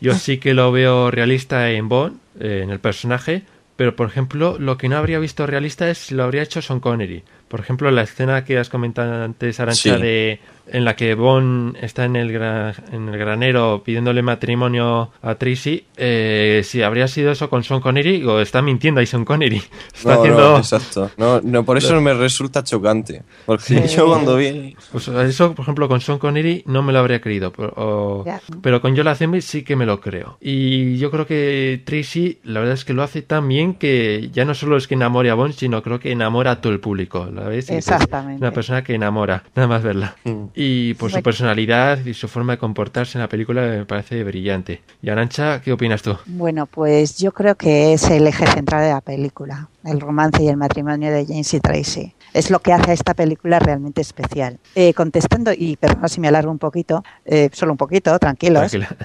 Yo 0.00 0.14
sí 0.14 0.38
que 0.38 0.54
lo 0.54 0.70
veo 0.72 1.10
realista 1.10 1.70
en 1.70 1.88
Bond, 1.88 2.18
eh, 2.40 2.60
en 2.62 2.70
el 2.70 2.78
personaje, 2.80 3.42
pero 3.76 3.96
por 3.96 4.06
ejemplo, 4.08 4.56
lo 4.58 4.76
que 4.78 4.88
no 4.88 4.96
habría 4.96 5.18
visto 5.18 5.46
realista 5.46 5.88
es 5.90 5.98
si 5.98 6.14
lo 6.14 6.24
habría 6.24 6.42
hecho 6.42 6.62
Sean 6.62 6.80
Connery. 6.80 7.22
Por 7.48 7.60
ejemplo, 7.60 7.90
la 7.90 8.02
escena 8.02 8.44
que 8.44 8.58
has 8.58 8.68
comentado 8.68 9.24
antes, 9.24 9.58
Arancha, 9.60 9.96
Sí. 9.96 10.02
de, 10.02 10.40
en 10.72 10.84
la 10.84 10.96
que 10.96 11.14
Bond 11.14 11.76
está 11.80 12.04
en 12.06 12.16
el, 12.16 12.32
gra- 12.32 12.74
en 12.92 13.08
el 13.08 13.18
granero 13.18 13.82
pidiéndole 13.84 14.22
matrimonio 14.22 15.10
a 15.22 15.34
Tracy, 15.36 15.84
eh, 15.96 16.62
si 16.64 16.82
habría 16.82 17.06
sido 17.08 17.30
eso 17.30 17.48
con 17.50 17.62
Sean 17.62 17.80
Connery 17.80 18.24
o 18.24 18.40
está 18.40 18.62
mintiendo 18.62 19.00
ahí 19.00 19.06
Sean 19.06 19.24
Connery. 19.24 19.62
Está 19.94 20.14
No, 20.14 20.20
haciendo... 20.20 20.40
no, 20.52 20.58
exacto. 20.58 21.10
No, 21.16 21.40
no, 21.42 21.64
por 21.64 21.76
eso 21.78 22.00
me 22.00 22.14
resulta 22.14 22.64
chocante. 22.64 23.22
Porque 23.46 23.86
yo 23.88 24.06
cuando 24.06 24.36
vi... 24.36 24.74
Pues 24.90 25.06
eso, 25.08 25.54
por 25.54 25.62
ejemplo, 25.64 25.88
con 25.88 26.00
Sean 26.00 26.18
Connery 26.18 26.62
no 26.66 26.82
me 26.82 26.92
lo 26.92 26.98
habría 27.00 27.20
creído, 27.20 27.52
pero, 27.52 27.72
o- 27.76 28.24
pero 28.62 28.80
con 28.80 28.94
Yola 28.96 29.14
Zembe 29.14 29.40
sí 29.42 29.62
que 29.62 29.76
me 29.76 29.84
lo 29.86 30.00
creo. 30.00 30.38
Y 30.40 30.96
yo 30.96 31.10
creo 31.10 31.26
que 31.26 31.82
Tracy, 31.84 32.38
la 32.44 32.60
verdad 32.60 32.74
es 32.74 32.84
que 32.84 32.94
lo 32.94 33.02
hace 33.02 33.22
tan 33.22 33.46
bien 33.46 33.74
que 33.74 34.30
ya 34.32 34.44
no 34.44 34.54
solo 34.54 34.76
es 34.76 34.86
que 34.88 34.94
enamore 34.94 35.30
a 35.30 35.34
Bond, 35.34 35.54
sino 35.54 35.82
creo 35.82 36.00
que 36.00 36.10
enamora 36.12 36.52
a 36.52 36.60
todo 36.60 36.72
el 36.72 36.80
público. 36.80 37.28
¿La 37.32 37.42
ves? 37.48 37.68
Exactamente. 37.70 38.40
Una 38.42 38.52
persona 38.52 38.82
que 38.82 38.94
enamora, 38.94 39.44
nada 39.54 39.68
más 39.68 39.82
verla. 39.82 40.16
Mm. 40.24 40.44
Y 40.54 40.61
por 40.94 41.10
su 41.10 41.22
personalidad 41.22 42.04
y 42.04 42.14
su 42.14 42.28
forma 42.28 42.54
de 42.54 42.58
comportarse 42.58 43.18
en 43.18 43.22
la 43.22 43.28
película 43.28 43.62
me 43.62 43.84
parece 43.84 44.22
brillante. 44.24 44.82
Y 45.02 45.10
Arancha, 45.10 45.60
¿qué 45.60 45.72
opinas 45.72 46.02
tú? 46.02 46.16
Bueno, 46.26 46.66
pues 46.66 47.18
yo 47.18 47.32
creo 47.32 47.54
que 47.54 47.92
es 47.92 48.10
el 48.10 48.26
eje 48.26 48.46
central 48.46 48.82
de 48.82 48.90
la 48.90 49.00
película, 49.00 49.68
el 49.84 50.00
romance 50.00 50.42
y 50.42 50.48
el 50.48 50.56
matrimonio 50.56 51.10
de 51.12 51.26
James 51.26 51.52
y 51.54 51.60
Tracy. 51.60 52.14
Es 52.32 52.50
lo 52.50 52.60
que 52.60 52.72
hace 52.72 52.92
a 52.92 52.94
esta 52.94 53.12
película 53.14 53.58
realmente 53.58 54.00
especial. 54.00 54.58
Eh, 54.74 54.94
contestando, 54.94 55.52
y 55.54 55.76
perdón 55.76 56.08
si 56.08 56.20
me 56.20 56.28
alargo 56.28 56.50
un 56.50 56.58
poquito, 56.58 57.04
eh, 57.26 57.50
solo 57.52 57.72
un 57.72 57.78
poquito, 57.78 58.18
tranquilos, 58.18 58.70
Tranquila. 58.70 58.96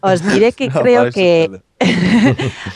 os 0.00 0.24
diré 0.32 0.52
que 0.52 0.68
No, 0.74 0.80
creo 0.80 1.10
que. 1.10 1.60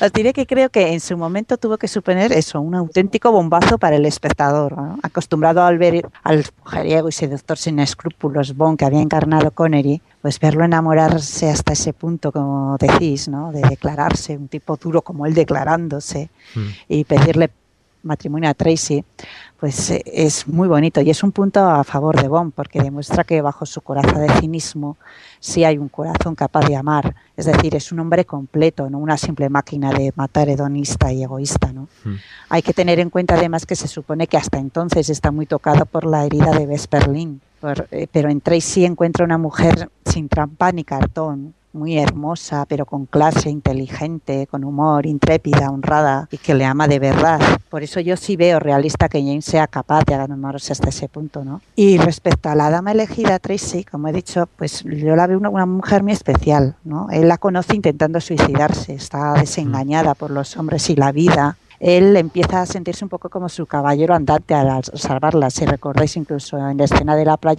Os 0.01 0.13
diré 0.13 0.33
que 0.33 0.47
creo 0.47 0.71
que 0.71 0.93
en 0.93 1.01
su 1.01 1.17
momento 1.17 1.57
tuvo 1.57 1.79
que 1.79 1.89
suponer 1.89 2.33
eso, 2.33 2.61
un 2.61 2.75
auténtico 2.75 3.31
bombazo 3.33 3.79
para 3.79 3.97
el 3.97 4.07
espectador, 4.07 4.77
¿no? 4.77 4.99
acostumbrado 5.03 5.63
al 5.63 5.79
ver 5.79 6.09
al 6.23 6.45
mujeriego 6.65 7.09
y 7.09 7.13
seductor 7.13 7.59
sin 7.59 7.79
escrúpulos 7.79 8.57
Bond 8.57 8.79
que 8.79 8.85
había 8.85 9.01
encarnado 9.01 9.51
Connery, 9.51 10.01
pues 10.23 10.41
verlo 10.41 10.65
enamorarse 10.65 11.51
hasta 11.51 11.73
ese 11.73 11.93
punto, 11.93 12.33
como 12.33 12.77
decís, 12.79 13.29
¿no? 13.29 13.53
de 13.53 13.63
declararse, 13.63 14.37
un 14.37 14.49
tipo 14.49 14.77
duro 14.77 15.03
como 15.03 15.27
él 15.27 15.35
declarándose 15.35 16.31
Mm. 16.55 16.67
y 16.89 17.05
pedirle 17.05 17.51
matrimonio 18.03 18.49
a 18.49 18.55
Tracy, 18.55 19.05
pues 19.59 19.91
eh, 19.91 20.03
es 20.07 20.47
muy 20.47 20.69
bonito 20.69 21.01
y 21.01 21.11
es 21.11 21.23
un 21.23 21.33
punto 21.33 21.61
a 21.61 21.83
favor 21.85 22.21
de 22.21 22.29
Bond 22.29 22.53
porque 22.55 22.81
demuestra 22.83 23.25
que 23.25 23.41
bajo 23.41 23.65
su 23.67 23.81
coraza 23.81 24.19
de 24.19 24.29
cinismo 24.41 24.97
sí 25.41 25.65
hay 25.65 25.79
un 25.79 25.89
corazón 25.89 26.35
capaz 26.35 26.67
de 26.67 26.77
amar, 26.77 27.15
es 27.37 27.47
decir, 27.47 27.75
es 27.75 27.93
un 27.93 28.01
hombre 28.01 28.25
completo, 28.25 28.91
no 28.91 28.99
una 28.99 29.17
simple 29.17 29.49
máquina 29.49 29.91
de 29.93 30.13
matar 30.17 30.49
hedonista 30.49 31.13
y 31.13 31.23
egoísta, 31.23 31.73
¿no? 31.73 31.89
Mm. 32.05 32.15
Hay 32.51 32.63
que 32.63 32.73
tener 32.73 32.99
en 33.01 33.11
cuenta 33.11 33.35
además 33.35 33.65
que 33.67 33.77
se 33.77 33.89
supone 33.89 34.27
que 34.27 34.37
hasta 34.37 34.59
entonces 34.59 35.09
está 35.09 35.31
muy 35.31 35.47
tocado 35.47 35.87
por 35.87 36.05
la 36.05 36.25
herida 36.25 36.51
de 36.53 36.67
Vesperlin, 36.67 37.41
por- 37.61 37.87
eh, 37.93 38.09
pero 38.11 38.29
en 38.29 38.41
Tracy 38.41 38.85
encuentra 38.85 39.25
una 39.25 39.39
mujer 39.39 39.89
sin 40.05 40.29
trampa 40.29 40.73
ni 40.73 40.85
cartón, 40.85 41.55
muy 41.77 41.99
hermosa, 41.99 42.67
pero 42.67 42.87
con 42.87 43.07
clase, 43.07 43.51
inteligente, 43.51 44.47
con 44.51 44.65
humor, 44.65 45.07
intrépida, 45.07 45.71
honrada 45.71 46.29
y 46.31 46.39
que 46.39 46.55
le 46.55 46.65
ama 46.65 46.89
de 46.89 46.99
verdad. 46.99 47.41
Por 47.71 47.83
eso 47.83 48.01
yo 48.01 48.17
sí 48.17 48.37
veo 48.37 48.59
realista 48.59 49.09
que 49.09 49.21
James 49.21 49.45
sea 49.45 49.67
capaz 49.67 50.05
de 50.05 50.15
enamorarse 50.15 50.73
hasta 50.73 50.89
ese 50.89 51.09
punto, 51.09 51.45
¿no? 51.45 51.61
Y 51.77 51.99
respecto 51.99 52.49
a 52.49 52.55
la 52.55 52.71
dama 52.71 52.93
elegida, 52.93 53.39
Tracy, 53.39 53.85
como 53.85 54.09
he 54.09 54.13
dicho, 54.13 54.49
pues 54.57 54.83
yo 54.85 55.15
la 55.15 55.27
veo 55.27 55.39
una, 55.39 55.51
una 55.51 55.67
mujer 55.67 56.03
muy 56.03 56.13
especial, 56.13 56.77
¿no? 56.85 57.09
Él 57.11 57.29
la 57.29 57.39
conoce 57.39 57.77
intentando 57.77 58.21
suicidarse, 58.21 58.95
está 58.95 59.35
desengañada 59.35 60.15
por 60.15 60.31
los 60.31 60.57
hombres 60.57 60.89
y 60.91 60.97
la 60.97 61.13
vida. 61.13 61.57
Él 61.81 62.17
empieza 62.17 62.63
a 62.63 62.67
sentirse 62.67 63.05
un 63.05 63.09
poco 63.09 63.29
como 63.29 63.49
su 63.49 63.67
caballero 63.67 64.15
andante 64.15 64.55
al 64.55 64.85
salvarla. 64.85 65.51
Si 65.51 65.67
recordáis, 65.67 66.17
incluso 66.17 66.57
en 66.59 66.79
la 66.79 66.85
escena 66.85 67.17
de 67.17 67.25
la 67.25 67.37
playa, 67.37 67.57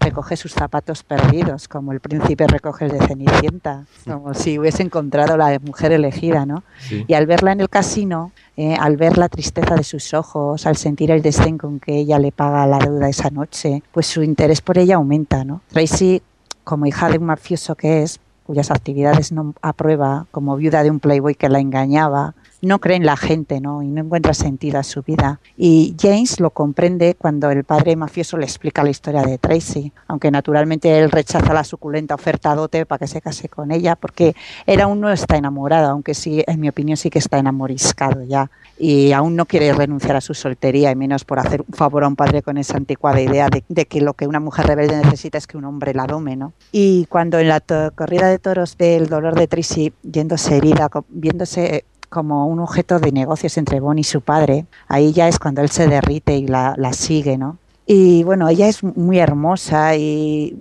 recoge 0.00 0.36
sus 0.36 0.52
zapatos 0.52 1.02
perdidos, 1.02 1.68
como 1.68 1.92
el 1.92 2.00
príncipe 2.00 2.46
recoge 2.46 2.86
el 2.86 2.92
de 2.92 3.06
Cenicienta, 3.06 3.84
como 4.04 4.34
si 4.34 4.58
hubiese 4.58 4.82
encontrado 4.82 5.36
la 5.36 5.58
mujer 5.60 5.92
elegida, 5.92 6.44
¿no? 6.44 6.64
Sí. 6.80 7.04
Y 7.06 7.14
al 7.14 7.26
verla 7.26 7.52
en 7.52 7.60
el 7.60 7.68
casino, 7.68 8.32
eh, 8.56 8.74
al 8.74 8.96
ver 8.96 9.18
la 9.18 9.28
tristeza 9.28 9.76
de 9.76 9.84
sus 9.84 10.14
ojos, 10.14 10.66
al 10.66 10.76
sentir 10.76 11.10
el 11.10 11.22
desdén 11.22 11.58
con 11.58 11.78
que 11.78 11.96
ella 11.98 12.18
le 12.18 12.32
paga 12.32 12.66
la 12.66 12.78
deuda 12.78 13.08
esa 13.08 13.30
noche, 13.30 13.82
pues 13.92 14.06
su 14.06 14.22
interés 14.22 14.60
por 14.60 14.78
ella 14.78 14.96
aumenta, 14.96 15.44
¿no? 15.44 15.60
Tracy, 15.68 16.22
como 16.64 16.86
hija 16.86 17.08
de 17.08 17.18
un 17.18 17.24
mafioso 17.24 17.76
que 17.76 18.02
es, 18.02 18.18
cuyas 18.44 18.70
actividades 18.70 19.30
no 19.30 19.54
aprueba, 19.62 20.26
como 20.30 20.56
viuda 20.56 20.82
de 20.82 20.90
un 20.90 21.00
playboy 21.00 21.34
que 21.34 21.48
la 21.48 21.60
engañaba, 21.60 22.34
no 22.60 22.80
cree 22.80 22.96
en 22.96 23.06
la 23.06 23.16
gente, 23.16 23.60
¿no? 23.60 23.82
Y 23.82 23.88
no 23.88 24.02
encuentra 24.02 24.34
sentido 24.34 24.78
a 24.78 24.82
su 24.82 25.02
vida. 25.02 25.40
Y 25.56 25.94
James 26.00 26.40
lo 26.40 26.50
comprende 26.50 27.14
cuando 27.14 27.50
el 27.50 27.64
padre 27.64 27.96
mafioso 27.96 28.36
le 28.36 28.44
explica 28.44 28.82
la 28.82 28.90
historia 28.90 29.22
de 29.22 29.38
Tracy, 29.38 29.92
aunque 30.06 30.30
naturalmente 30.30 30.98
él 30.98 31.10
rechaza 31.10 31.52
la 31.52 31.64
suculenta 31.64 32.14
oferta 32.14 32.54
dote 32.54 32.86
para 32.86 33.00
que 33.00 33.06
se 33.06 33.20
case 33.20 33.48
con 33.48 33.70
ella, 33.70 33.96
porque 33.96 34.34
él 34.66 34.80
aún 34.80 35.00
no 35.00 35.10
está 35.10 35.36
enamorado, 35.36 35.90
aunque 35.90 36.14
sí, 36.14 36.42
en 36.46 36.60
mi 36.60 36.68
opinión, 36.68 36.96
sí 36.96 37.10
que 37.10 37.18
está 37.18 37.38
enamoriscado 37.38 38.22
ya. 38.24 38.50
Y 38.78 39.12
aún 39.12 39.34
no 39.34 39.46
quiere 39.46 39.72
renunciar 39.72 40.16
a 40.16 40.20
su 40.20 40.34
soltería, 40.34 40.90
y 40.90 40.96
menos 40.96 41.24
por 41.24 41.38
hacer 41.38 41.62
un 41.62 41.74
favor 41.74 42.04
a 42.04 42.08
un 42.08 42.16
padre 42.16 42.42
con 42.42 42.58
esa 42.58 42.76
anticuada 42.76 43.20
idea 43.20 43.48
de, 43.48 43.86
que 43.86 44.00
lo 44.00 44.14
que 44.14 44.26
una 44.26 44.40
mujer 44.40 44.66
rebelde 44.66 44.96
necesita 44.96 45.38
es 45.38 45.46
que 45.46 45.56
un 45.56 45.64
hombre 45.64 45.94
la 45.94 46.06
dome, 46.06 46.36
¿no? 46.36 46.52
Y 46.72 47.06
cuando 47.06 47.38
en 47.38 47.48
la 47.48 47.60
corrida 47.94 48.28
de 48.28 48.38
toros 48.38 48.76
ve 48.76 48.96
el 48.96 49.08
dolor 49.08 49.34
de 49.34 49.48
Tracy 49.48 49.92
yéndose 50.02 50.56
herida, 50.56 50.88
viéndose 51.08 51.84
como 52.08 52.46
un 52.46 52.60
objeto 52.60 52.98
de 52.98 53.12
negocios 53.12 53.56
entre 53.58 53.80
Bonnie 53.80 54.00
y 54.00 54.04
su 54.04 54.20
padre, 54.20 54.66
ahí 54.86 55.12
ya 55.12 55.28
es 55.28 55.38
cuando 55.38 55.62
él 55.62 55.70
se 55.70 55.86
derrite 55.86 56.36
y 56.36 56.46
la, 56.46 56.76
sigue, 56.92 57.38
¿no? 57.38 57.58
Y 57.86 58.22
bueno, 58.22 58.48
ella 58.48 58.68
es 58.68 58.84
muy 58.84 59.18
hermosa, 59.18 59.96
y, 59.96 60.54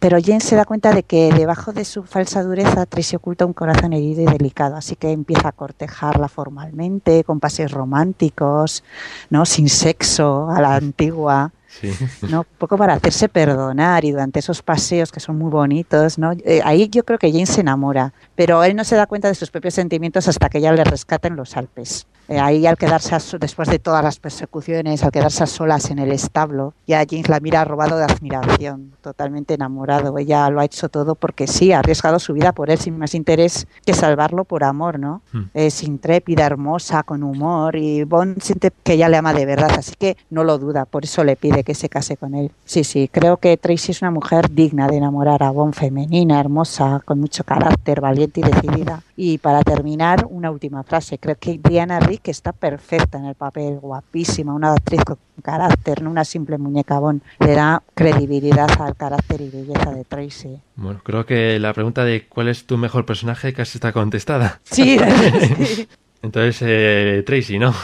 pero 0.00 0.18
James 0.20 0.42
se 0.42 0.56
da 0.56 0.64
cuenta 0.64 0.92
de 0.92 1.04
que 1.04 1.32
debajo 1.32 1.72
de 1.72 1.84
su 1.84 2.02
falsa 2.02 2.42
dureza 2.42 2.84
Tracy 2.84 3.14
oculta 3.14 3.46
un 3.46 3.52
corazón 3.52 3.92
herido 3.92 4.22
y 4.22 4.24
delicado, 4.24 4.74
así 4.74 4.96
que 4.96 5.12
empieza 5.12 5.48
a 5.48 5.52
cortejarla 5.52 6.26
formalmente, 6.26 7.22
con 7.22 7.38
paseos 7.38 7.70
románticos, 7.70 8.82
¿no? 9.30 9.46
sin 9.46 9.68
sexo, 9.68 10.50
a 10.50 10.60
la 10.60 10.74
antigua. 10.74 11.52
Sí. 11.80 11.92
¿no? 12.30 12.40
Un 12.40 12.46
poco 12.58 12.76
para 12.76 12.94
hacerse 12.94 13.28
perdonar 13.28 14.04
y 14.04 14.12
durante 14.12 14.38
esos 14.38 14.62
paseos 14.62 15.10
que 15.10 15.20
son 15.20 15.36
muy 15.38 15.50
bonitos, 15.50 16.18
¿no? 16.18 16.32
Eh, 16.32 16.60
ahí 16.64 16.88
yo 16.88 17.04
creo 17.04 17.18
que 17.18 17.30
Jane 17.30 17.46
se 17.46 17.60
enamora, 17.60 18.12
pero 18.34 18.62
él 18.64 18.76
no 18.76 18.84
se 18.84 18.96
da 18.96 19.06
cuenta 19.06 19.28
de 19.28 19.34
sus 19.34 19.50
propios 19.50 19.74
sentimientos 19.74 20.28
hasta 20.28 20.48
que 20.48 20.58
ella 20.58 20.72
le 20.72 20.84
rescata 20.84 21.28
en 21.28 21.36
los 21.36 21.56
Alpes. 21.56 22.06
Eh, 22.28 22.38
ahí 22.38 22.66
al 22.66 22.78
quedarse 22.78 23.14
después 23.38 23.68
de 23.68 23.78
todas 23.78 24.02
las 24.02 24.18
persecuciones, 24.18 25.04
al 25.04 25.12
quedarse 25.12 25.44
a 25.44 25.46
solas 25.46 25.90
en 25.90 25.98
el 25.98 26.10
establo, 26.10 26.72
ya 26.86 27.04
James 27.08 27.28
la 27.28 27.38
mira 27.38 27.64
robado 27.64 27.98
de 27.98 28.04
admiración, 28.04 28.92
totalmente 29.02 29.54
enamorado. 29.54 30.16
Ella 30.16 30.48
lo 30.48 30.60
ha 30.60 30.64
hecho 30.64 30.88
todo 30.88 31.16
porque 31.16 31.46
sí, 31.46 31.72
ha 31.72 31.80
arriesgado 31.80 32.18
su 32.18 32.32
vida 32.32 32.52
por 32.52 32.70
él 32.70 32.78
sin 32.78 32.98
más 32.98 33.14
interés 33.14 33.66
que 33.84 33.92
salvarlo 33.92 34.44
por 34.44 34.64
amor, 34.64 34.98
¿no? 34.98 35.20
Hmm. 35.32 35.44
Es 35.52 35.82
intrépida, 35.82 36.46
hermosa, 36.46 37.02
con 37.02 37.22
humor 37.22 37.76
y 37.76 38.04
Bond 38.04 38.40
siente 38.40 38.72
que 38.82 38.94
ella 38.94 39.10
le 39.10 39.18
ama 39.18 39.34
de 39.34 39.44
verdad, 39.44 39.72
así 39.76 39.92
que 39.98 40.16
no 40.30 40.44
lo 40.44 40.58
duda, 40.58 40.86
por 40.86 41.04
eso 41.04 41.24
le 41.24 41.36
pide 41.36 41.62
que 41.64 41.74
se 41.74 41.88
case 41.88 42.16
con 42.16 42.34
él. 42.34 42.50
Sí, 42.64 42.84
sí, 42.84 43.08
creo 43.10 43.38
que 43.38 43.56
Tracy 43.56 43.92
es 43.92 44.02
una 44.02 44.10
mujer 44.10 44.50
digna 44.50 44.86
de 44.86 44.98
enamorar 44.98 45.42
a 45.42 45.50
Bond, 45.50 45.74
femenina, 45.74 46.38
hermosa, 46.40 47.02
con 47.04 47.20
mucho 47.20 47.44
carácter, 47.44 48.00
valiente 48.00 48.40
y 48.40 48.44
decidida. 48.44 49.02
Y 49.16 49.38
para 49.38 49.62
terminar, 49.62 50.26
una 50.28 50.50
última 50.50 50.82
frase. 50.82 51.18
Creo 51.18 51.36
que 51.38 51.58
Diana 51.62 52.00
Rick 52.00 52.28
está 52.28 52.52
perfecta 52.52 53.18
en 53.18 53.26
el 53.26 53.34
papel, 53.34 53.78
guapísima, 53.78 54.54
una 54.54 54.72
actriz 54.72 55.02
con 55.04 55.18
carácter, 55.42 56.02
no 56.02 56.10
una 56.10 56.24
simple 56.24 56.58
muñeca 56.58 56.98
Bond. 56.98 57.22
Le 57.40 57.54
da 57.54 57.82
credibilidad 57.94 58.68
al 58.80 58.96
carácter 58.96 59.40
y 59.40 59.50
belleza 59.50 59.92
de 59.92 60.04
Tracy. 60.04 60.60
Bueno, 60.76 61.00
creo 61.02 61.26
que 61.26 61.58
la 61.58 61.72
pregunta 61.72 62.04
de 62.04 62.26
cuál 62.28 62.48
es 62.48 62.66
tu 62.66 62.76
mejor 62.76 63.06
personaje 63.06 63.52
casi 63.52 63.78
está 63.78 63.92
contestada. 63.92 64.60
Sí, 64.64 64.98
sí. 64.98 65.88
Entonces, 66.22 66.58
eh, 66.62 67.22
Tracy, 67.26 67.58
¿no? 67.58 67.74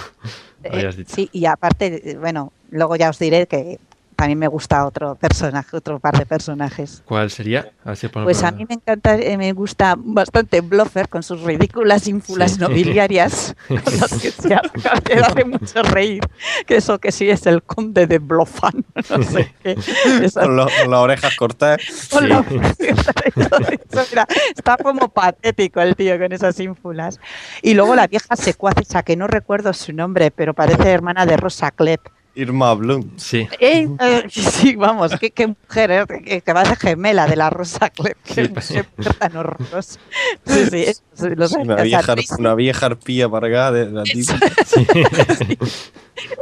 Habías 0.65 0.95
Eh, 0.95 0.99
dicho. 0.99 1.15
Sí, 1.15 1.29
y 1.33 1.47
aparte, 1.47 2.11
eh, 2.11 2.17
bueno, 2.17 2.53
luego 2.71 2.97
ya 2.97 3.11
os 3.11 3.19
diré 3.19 3.47
que 3.47 3.79
también 4.21 4.39
me 4.39 4.49
gusta 4.49 4.85
otro 4.87 5.15
personaje, 5.15 5.75
otro 5.77 5.99
par 5.99 6.19
de 6.19 6.27
personajes. 6.27 7.03
¿Cuál 7.07 7.31
sería? 7.31 7.73
A 7.85 7.89
ver 7.89 7.97
si 7.97 8.09
pongo 8.09 8.27
Pues 8.27 8.43
a 8.43 8.51
mí 8.51 8.67
me 8.69 8.75
encanta, 8.75 9.17
eh, 9.17 9.39
me 9.39 9.51
gusta 9.53 9.95
bastante 9.97 10.61
Bloffer 10.61 11.09
con 11.09 11.23
sus 11.23 11.41
ridículas 11.41 12.07
ínfulas 12.07 12.53
Sí. 12.53 12.61
nobiliarias, 12.61 13.57
con 13.69 13.77
las 13.99 14.13
que 14.21 14.31
se 14.31 14.55
hace, 14.55 14.71
que 15.05 15.15
hace 15.15 15.45
mucho 15.47 15.83
reír, 15.85 16.21
que 16.67 16.77
eso 16.77 16.99
que 16.99 17.13
sí 17.13 17.31
es 17.31 17.47
el 17.47 17.63
conde 17.63 18.07
de 18.07 18.19
Blofan, 18.19 18.85
no 19.11 19.23
sé 19.23 19.55
qué. 19.63 19.77
Esa- 20.23 20.43
Con, 20.43 20.57
lo- 20.57 20.67
con 20.67 20.91
las 20.91 21.01
orejas 21.01 21.35
cortadas. 21.37 21.81
con 22.11 22.23
Sí. 22.25 22.29
la- 22.29 22.45
eso, 22.79 23.11
eso, 23.37 24.07
mira, 24.11 24.27
está 24.55 24.77
como 24.77 25.09
patético 25.09 25.81
el 25.81 25.97
tío 25.97 26.19
con 26.19 26.31
esas 26.33 26.61
ínfulas. 26.61 27.19
Y 27.63 27.73
luego 27.73 27.95
la 27.95 28.07
vieja 28.07 28.37
secuaz 28.37 28.75
esa 28.83 29.03
que 29.03 29.17
no 29.17 29.27
recuerdo 29.27 29.73
su 29.73 29.95
nombre, 29.95 30.31
pero 30.31 30.53
parece 30.53 30.91
hermana 30.91 31.25
de 31.25 31.39
Rosa 31.39 31.71
Klepp. 31.71 32.07
Irma 32.35 32.75
Blum. 32.75 33.11
Sí, 33.17 33.49
Eh, 33.59 33.89
eh, 34.01 34.23
sí, 34.31 34.77
vamos, 34.77 35.13
qué, 35.21 35.31
qué 35.31 35.47
mujer, 35.49 35.91
eh, 35.91 36.05
que, 36.25 36.41
que 36.41 36.53
va 36.53 36.63
de 36.63 36.77
gemela 36.77 37.27
de 37.27 37.37
la 37.37 37.51
Rosa 37.51 37.91
Klepp. 37.91 38.17
Qué, 38.25 38.51
Sí. 38.61 38.75
qué 38.75 38.85
mujer 38.97 39.15
tan 39.15 39.37
horrorosa. 39.37 39.99
Sí, 40.47 40.67
sí, 40.71 40.85
eso, 40.85 41.29
lo 41.37 41.49
sé, 41.49 41.59
Una 41.59 41.77
vieja, 41.83 42.03
Tracy- 42.15 42.39
una 42.39 42.55
vieja 42.55 42.87
arpía 42.87 43.25
amargada 43.27 43.73
de 43.73 43.91
la 43.91 44.03
tipa. 44.05 44.35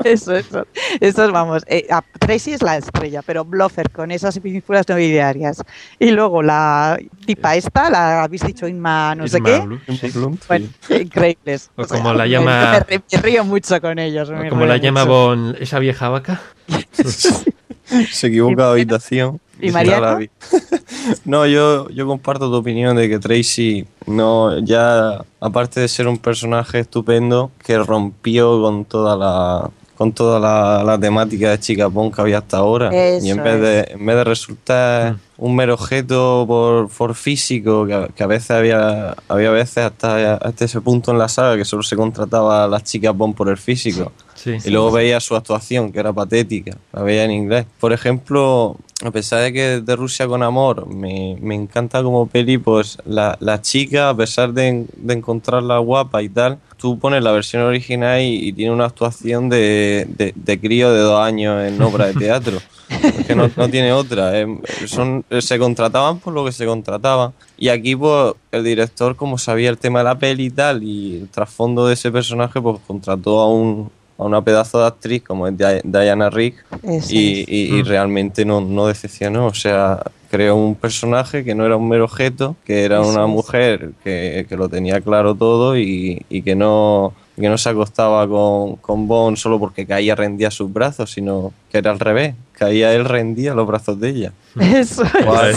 Eso, 0.05 0.34
eso, 0.34 0.66
eso, 1.01 1.30
vamos. 1.32 1.62
eh, 1.68 1.86
a- 1.91 2.03
Tracy 2.18 2.53
es 2.53 2.62
la 2.62 2.76
estrella, 2.78 3.22
pero 3.24 3.45
Bloffer 3.45 3.91
con 3.91 4.11
esas 4.11 4.39
pinturas 4.41 4.89
nobiliarias. 4.89 5.62
Y 6.01 6.11
luego 6.11 6.43
la 6.43 6.99
tipa 7.24 7.55
esta, 7.55 7.89
la 7.89 8.24
habéis 8.24 8.43
dicho 8.45 8.66
Inma, 8.66 9.14
no 9.14 9.28
sé 9.28 9.41
qué. 9.41 9.61
Blum, 9.61 10.36
sí. 10.36 10.47
Bueno, 10.49 10.66
increíbles. 11.01 11.70
O 11.76 11.86
como 11.86 12.12
la 12.12 12.24
me- 12.24 12.30
llama- 12.30 12.84
Me, 12.89 12.99
río- 13.22 13.45
mucho 13.45 13.80
con 13.80 13.99
ellos. 14.01 14.30
Como 14.49 14.66
la 14.66 14.78
llama. 14.78 15.05
Bon, 15.05 15.57
esa 15.61 15.78
vieja 15.79 16.09
vaca. 16.09 16.41
Se 18.11 18.26
equivoca 18.26 18.64
de 18.66 18.70
habitación. 18.72 19.41
¿Y 19.61 19.70
vi- 20.18 20.31
No, 21.24 21.47
yo, 21.47 21.89
yo 21.91 22.07
comparto 22.07 22.51
tu 22.51 22.57
opinión 22.57 22.97
de 22.97 23.09
que 23.09 23.18
Tracy, 23.18 23.87
no, 24.07 24.59
ya 24.61 25.24
aparte 25.41 25.81
de 25.81 25.89
ser 25.89 26.07
un 26.07 26.18
personaje 26.18 26.81
estupendo, 26.81 27.51
que 27.64 27.79
rompió 27.79 28.61
con 28.61 28.85
toda 28.85 29.16
la 29.16 29.70
con 29.99 30.12
toda 30.12 30.38
la, 30.38 30.84
la 30.84 30.96
temática 30.96 31.51
de 31.51 31.59
chica 31.59 31.90
punk 31.90 32.14
que 32.14 32.20
había 32.20 32.38
hasta 32.38 32.59
ahora. 32.59 32.88
Eso 32.92 33.26
y 33.26 33.30
en 33.30 33.42
vez, 33.42 33.61
de, 33.61 33.88
en 33.90 34.07
vez 34.07 34.14
de 34.16 34.22
resultar 34.24 35.16
un 35.36 35.57
mero 35.57 35.74
objeto 35.74 36.44
por, 36.46 36.88
por 36.88 37.16
físico, 37.16 37.84
que, 37.84 37.94
a- 37.94 38.07
que 38.09 38.22
a 38.22 38.28
veces 38.28 38.53
había, 38.53 39.16
había 39.28 39.51
veces 39.51 39.78
hasta, 39.78 40.34
hasta 40.36 40.64
ese 40.64 40.80
punto 40.80 41.11
en 41.11 41.18
la 41.18 41.28
saga 41.28 41.57
que 41.57 41.64
solo 41.64 41.82
se 41.82 41.96
contrataba 41.96 42.64
a 42.64 42.68
las 42.68 42.84
chicas 42.84 43.12
punk 43.12 43.36
por 43.36 43.49
el 43.49 43.57
físico. 43.59 44.12
Sí. 44.36 44.55
Y 44.64 44.70
luego 44.70 44.92
veía 44.92 45.18
su 45.18 45.34
actuación, 45.34 45.90
que 45.90 45.99
era 45.99 46.12
patética, 46.12 46.76
la 46.92 47.03
veía 47.03 47.24
en 47.24 47.32
inglés. 47.32 47.66
Por 47.80 47.92
ejemplo, 47.92 48.76
a 49.05 49.11
pesar 49.12 49.42
de 49.42 49.53
que 49.53 49.80
de 49.80 49.96
Rusia 49.96 50.26
con 50.26 50.42
Amor 50.42 50.86
me, 50.88 51.36
me 51.40 51.55
encanta 51.55 52.03
como 52.03 52.26
peli, 52.26 52.59
pues 52.59 52.99
la, 53.05 53.36
la 53.40 53.62
chica, 53.62 54.11
a 54.11 54.16
pesar 54.16 54.53
de, 54.53 54.86
de 54.96 55.14
encontrarla 55.14 55.78
guapa 55.78 56.20
y 56.22 56.28
tal, 56.28 56.59
tú 56.76 56.99
pones 56.99 57.22
la 57.22 57.30
versión 57.30 57.62
original 57.62 58.20
y, 58.20 58.49
y 58.49 58.53
tiene 58.53 58.72
una 58.72 58.86
actuación 58.86 59.49
de, 59.49 60.07
de, 60.09 60.32
de 60.34 60.61
crío 60.61 60.92
de 60.92 61.01
dos 61.01 61.20
años 61.20 61.64
en 61.64 61.80
obra 61.80 62.07
de 62.07 62.14
teatro. 62.14 62.59
Es 62.88 63.26
que 63.26 63.34
no, 63.34 63.51
no 63.55 63.68
tiene 63.68 63.92
otra. 63.92 64.40
eh, 64.40 64.46
son, 64.86 65.22
se 65.40 65.59
contrataban 65.59 66.20
por 66.20 66.32
lo 66.32 66.42
que 66.46 66.53
se 66.53 66.64
contrataban. 66.64 67.34
Y 67.59 67.68
aquí, 67.68 67.94
pues, 67.94 68.32
el 68.51 68.64
director, 68.64 69.14
como 69.14 69.36
sabía 69.36 69.68
el 69.68 69.76
tema 69.76 69.99
de 69.99 70.07
la 70.07 70.18
peli 70.18 70.46
y 70.46 70.51
tal, 70.51 70.82
y 70.82 71.16
el 71.18 71.28
trasfondo 71.28 71.86
de 71.86 71.92
ese 71.92 72.11
personaje, 72.11 72.62
pues 72.62 72.78
contrató 72.86 73.40
a 73.40 73.53
un 73.53 73.90
a 74.19 74.25
una 74.25 74.43
pedazo 74.43 74.81
de 74.81 74.87
actriz 74.89 75.23
como 75.23 75.47
es 75.47 75.55
Diana 75.57 76.29
Rigg 76.29 76.55
Eso 76.83 77.09
y, 77.14 77.45
y- 77.49 77.77
y 77.79 77.83
realmente 77.83 78.45
no, 78.45 78.61
no 78.61 78.87
decepcionó. 78.89 79.47
O 79.47 79.55
sea, 79.55 80.03
creó 80.31 80.57
un 80.57 80.75
personaje 80.75 81.45
que 81.45 81.55
no 81.55 81.64
era 81.64 81.77
un 81.77 81.89
mero 81.89 82.05
objeto, 82.05 82.57
que 82.64 82.85
era 82.85 83.01
Eso 83.01 83.11
una 83.11 83.23
es. 83.23 83.29
mujer 83.29 83.91
que, 84.05 84.45
que 84.49 84.57
lo 84.57 84.69
tenía 84.69 85.01
claro 85.01 85.35
todo 85.35 85.79
y, 85.79 86.25
y 86.29 86.43
que 86.43 86.55
no 86.55 87.14
que 87.39 87.49
no 87.49 87.57
se 87.57 87.69
acostaba 87.69 88.27
con, 88.27 88.75
con 88.77 89.07
Bond 89.07 89.37
solo 89.37 89.61
porque 89.61 89.87
caía 89.87 90.16
rendía 90.16 90.51
sus 90.51 90.73
brazos, 90.73 91.12
sino 91.12 91.53
que 91.71 91.79
era 91.79 91.93
al 91.93 92.01
revés. 92.01 92.35
Caía 92.51 92.93
él 92.93 93.05
rendía 93.05 93.55
los 93.55 93.64
brazos 93.64 94.01
de 94.01 94.09
ella. 94.09 94.33
Eso 94.61 95.05
es. 95.05 95.25
Cual- 95.25 95.57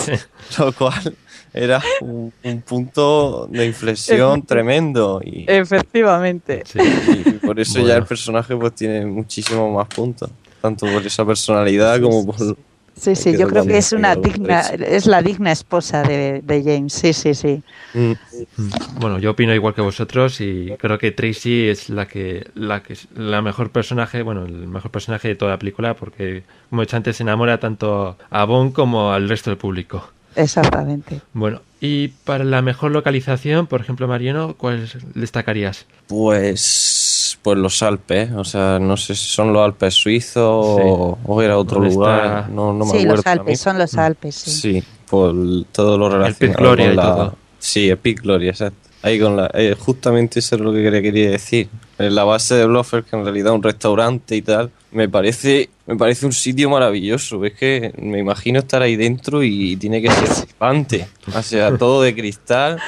lo 0.59 0.71
cual 0.73 1.15
era 1.53 1.81
un, 2.01 2.31
un 2.43 2.61
punto 2.61 3.47
de 3.47 3.65
inflexión 3.65 4.43
tremendo. 4.45 5.21
Y, 5.23 5.45
Efectivamente. 5.47 6.63
Sí. 6.65 6.79
y 7.25 7.31
por 7.45 7.59
eso 7.59 7.73
Bueno. 7.73 7.87
ya 7.89 7.97
el 7.97 8.05
personaje 8.05 8.55
pues 8.55 8.73
tiene 8.75 9.05
muchísimos 9.05 9.73
más 9.73 9.87
puntos. 9.87 10.29
Tanto 10.61 10.85
por 10.85 11.05
esa 11.05 11.25
personalidad 11.25 11.99
como 12.01 12.25
por... 12.25 12.35
Sí, 12.93 13.15
sí, 13.15 13.35
yo 13.35 13.47
creo 13.47 13.65
que 13.65 13.77
es 13.77 13.93
una 13.93 14.15
digna, 14.15 14.59
es 14.59 15.07
la 15.07 15.21
digna 15.23 15.51
esposa 15.51 16.03
de, 16.03 16.41
de 16.43 16.63
James, 16.63 16.93
sí, 16.93 17.13
sí, 17.13 17.33
sí. 17.33 17.63
Mm, 17.95 18.11
Bueno, 18.99 19.17
yo 19.17 19.31
opino 19.31 19.55
igual 19.55 19.73
que 19.73 19.81
vosotros 19.81 20.39
y 20.39 20.73
creo 20.77 20.99
que 20.99 21.11
Tracy 21.11 21.69
es 21.69 21.89
la 21.89 22.05
que 22.07 22.45
la 22.53 22.83
que 22.83 22.93
es 22.93 23.07
la 23.15 23.41
mejor 23.41 23.71
personaje, 23.71 24.21
bueno, 24.21 24.45
el 24.45 24.67
mejor 24.67 24.91
personaje 24.91 25.29
de 25.29 25.35
toda 25.35 25.51
la 25.51 25.57
película 25.57 25.95
porque 25.95 26.43
como 26.69 26.81
he 26.83 26.85
dicho 26.85 26.97
antes 26.97 27.15
se 27.17 27.23
enamora 27.23 27.59
tanto 27.59 28.17
a 28.29 28.43
Bond 28.45 28.73
como 28.73 29.11
al 29.13 29.27
resto 29.29 29.49
del 29.49 29.57
público. 29.57 30.07
Exactamente. 30.35 31.21
Bueno, 31.33 31.61
y 31.79 32.09
para 32.09 32.43
la 32.43 32.61
mejor 32.61 32.91
localización, 32.91 33.67
por 33.67 33.81
ejemplo, 33.81 34.07
Mariano, 34.07 34.55
¿cuál 34.57 34.87
destacarías? 35.15 35.85
Pues, 36.07 37.37
pues 37.41 37.57
los 37.57 37.81
Alpes, 37.83 38.31
o 38.33 38.43
sea, 38.43 38.79
no 38.79 38.97
sé 38.97 39.15
si 39.15 39.25
son 39.29 39.53
los 39.53 39.63
Alpes 39.63 39.93
suizos 39.93 40.35
o, 40.45 41.17
o 41.23 41.41
era 41.41 41.57
otro 41.57 41.81
¿Dónde 41.81 41.89
lugar, 41.89 42.25
está? 42.25 42.47
no, 42.49 42.73
no 42.73 42.85
me 42.85 42.91
sí, 42.91 43.05
acuerdo. 43.05 43.15
los 43.15 43.27
ahora 43.27 43.41
Alpes, 43.41 43.59
son 43.59 43.77
los 43.77 43.97
Alpes, 43.97 44.35
sí. 44.35 44.51
Sí, 44.51 44.83
por 45.09 45.33
todo 45.71 45.97
lo 45.97 46.09
relacionado 46.09 46.57
Gloria 46.57 46.85
con 46.85 46.93
y 46.93 46.95
la... 46.95 47.03
todo. 47.03 47.35
Sí, 47.59 47.89
Epic 47.89 48.21
Gloria, 48.21 48.51
exacto. 48.51 48.80
Ahí 49.03 49.19
con 49.19 49.35
la... 49.35 49.49
eh, 49.53 49.75
justamente 49.77 50.39
eso 50.39 50.55
es 50.55 50.61
lo 50.61 50.71
que 50.71 50.83
quería, 50.83 51.01
quería 51.01 51.31
decir. 51.31 51.67
La 51.97 52.23
base 52.23 52.55
de 52.55 52.65
Blofeld, 52.65 53.05
que 53.05 53.15
en 53.15 53.23
realidad 53.23 53.53
es 53.53 53.55
un 53.55 53.63
restaurante 53.63 54.35
y 54.35 54.41
tal, 54.41 54.71
me 54.91 55.09
parece, 55.09 55.69
me 55.87 55.95
parece 55.95 56.25
un 56.25 56.33
sitio 56.33 56.69
maravilloso. 56.69 57.43
Es 57.45 57.53
que 57.53 57.93
me 57.97 58.19
imagino 58.19 58.59
estar 58.59 58.81
ahí 58.81 58.95
dentro 58.95 59.43
y 59.43 59.75
tiene 59.77 60.01
que 60.01 60.11
ser 60.11 60.27
flipante. 60.27 61.07
O 61.35 61.41
sea, 61.41 61.75
todo 61.79 62.01
de 62.03 62.13
cristal, 62.13 62.79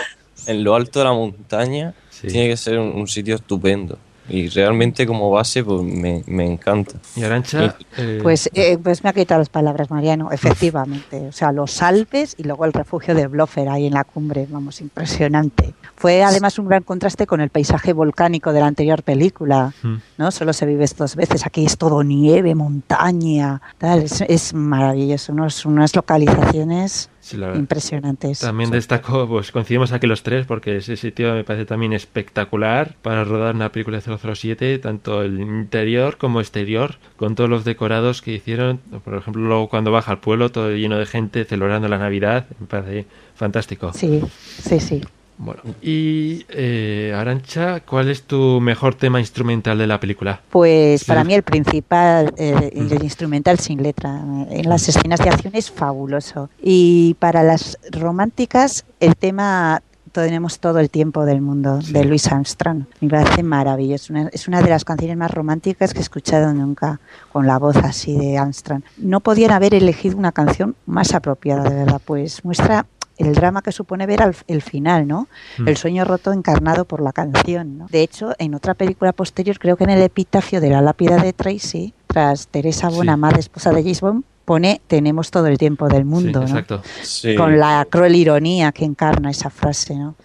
en 0.45 0.63
lo 0.63 0.75
alto 0.75 0.99
de 0.99 1.05
la 1.05 1.13
montaña. 1.13 1.93
Sí. 2.09 2.27
Tiene 2.27 2.49
que 2.49 2.57
ser 2.57 2.77
un, 2.79 2.89
un 2.89 3.07
sitio 3.07 3.35
estupendo. 3.35 3.97
Y 4.29 4.47
realmente 4.49 5.05
como 5.05 5.29
base, 5.29 5.63
pues 5.63 5.81
me, 5.81 6.23
me 6.27 6.45
encanta. 6.45 6.95
Y 7.15 7.23
Arancha, 7.23 7.75
eh, 7.97 8.19
Pues, 8.21 8.49
eh, 8.53 8.77
pues 8.81 9.03
me 9.03 9.09
ha 9.09 9.13
quitado 9.13 9.39
las 9.39 9.49
palabras, 9.49 9.89
Mariano, 9.91 10.29
efectivamente. 10.31 11.27
O 11.27 11.31
sea, 11.31 11.51
los 11.51 11.81
Alpes 11.81 12.35
y 12.37 12.43
luego 12.43 12.65
el 12.65 12.73
refugio 12.73 13.15
de 13.15 13.27
Blofeld 13.27 13.69
ahí 13.69 13.87
en 13.87 13.93
la 13.93 14.03
cumbre, 14.03 14.47
vamos, 14.49 14.81
impresionante. 14.81 15.73
Fue 15.95 16.23
además 16.23 16.57
un 16.59 16.67
gran 16.67 16.83
contraste 16.83 17.27
con 17.27 17.41
el 17.41 17.49
paisaje 17.49 17.93
volcánico 17.93 18.53
de 18.53 18.59
la 18.59 18.67
anterior 18.67 19.03
película, 19.03 19.73
mm, 19.83 19.95
¿no? 20.17 20.31
Solo 20.31 20.53
se 20.53 20.65
vive 20.65 20.85
dos 20.97 21.15
veces, 21.15 21.45
aquí 21.45 21.65
es 21.65 21.77
todo 21.77 22.03
nieve, 22.03 22.55
montaña, 22.55 23.61
tal, 23.77 24.03
es, 24.03 24.21
es 24.21 24.53
maravilloso, 24.53 25.31
unos, 25.31 25.65
unas 25.65 25.95
localizaciones 25.95 27.09
sí, 27.23 27.37
impresionantes. 27.55 28.39
También 28.39 28.69
destaco, 28.69 29.27
pues 29.27 29.51
coincidimos 29.51 29.91
aquí 29.91 30.07
los 30.07 30.23
tres 30.23 30.45
porque 30.45 30.77
ese 30.77 30.97
sitio 30.97 31.33
me 31.33 31.43
parece 31.43 31.65
también 31.65 31.93
espectacular 31.93 32.95
para 33.01 33.23
rodar 33.23 33.55
una 33.55 33.71
película 33.71 33.99
de 33.99 34.17
007, 34.35 34.77
tanto 34.79 35.21
el 35.23 35.39
interior 35.39 36.17
como 36.17 36.41
exterior, 36.41 36.97
con 37.15 37.35
todos 37.35 37.49
los 37.49 37.63
decorados 37.63 38.21
que 38.21 38.33
hicieron. 38.33 38.79
Por 39.03 39.15
ejemplo, 39.15 39.41
luego 39.41 39.69
cuando 39.69 39.91
baja 39.91 40.11
al 40.11 40.19
pueblo, 40.19 40.51
todo 40.51 40.71
lleno 40.71 40.97
de 40.97 41.05
gente 41.05 41.45
celebrando 41.45 41.87
la 41.87 41.97
Navidad, 41.97 42.45
me 42.59 42.67
parece 42.67 43.05
fantástico. 43.35 43.93
Sí, 43.93 44.21
sí, 44.61 44.79
sí. 44.79 45.01
Bueno, 45.37 45.61
y 45.81 46.45
eh, 46.49 47.13
Arancha, 47.15 47.79
¿cuál 47.81 48.09
es 48.09 48.23
tu 48.23 48.61
mejor 48.61 48.95
tema 48.95 49.19
instrumental 49.19 49.77
de 49.77 49.87
la 49.87 49.99
película? 49.99 50.39
Pues 50.49 51.03
para 51.05 51.23
mí 51.23 51.33
el 51.33 51.43
principal, 51.43 52.33
eh, 52.37 52.71
el 52.75 53.03
instrumental 53.03 53.57
sin 53.59 53.81
letra, 53.81 54.21
en 54.49 54.69
las 54.69 54.87
escenas 54.87 55.19
de 55.19 55.29
acción 55.29 55.53
es 55.55 55.71
fabuloso. 55.71 56.49
Y 56.61 57.15
para 57.19 57.43
las 57.43 57.77
románticas, 57.91 58.85
el 58.99 59.15
tema 59.15 59.81
tenemos 60.11 60.59
todo 60.59 60.77
el 60.77 60.91
tiempo 60.91 61.25
del 61.25 61.41
mundo 61.41 61.81
Sí. 61.81 61.91
de 61.91 62.05
Louis 62.05 62.27
Armstrong. 62.31 62.83
Me 63.01 63.09
parece 63.09 63.41
maravilloso. 63.41 64.13
Una- 64.13 64.29
es 64.31 64.47
una 64.47 64.61
de 64.61 64.69
las 64.69 64.85
canciones 64.85 65.17
más 65.17 65.31
románticas 65.31 65.91
que 65.91 65.97
he 65.97 66.03
escuchado 66.03 66.53
nunca, 66.53 66.99
con 67.31 67.47
la 67.47 67.57
voz 67.57 67.77
así 67.77 68.15
de 68.15 68.37
Armstrong. 68.37 68.83
No 68.97 69.21
podían 69.21 69.49
haber 69.49 69.73
elegido 69.73 70.15
una 70.15 70.31
canción 70.31 70.75
más 70.85 71.15
apropiada, 71.15 71.63
de 71.67 71.75
verdad, 71.77 71.99
pues 72.05 72.45
muestra 72.45 72.85
el 73.17 73.33
drama 73.33 73.61
que 73.61 73.71
supone 73.71 74.05
ver 74.05 74.21
al, 74.21 74.35
el 74.47 74.61
final, 74.61 75.07
¿no? 75.07 75.27
Mm. 75.57 75.67
El 75.67 75.77
sueño 75.77 76.05
roto 76.05 76.31
encarnado 76.31 76.85
por 76.85 77.01
la 77.01 77.11
canción, 77.11 77.77
¿no? 77.77 77.87
De 77.89 78.01
hecho, 78.01 78.33
en 78.39 78.55
otra 78.55 78.73
película 78.73 79.13
posterior, 79.13 79.59
creo 79.59 79.77
que 79.77 79.83
en 79.83 79.91
el 79.91 80.01
epitafio 80.01 80.61
de 80.61 80.69
la 80.69 80.81
lápida 80.81 81.17
de 81.17 81.33
Tracy, 81.33 81.93
tras 82.07 82.47
Teresa 82.47 82.89
Sí. 82.89 82.95
Bonamá, 82.95 83.29
esposa 83.31 83.71
de 83.71 83.81
James 83.81 84.01
Bond, 84.01 84.23
pone 84.45 84.81
tenemos 84.87 85.31
todo 85.31 85.47
el 85.47 85.57
tiempo 85.57 85.87
del 85.87 86.05
mundo, 86.05 86.45
sí, 86.45 86.53
¿no? 86.53 86.59
exacto. 86.59 86.81
Sí. 87.01 87.35
Con 87.35 87.59
la 87.59 87.87
cruel 87.89 88.15
ironía 88.15 88.71
que 88.71 88.85
encarna 88.85 89.31
esa 89.31 89.49
frase, 89.49 89.95
¿no? 89.95 90.15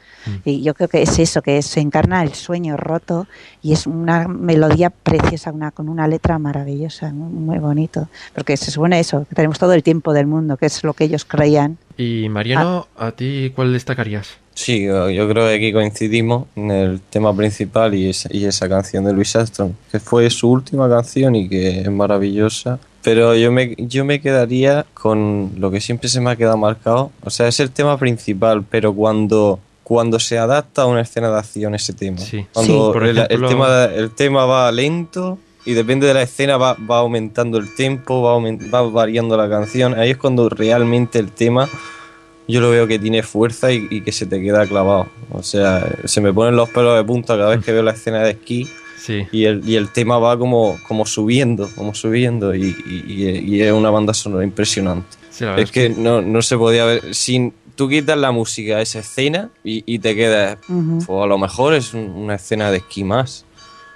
Y 0.44 0.62
yo 0.62 0.74
creo 0.74 0.88
que 0.88 1.02
es 1.02 1.18
eso, 1.18 1.42
que 1.42 1.60
se 1.62 1.80
encarna 1.80 2.22
el 2.22 2.34
sueño 2.34 2.76
roto 2.76 3.26
y 3.62 3.72
es 3.72 3.86
una 3.86 4.28
melodía 4.28 4.90
preciosa, 4.90 5.52
una, 5.52 5.70
con 5.70 5.88
una 5.88 6.08
letra 6.08 6.38
maravillosa, 6.38 7.12
muy, 7.12 7.32
muy 7.32 7.58
bonito. 7.58 8.08
Porque 8.34 8.56
se 8.56 8.70
supone 8.70 9.00
eso, 9.00 9.26
que 9.28 9.34
tenemos 9.34 9.58
todo 9.58 9.72
el 9.72 9.82
tiempo 9.82 10.12
del 10.12 10.26
mundo, 10.26 10.56
que 10.56 10.66
es 10.66 10.82
lo 10.84 10.94
que 10.94 11.04
ellos 11.04 11.24
creían. 11.24 11.78
Y 11.96 12.28
Mariano, 12.28 12.88
¿a 12.96 13.12
ti 13.12 13.52
cuál 13.54 13.72
destacarías? 13.72 14.38
Sí, 14.58 14.86
yo 14.86 15.28
creo 15.28 15.46
que 15.46 15.54
aquí 15.54 15.72
coincidimos 15.72 16.48
en 16.56 16.72
el 16.72 17.00
tema 17.00 17.34
principal 17.34 17.94
y 17.94 18.08
esa, 18.08 18.28
y 18.32 18.44
esa 18.44 18.68
canción 18.68 19.04
de 19.04 19.12
Louis 19.12 19.36
Armstrong, 19.36 19.70
que 19.92 20.00
fue 20.00 20.28
su 20.30 20.50
última 20.50 20.88
canción 20.88 21.36
y 21.36 21.48
que 21.48 21.82
es 21.82 21.90
maravillosa. 21.90 22.80
Pero 23.04 23.36
yo 23.36 23.52
me, 23.52 23.76
yo 23.78 24.04
me 24.04 24.20
quedaría 24.20 24.84
con 24.94 25.52
lo 25.58 25.70
que 25.70 25.80
siempre 25.80 26.08
se 26.08 26.20
me 26.20 26.30
ha 26.30 26.36
quedado 26.36 26.56
marcado. 26.56 27.12
O 27.22 27.30
sea, 27.30 27.46
es 27.46 27.60
el 27.60 27.70
tema 27.70 27.96
principal, 27.98 28.64
pero 28.68 28.92
cuando, 28.92 29.60
cuando 29.88 30.20
se 30.20 30.36
adapta 30.38 30.82
a 30.82 30.86
una 30.86 31.00
escena 31.00 31.30
de 31.30 31.38
acción 31.38 31.74
ese 31.74 31.94
tema. 31.94 32.18
Sí. 32.18 32.44
Cuando 32.52 32.72
Sí, 32.88 32.92
por 32.92 33.04
el, 33.06 33.26
tema, 33.48 33.84
el 33.86 34.10
tema 34.10 34.44
va 34.44 34.70
lento 34.70 35.38
y 35.64 35.72
depende 35.72 36.06
de 36.06 36.12
la 36.12 36.20
escena 36.22 36.58
va, 36.58 36.74
va 36.74 36.98
aumentando 36.98 37.56
el 37.56 37.74
tempo, 37.74 38.20
va, 38.20 38.34
aument- 38.36 38.72
va 38.72 38.82
variando 38.82 39.34
la 39.38 39.48
canción. 39.48 39.98
Ahí 39.98 40.10
es 40.10 40.18
cuando 40.18 40.50
realmente 40.50 41.18
el 41.18 41.32
tema 41.32 41.66
yo 42.46 42.60
lo 42.60 42.68
veo 42.70 42.86
que 42.86 42.98
tiene 42.98 43.22
fuerza 43.22 43.72
y, 43.72 43.86
y 43.90 44.02
que 44.02 44.12
se 44.12 44.26
te 44.26 44.42
queda 44.42 44.66
clavado. 44.66 45.08
O 45.32 45.42
sea, 45.42 45.86
se 46.04 46.20
me 46.20 46.34
ponen 46.34 46.54
los 46.54 46.68
pelos 46.68 46.94
de 46.94 47.04
punta 47.04 47.36
cada 47.38 47.56
vez 47.56 47.64
que 47.64 47.72
veo 47.72 47.82
la 47.82 47.92
escena 47.92 48.22
de 48.22 48.32
esquí 48.32 48.68
Sí, 48.98 49.26
y 49.32 49.44
el, 49.44 49.66
y 49.66 49.76
el 49.76 49.90
tema 49.90 50.18
va 50.18 50.38
como, 50.38 50.76
como 50.86 51.06
subiendo, 51.06 51.66
como 51.76 51.94
subiendo 51.94 52.54
y, 52.54 52.76
y- 52.86 53.62
es 53.62 53.72
una 53.72 53.88
banda 53.88 54.12
sonora 54.12 54.44
impresionante. 54.44 55.16
sí, 55.30 55.46
Es 55.56 55.70
que 55.70 55.88
no, 55.88 56.20
no 56.20 56.42
se 56.42 56.58
podía 56.58 56.84
ver 56.84 57.14
sin... 57.14 57.54
Tú 57.78 57.88
quitas 57.88 58.18
la 58.18 58.32
música 58.32 58.76
a 58.76 58.80
esa 58.82 58.98
escena 58.98 59.50
y, 59.62 59.84
y 59.86 60.00
te 60.00 60.14
quedas... 60.16 60.58
Pues 60.66 61.08
a 61.08 61.26
lo 61.26 61.38
mejor 61.38 61.74
es 61.74 61.94
un- 61.94 62.10
una 62.10 62.34
escena 62.34 62.70
de 62.72 62.78
esquí 62.78 63.04
más. 63.04 63.44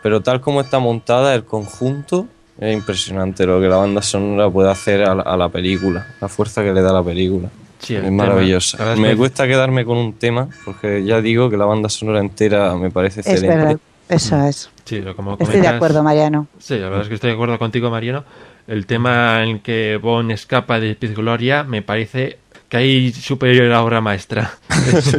Pero 0.05 0.20
tal 0.22 0.41
como 0.41 0.61
está 0.61 0.78
montada, 0.78 1.35
el 1.35 1.45
conjunto 1.45 2.28
es 2.59 2.72
impresionante 2.72 3.45
lo 3.45 3.61
que 3.61 3.66
la 3.66 3.76
banda 3.76 4.01
sonora 4.01 4.49
puede 4.49 4.70
hacer 4.70 5.03
a 5.03 5.14
la, 5.16 5.22
a 5.22 5.37
la 5.37 5.49
película, 5.49 6.07
la 6.20 6.28
fuerza 6.28 6.62
que 6.62 6.72
le 6.72 6.80
da 6.80 6.91
a 6.91 6.93
la 6.95 7.03
película. 7.03 7.49
Sí, 7.80 7.97
es 7.97 8.11
maravillosa. 8.12 8.95
Me 8.95 9.16
cuesta 9.16 9.49
quedarme 9.49 9.85
con 9.85 9.99
un 9.99 10.12
tema, 10.12 10.49
porque 10.64 11.05
ya 11.05 11.20
digo 11.20 11.51
que 11.51 11.57
la 11.57 11.64
banda 11.64 11.89
sonora 11.89 12.20
entera 12.20 12.76
me 12.76 12.91
parece 12.93 13.20
Es 13.20 13.26
excelente. 13.26 13.57
verdad. 13.57 13.76
Eso 14.09 14.45
es. 14.47 14.70
Sí, 14.85 15.01
lo- 15.01 15.16
como 15.16 15.37
Estoy 15.41 15.61
de 15.61 15.66
acuerdo, 15.68 16.05
Mariano. 16.05 16.47
Sí, 16.61 16.74
la 16.78 16.85
verdad 16.89 17.03
es 17.03 17.09
que 17.09 17.14
estoy 17.14 17.30
de 17.30 17.35
acuerdo 17.35 17.59
contigo, 17.59 17.91
Mariano. 17.91 18.24
El 18.68 18.87
tema 18.87 19.43
en 19.43 19.59
que 19.59 19.99
Bond 20.01 20.30
escapa 20.30 20.78
de 20.78 20.93
Speed 20.93 21.14
Gloria 21.16 21.64
me 21.64 21.83
parece 21.83 22.39
que 22.73 22.79
hay 22.79 23.12
superior 23.12 23.66
a 23.66 23.68
la 23.68 23.83
obra 23.85 24.01
maestra. 24.01 24.51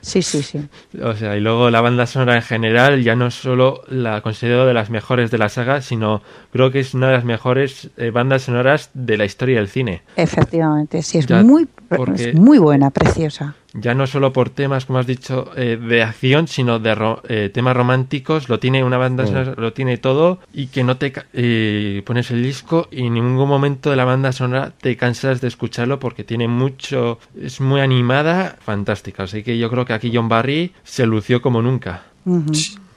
Sí, 0.00 0.20
sí, 0.22 0.42
sí. 0.42 0.60
o 1.02 1.14
sea, 1.14 1.34
y 1.36 1.40
luego 1.40 1.70
la 1.70 1.80
banda 1.80 2.06
sonora 2.06 2.36
en 2.36 2.42
general 2.42 3.02
ya 3.02 3.16
no 3.16 3.30
solo 3.30 3.82
la 3.88 4.20
considero 4.20 4.66
de 4.66 4.74
las 4.74 4.90
mejores 4.90 5.30
de 5.30 5.38
la 5.38 5.48
saga, 5.48 5.80
sino 5.80 6.22
creo 6.52 6.70
que 6.70 6.80
es 6.80 6.92
una 6.94 7.06
de 7.08 7.14
las 7.14 7.24
mejores 7.24 7.88
eh, 7.96 8.10
bandas 8.10 8.42
sonoras 8.42 8.90
de 8.92 9.16
la 9.16 9.24
historia 9.24 9.56
del 9.56 9.68
cine. 9.68 10.02
Efectivamente, 10.16 11.02
sí, 11.02 11.18
es 11.18 11.26
Ya, 11.26 11.42
muy, 11.42 11.66
porque- 11.88 12.30
es 12.30 12.34
muy 12.34 12.58
buena, 12.58 12.90
preciosa. 12.90 13.54
Ya 13.76 13.92
no 13.94 14.06
solo 14.06 14.32
por 14.32 14.50
temas, 14.50 14.84
como 14.86 15.00
has 15.00 15.06
dicho, 15.06 15.50
eh, 15.56 15.76
de 15.76 16.02
acción, 16.04 16.46
sino 16.46 16.78
de 16.78 16.94
ro- 16.94 17.22
eh, 17.28 17.50
temas 17.52 17.76
románticos. 17.76 18.48
Lo 18.48 18.60
tiene 18.60 18.84
una 18.84 18.98
banda 18.98 19.26
sonora, 19.26 19.54
lo 19.56 19.72
tiene 19.72 19.98
todo. 19.98 20.38
Y 20.52 20.68
que 20.68 20.84
no 20.84 20.96
te 20.96 21.12
eh, 21.32 22.00
pones 22.06 22.30
el 22.30 22.42
disco 22.42 22.86
y 22.92 23.06
en 23.06 23.14
ningún 23.14 23.48
momento 23.48 23.90
de 23.90 23.96
la 23.96 24.04
banda 24.04 24.30
sonora 24.30 24.72
te 24.80 24.96
cansas 24.96 25.40
de 25.40 25.48
escucharlo 25.48 25.98
porque 25.98 26.22
tiene 26.22 26.46
mucho. 26.46 27.18
Es 27.40 27.60
muy 27.60 27.80
animada, 27.80 28.56
fantástica. 28.60 29.24
Así 29.24 29.42
que 29.42 29.58
yo 29.58 29.68
creo 29.70 29.84
que 29.84 29.92
aquí 29.92 30.12
John 30.14 30.28
Barry 30.28 30.72
se 30.84 31.04
lució 31.04 31.42
como 31.42 31.60
nunca. 31.60 32.04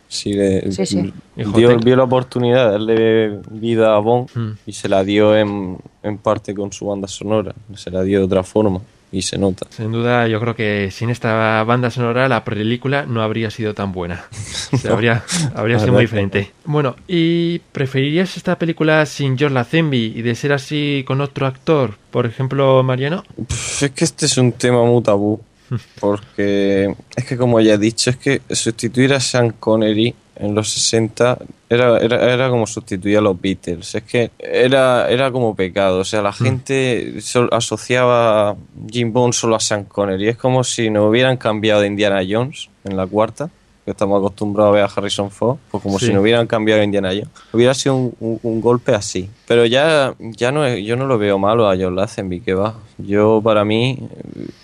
Sí, 0.10 0.34
le- 0.34 0.72
Sí, 0.72 0.86
sí. 0.86 1.14
Dio, 1.36 1.78
vio 1.80 1.96
la 1.96 2.04
oportunidad 2.04 2.66
de 2.68 2.72
darle 2.72 3.40
vida 3.52 3.96
a 3.96 4.00
Bond 4.00 4.30
Mm. 4.34 4.52
y 4.68 4.72
se 4.74 4.88
la 4.88 5.04
dio 5.04 5.36
en, 5.36 5.78
en 6.04 6.18
parte 6.20 6.54
con 6.54 6.72
su 6.72 6.86
banda 6.86 7.08
sonora. 7.08 7.54
Se 7.76 7.90
la 7.92 8.04
dio 8.04 8.20
de 8.20 8.26
otra 8.26 8.44
forma 8.44 8.80
y 9.12 9.22
se 9.22 9.38
nota. 9.38 9.68
Sin 9.70 9.92
duda, 9.92 10.28
yo 10.28 10.40
creo 10.40 10.56
que 10.56 10.90
sin 10.92 11.10
esta 11.10 11.64
banda 11.64 11.90
sonora 11.90 12.28
la 12.28 12.44
película 12.44 13.06
no 13.06 13.22
habría 13.22 13.50
sido 13.52 13.74
tan 13.74 13.92
buena. 13.92 14.26
O 14.70 14.78
sea, 14.78 14.92
habría, 14.92 15.24
habría 15.56 15.80
sido 15.80 15.94
muy 15.94 16.02
diferente. 16.02 16.52
Bueno, 16.66 16.98
¿y 17.08 17.60
preferirías 17.60 18.36
esta 18.36 18.60
película 18.60 19.06
sin 19.06 19.38
George 19.38 19.54
Lazenby 19.54 20.14
y 20.14 20.22
de 20.22 20.36
ser 20.36 20.52
así 20.52 21.06
con 21.08 21.22
otro 21.22 21.48
actor? 21.48 21.98
Por 22.12 22.26
ejemplo, 22.26 22.84
Mariano. 22.84 23.24
Pff, 23.48 23.84
Es 23.84 23.92
que 23.92 24.04
este 24.04 24.26
es 24.26 24.38
un 24.38 24.52
tema 24.52 24.84
muy 24.84 25.02
tabú. 25.02 25.40
Porque 26.00 26.94
es 27.16 27.26
que, 27.26 27.38
como 27.38 27.62
ya 27.62 27.76
he 27.76 27.78
dicho, 27.78 28.10
es 28.10 28.18
que 28.18 28.42
sustituir 28.50 29.14
a 29.14 29.22
Sean 29.22 29.52
Connery 29.52 30.14
en 30.40 30.54
los 30.56 30.70
60 30.70 31.38
era, 31.70 31.98
era, 32.00 32.34
era 32.34 32.50
como 32.50 32.66
sustituir 32.68 33.18
a 33.18 33.22
los 33.22 33.40
Beatles. 33.40 33.96
Es 33.96 34.04
que 34.04 34.32
era, 34.40 35.10
era 35.10 35.32
como 35.32 35.56
pecado. 35.56 36.00
O 36.00 36.06
sea, 36.06 36.22
la 36.22 36.32
gente 36.34 37.20
sol- 37.22 37.50
asociaba 37.52 38.56
Jim 38.90 39.12
Bond 39.14 39.34
solo 39.34 39.56
a 39.56 39.60
Sean 39.60 39.84
Connery. 39.86 40.30
Es 40.30 40.38
como 40.38 40.64
si 40.64 40.90
nos 40.90 41.10
hubieran 41.10 41.38
cambiado 41.38 41.82
de 41.82 41.88
Indiana 41.88 42.22
Jones 42.28 42.70
en 42.84 42.96
la 42.98 43.06
cuarta, 43.08 43.50
que 43.86 43.92
estamos 43.92 44.18
acostumbrados 44.20 44.72
a 44.72 44.76
ver 44.76 44.84
a 44.84 44.88
Harrison 44.94 45.32
Ford, 45.32 45.58
pues 45.72 45.82
como 45.82 45.98
Sí. 45.98 46.08
si 46.08 46.14
nos 46.14 46.22
hubieran 46.22 46.46
cambiado 46.48 46.80
de 46.80 46.86
Indiana 46.86 47.10
Jones. 47.10 47.30
Hubiera 47.54 47.74
sido 47.74 47.96
un, 47.96 48.16
un- 48.20 48.40
un 48.44 48.62
golpe 48.62 48.94
así. 48.94 49.30
Pero 49.48 49.66
ya, 49.66 50.14
ya 50.20 50.52
no 50.52 50.66
es- 50.66 50.86
yo 50.86 50.96
no 50.98 51.06
lo 51.06 51.18
veo 51.18 51.38
malo 51.40 51.70
a 51.70 51.76
John 51.78 51.96
Lazenby, 51.96 52.42
que 52.42 52.54
va. 52.54 52.76
Yo, 52.98 53.42
para 53.44 53.64
mí, 53.66 53.98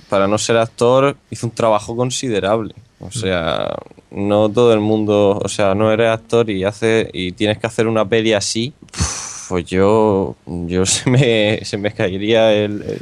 para 0.10 0.28
no 0.28 0.38
ser 0.38 0.58
actor, 0.58 1.16
hizo 1.32 1.48
un 1.48 1.54
trabajo 1.54 1.96
considerable. 1.96 2.76
O 3.00 3.12
sea, 3.12 3.76
no 4.14 4.50
todo 4.50 4.74
el 4.74 4.80
mundo, 4.80 5.40
o 5.44 5.48
sea, 5.50 5.76
no 5.76 5.92
eres 5.92 6.10
actor 6.10 6.50
y 6.50 6.64
hace 6.64 7.10
y 7.14 7.32
tienes 7.34 7.58
que 7.58 7.68
hacer 7.68 7.88
una 7.88 8.08
peli 8.08 8.34
así, 8.34 8.74
pues 9.50 9.66
yo, 9.66 10.36
yo 10.46 10.86
se 10.88 11.10
me, 11.10 11.60
se 11.66 11.78
me 11.78 11.92
caería 11.94 12.54
el, 12.54 13.00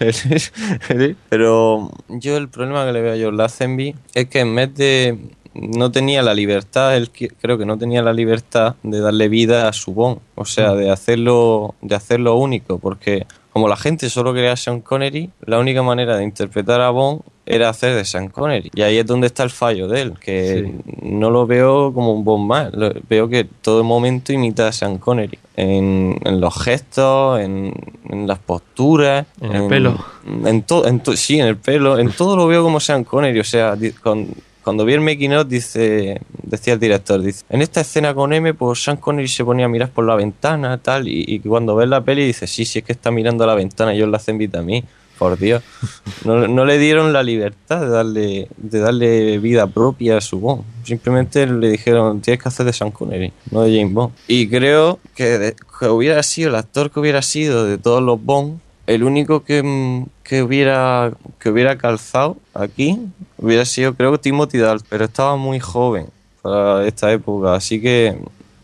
el- 0.00 1.16
pero 1.28 1.90
yo 2.08 2.36
el 2.36 2.48
problema 2.48 2.86
que 2.86 2.92
le 2.92 3.00
veo 3.02 3.12
a 3.14 3.26
John 3.26 3.36
Lazenby 3.36 3.94
es 4.14 4.26
que 4.28 4.40
en 4.40 4.54
vez 4.54 4.74
de 4.74 5.18
no 5.52 5.90
tenía 5.90 6.22
la 6.22 6.32
libertad, 6.32 6.96
él 6.96 7.10
creo 7.10 7.58
que 7.58 7.66
no 7.66 7.76
tenía 7.76 8.02
la 8.02 8.12
libertad 8.12 8.76
de 8.82 9.00
darle 9.00 9.28
vida 9.28 9.68
a 9.68 9.72
su 9.72 9.92
Bond, 9.92 10.18
o 10.36 10.44
sea, 10.44 10.74
de 10.74 10.90
hacerlo, 10.90 11.74
de 11.82 11.96
hacerlo 11.96 12.36
único, 12.36 12.78
porque 12.78 13.26
como 13.52 13.68
la 13.68 13.76
gente 13.76 14.08
solo 14.10 14.32
quería 14.32 14.52
a 14.52 14.56
Sean 14.56 14.80
Connery, 14.80 15.30
la 15.46 15.58
única 15.58 15.82
manera 15.82 16.16
de 16.16 16.24
interpretar 16.24 16.80
a 16.80 16.90
Bond 16.90 17.20
era 17.46 17.68
hacer 17.68 17.96
de 17.96 18.04
Sean 18.04 18.28
Connery. 18.28 18.70
Y 18.74 18.82
ahí 18.82 18.98
es 18.98 19.06
donde 19.06 19.26
está 19.26 19.42
el 19.42 19.50
fallo 19.50 19.88
de 19.88 20.02
él, 20.02 20.14
que 20.20 20.72
no 21.02 21.30
lo 21.30 21.46
veo 21.48 21.92
como 21.92 22.12
un 22.12 22.22
Bond 22.24 22.46
más, 22.46 22.72
lo- 22.72 22.92
veo 23.08 23.28
que 23.28 23.44
todo 23.44 23.82
momento 23.82 24.32
imita 24.32 24.68
a 24.68 24.72
Sean 24.72 24.98
Connery. 24.98 25.38
En, 25.56 26.16
en 26.24 26.40
los 26.40 26.62
gestos, 26.62 27.40
en, 27.40 27.74
en 28.08 28.26
las 28.28 28.38
posturas. 28.38 29.26
En 29.40 29.52
el 29.52 29.68
pelo. 29.68 29.98
En 30.44 30.62
todo, 30.62 30.86
en 30.86 31.00
to- 31.00 31.16
sí, 31.16 31.40
en 31.40 31.46
el 31.46 31.56
pelo. 31.56 31.98
En 31.98 32.12
todo 32.12 32.36
lo 32.36 32.46
veo 32.46 32.62
como 32.62 32.78
Sean 32.80 33.02
Connery. 33.04 33.40
O 33.40 33.44
sea, 33.44 33.76
con- 34.02 34.28
cuando 34.70 34.84
vi 34.84 34.94
el 34.94 35.00
making 35.00 35.32
of, 35.34 35.48
dice, 35.48 36.20
decía 36.44 36.74
el 36.74 36.78
director, 36.80 37.20
dice, 37.20 37.44
en 37.50 37.60
esta 37.60 37.80
escena 37.80 38.14
con 38.14 38.32
M, 38.32 38.54
pues 38.54 38.82
Sean 38.84 38.96
Connery 38.98 39.26
se 39.28 39.44
ponía 39.44 39.66
a 39.66 39.68
mirar 39.68 39.90
por 39.90 40.04
la 40.06 40.14
ventana, 40.14 40.78
tal, 40.78 41.08
y, 41.08 41.24
y 41.26 41.40
cuando 41.40 41.74
ves 41.74 41.88
la 41.88 42.00
peli 42.02 42.24
dice, 42.24 42.46
sí, 42.46 42.64
sí, 42.64 42.78
es 42.78 42.84
que 42.84 42.92
está 42.92 43.10
mirando 43.10 43.42
a 43.44 43.48
la 43.48 43.54
ventana, 43.56 43.92
yo 43.94 44.06
la 44.06 44.16
hacen 44.18 44.50
a 44.54 44.62
mí. 44.62 44.84
Por 45.18 45.36
Dios. 45.38 45.62
No, 46.24 46.46
no 46.48 46.64
le 46.64 46.78
dieron 46.78 47.12
la 47.12 47.22
libertad 47.22 47.80
de 47.80 47.88
darle, 47.88 48.48
de 48.56 48.78
darle 48.78 49.38
vida 49.38 49.66
propia 49.66 50.16
a 50.18 50.20
su 50.20 50.38
Bond. 50.38 50.62
Simplemente 50.84 51.46
le 51.46 51.68
dijeron, 51.70 52.20
tienes 52.20 52.42
que 52.42 52.48
hacer 52.48 52.64
de 52.66 52.72
Sean 52.72 52.90
Connery, 52.90 53.32
no 53.50 53.62
de 53.62 53.76
James 53.76 53.92
Bond. 53.92 54.12
Y 54.28 54.48
creo 54.48 54.98
que, 55.14 55.38
de- 55.38 55.56
que 55.78 55.88
hubiera 55.88 56.22
sido, 56.22 56.48
el 56.50 56.54
actor 56.56 56.90
que 56.90 57.00
hubiera 57.00 57.20
sido 57.22 57.64
de 57.64 57.76
todos 57.78 58.02
los 58.02 58.22
Bond, 58.22 58.60
el 58.86 59.02
único 59.02 59.42
que, 59.44 59.62
mm, 59.62 60.06
que 60.24 60.42
hubiera 60.42 61.12
que 61.38 61.48
hubiera 61.50 61.76
calzado 61.78 62.36
aquí 62.54 62.98
hubiera 63.40 63.64
sido 63.64 63.94
creo 63.94 64.12
que 64.12 64.18
Timothy 64.18 64.58
Dalton, 64.58 64.86
pero 64.88 65.04
estaba 65.06 65.36
muy 65.36 65.60
joven 65.60 66.06
para 66.42 66.86
esta 66.86 67.10
época, 67.12 67.54
así 67.54 67.80
que 67.80 68.16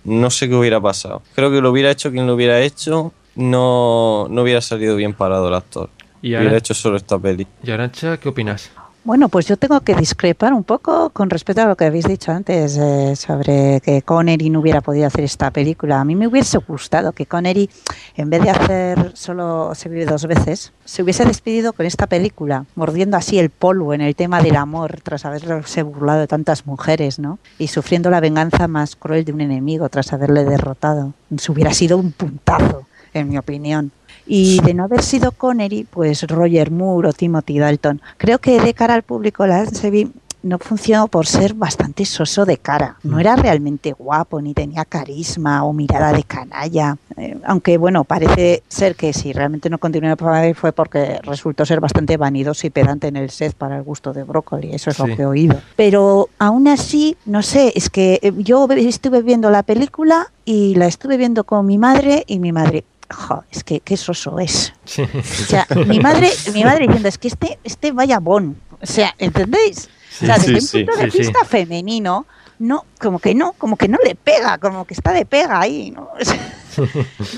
no 0.04 0.30
sé 0.30 0.48
qué 0.48 0.54
hubiera 0.54 0.80
pasado. 0.80 1.22
Creo 1.34 1.50
que 1.50 1.60
lo 1.60 1.70
hubiera 1.70 1.90
hecho 1.90 2.10
quien 2.10 2.26
lo 2.26 2.34
hubiera 2.34 2.60
hecho, 2.60 3.12
no, 3.34 4.26
no 4.30 4.42
hubiera 4.42 4.60
salido 4.60 4.96
bien 4.96 5.12
parado 5.14 5.48
el 5.48 5.54
actor. 5.54 5.90
Y 6.22 6.28
Hubiera 6.28 6.44
ahora, 6.44 6.58
hecho 6.58 6.74
solo 6.74 6.96
esta 6.96 7.18
peli. 7.18 7.46
y 7.62 7.70
Arancha, 7.70 8.16
¿qué 8.18 8.28
opinas? 8.28 8.70
Bueno, 9.06 9.28
pues 9.28 9.46
yo 9.46 9.56
tengo 9.56 9.82
que 9.82 9.94
discrepar 9.94 10.52
un 10.52 10.64
poco 10.64 11.10
con 11.10 11.30
respecto 11.30 11.62
a 11.62 11.66
lo 11.66 11.76
que 11.76 11.84
habéis 11.84 12.08
dicho 12.08 12.32
antes 12.32 12.76
eh, 12.76 13.14
sobre 13.14 13.80
que 13.80 14.02
Connery 14.02 14.50
no 14.50 14.58
hubiera 14.58 14.80
podido 14.80 15.06
hacer 15.06 15.22
esta 15.22 15.52
película. 15.52 16.00
A 16.00 16.04
mí 16.04 16.16
me 16.16 16.26
hubiese 16.26 16.58
gustado 16.58 17.12
que 17.12 17.24
Connery, 17.24 17.70
en 18.16 18.30
vez 18.30 18.42
de 18.42 18.50
hacer 18.50 19.12
solo 19.14 19.76
Se 19.76 19.88
vive 19.88 20.06
dos 20.06 20.26
veces, 20.26 20.72
se 20.84 21.04
hubiese 21.04 21.24
despedido 21.24 21.72
con 21.72 21.86
esta 21.86 22.08
película, 22.08 22.64
mordiendo 22.74 23.16
así 23.16 23.38
el 23.38 23.50
polvo 23.50 23.94
en 23.94 24.00
el 24.00 24.16
tema 24.16 24.42
del 24.42 24.56
amor 24.56 24.98
tras 25.00 25.24
haberse 25.24 25.84
burlado 25.84 26.18
de 26.18 26.26
tantas 26.26 26.66
mujeres, 26.66 27.20
¿no? 27.20 27.38
Y 27.60 27.68
sufriendo 27.68 28.10
la 28.10 28.18
venganza 28.18 28.66
más 28.66 28.96
cruel 28.96 29.24
de 29.24 29.32
un 29.32 29.40
enemigo 29.40 29.88
tras 29.88 30.12
haberle 30.12 30.44
derrotado. 30.44 31.12
Eso 31.32 31.52
hubiera 31.52 31.72
sido 31.72 31.96
un 31.96 32.10
puntazo, 32.10 32.88
en 33.14 33.28
mi 33.28 33.38
opinión. 33.38 33.92
Y 34.26 34.60
de 34.62 34.74
no 34.74 34.84
haber 34.84 35.02
sido 35.02 35.32
Connery, 35.32 35.84
pues 35.88 36.22
Roger 36.26 36.70
Moore 36.70 37.08
o 37.08 37.12
Timothy 37.12 37.58
Dalton. 37.58 38.00
Creo 38.18 38.38
que 38.38 38.60
de 38.60 38.74
cara 38.74 38.94
al 38.94 39.02
público 39.02 39.46
Lazenby 39.46 40.10
no 40.42 40.58
funcionó 40.58 41.08
por 41.08 41.26
ser 41.26 41.54
bastante 41.54 42.04
soso 42.04 42.44
de 42.44 42.58
cara. 42.58 42.96
No 43.02 43.18
era 43.18 43.34
realmente 43.34 43.92
guapo, 43.92 44.40
ni 44.40 44.54
tenía 44.54 44.84
carisma 44.84 45.64
o 45.64 45.72
mirada 45.72 46.12
de 46.12 46.22
canalla. 46.22 46.96
Eh, 47.16 47.36
aunque 47.44 47.78
bueno, 47.78 48.04
parece 48.04 48.62
ser 48.68 48.94
que 48.94 49.12
si 49.12 49.32
realmente 49.32 49.68
no 49.70 49.78
continuó 49.78 50.10
el 50.10 50.16
papel 50.16 50.54
fue 50.54 50.70
porque 50.72 51.18
resultó 51.24 51.66
ser 51.66 51.80
bastante 51.80 52.16
vanidoso 52.16 52.64
y 52.66 52.70
pedante 52.70 53.08
en 53.08 53.16
el 53.16 53.30
set 53.30 53.54
para 53.54 53.76
el 53.76 53.82
gusto 53.82 54.12
de 54.12 54.22
brócoli. 54.22 54.72
Eso 54.72 54.90
es 54.90 54.96
Sí. 54.96 55.02
lo 55.06 55.16
que 55.16 55.22
he 55.22 55.26
oído. 55.26 55.56
Pero 55.74 56.28
aún 56.38 56.68
así, 56.68 57.16
no 57.26 57.42
sé, 57.42 57.72
es 57.74 57.90
que 57.90 58.20
eh, 58.22 58.32
yo 58.36 58.68
estuve 58.70 59.22
viendo 59.22 59.50
la 59.50 59.64
película 59.64 60.30
y 60.44 60.76
la 60.76 60.86
estuve 60.86 61.16
viendo 61.16 61.42
con 61.42 61.66
mi 61.66 61.76
madre 61.78 62.22
y 62.28 62.38
mi 62.38 62.52
madre, 62.52 62.84
jo, 63.14 63.44
es 63.50 63.64
que 63.64 63.80
qué 63.80 63.96
soso 63.96 64.38
es. 64.38 64.72
Sí. 64.84 65.02
O 65.02 65.22
sea, 65.22 65.66
mi 65.86 66.00
madre, 66.00 66.30
mi 66.52 66.64
madre 66.64 66.86
diciendo, 66.86 67.08
es 67.08 67.18
que 67.18 67.28
este, 67.28 67.58
este 67.64 67.92
vaya 67.92 68.18
bon. 68.20 68.56
O 68.80 68.86
sea, 68.86 69.14
¿entendéis? 69.18 69.88
o 70.22 70.26
sea, 70.26 70.38
Sí, 70.38 70.52
desde 70.52 70.66
sí, 70.66 70.78
un 70.80 70.86
punto 70.86 71.00
de 71.00 71.10
sí, 71.10 71.10
sí. 71.12 71.18
vista 71.18 71.44
femenino, 71.44 72.26
no, 72.58 72.84
como 73.00 73.18
que 73.18 73.34
no, 73.34 73.52
como 73.52 73.76
que 73.76 73.88
no 73.88 73.98
le 74.04 74.14
pega, 74.14 74.58
como 74.58 74.86
que 74.86 74.94
está 74.94 75.12
de 75.12 75.26
pega 75.26 75.60
ahí, 75.60 75.90
¿no? 75.90 76.10
O 76.20 76.24
sea, 76.24 76.38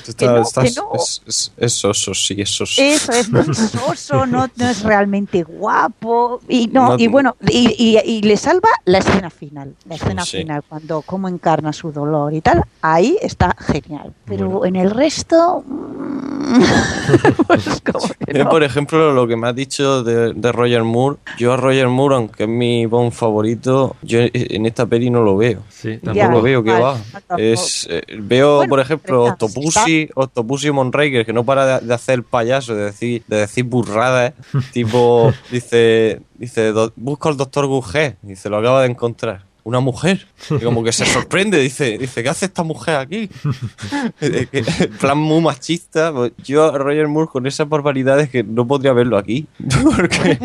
Está- 0.07 0.27
no, 0.35 0.45
que 0.63 0.71
no. 0.77 0.91
Es, 0.95 1.23
es, 1.27 1.53
es 1.57 1.73
soso, 1.73 2.15
sí, 2.15 2.35
es 2.39 2.51
soso. 2.51 2.81
Eso 2.83 3.13
es 3.13 3.29
muy 3.31 3.43
soso, 3.55 4.27
no, 4.27 4.49
no 4.57 4.69
es 4.69 4.83
realmente 4.83 5.43
guapo. 5.43 6.41
Y 6.49 6.69
no, 6.69 6.91
No- 6.91 6.99
y 6.99 7.07
bueno, 7.09 7.37
y, 7.49 7.75
y- 7.79 7.99
y 8.05 8.23
le 8.23 8.37
salva 8.37 8.69
la 8.85 8.99
escena 8.99 9.31
final. 9.31 9.75
La 9.89 9.95
escena 9.97 10.25
Sí. 10.25 10.39
final, 10.39 10.63
cuando 10.69 11.03
cómo 11.03 11.29
encarna 11.29 11.73
su 11.73 11.93
dolor 11.93 12.33
y 12.35 12.41
tal, 12.41 12.63
ahí 12.83 13.17
está 13.23 13.55
genial. 13.59 14.13
Pero 14.25 14.49
Bueno. 14.49 14.65
en 14.67 14.77
el 14.77 14.91
resto. 14.91 15.63
mm, 15.67 16.63
pues 17.47 17.65
como 17.93 18.07
que 18.27 18.39
Yo, 18.39 18.49
por 18.49 18.63
ejemplo, 18.63 19.13
lo 19.13 19.27
que 19.27 19.37
me 19.37 19.49
has 19.49 19.55
dicho 19.55 20.03
de, 20.03 20.33
de 20.35 20.53
Roger 20.53 20.85
Moore, 20.85 21.17
yo 21.39 21.53
a 21.53 21.57
Roger 21.57 21.89
Moore, 21.89 22.15
aunque 22.17 22.45
es 22.45 22.49
mi 22.49 22.87
Bond 22.87 23.13
favorito, 23.13 23.97
yo 24.03 24.21
en 24.33 24.67
esta 24.67 24.87
peli 24.87 25.11
no 25.11 25.23
lo 25.23 25.37
veo. 25.37 25.63
Sí, 25.69 25.91
Ya. 25.91 26.01
Tampoco 26.01 26.19
tampoco. 26.21 26.43
veo 26.43 26.63
que 26.65 26.71
vale, 26.71 26.83
va. 26.85 27.37
Es, 27.39 27.87
eh, 27.91 28.03
veo, 28.19 28.57
Bueno, 28.57 28.71
por 28.71 28.81
ejemplo, 28.81 29.28
Octopussy, 29.33 30.09
Octopussy 30.15 30.71
Monraker, 30.71 31.25
que 31.27 31.33
no 31.33 31.45
para 31.45 31.81
de, 31.81 31.87
de 31.87 31.95
hacer 31.95 32.23
payaso, 32.23 32.75
de 32.75 32.85
decir, 32.85 33.23
de 33.27 33.37
decir 33.39 33.65
burradas. 33.65 34.35
tipo, 34.73 35.33
dice, 35.51 36.21
dice, 36.35 36.73
"Do- 36.73 36.93
busca 36.97 37.29
al 37.29 37.37
doctor 37.37 37.67
Gugé. 37.67 38.17
Dice, 38.23 38.49
lo 38.49 38.59
acaba 38.59 38.83
de 38.83 38.91
encontrar. 38.91 39.48
Una 39.69 39.81
mujer. 39.81 40.27
Y 40.51 40.65
como 40.65 40.83
que 40.83 40.93
se 40.93 41.05
sorprende, 41.05 41.59
dice, 41.59 41.99
dice, 41.99 42.23
¿qué 42.23 42.29
hace 42.31 42.47
esta 42.47 42.63
mujer 42.63 42.97
aquí? 42.97 43.29
Eh, 44.21 44.47
plan 45.01 45.19
muy 45.19 45.41
machista. 45.41 46.13
Pues 46.13 46.33
yo 46.45 46.65
a 46.65 46.79
Roger 46.79 47.07
Moore 47.09 47.29
con 47.31 47.47
esas 47.47 47.69
barbaridades 47.69 48.29
que 48.31 48.43
no 48.43 48.67
podría 48.67 48.93
verlo 48.93 49.17
aquí. 49.19 49.47
Porque 49.97 50.39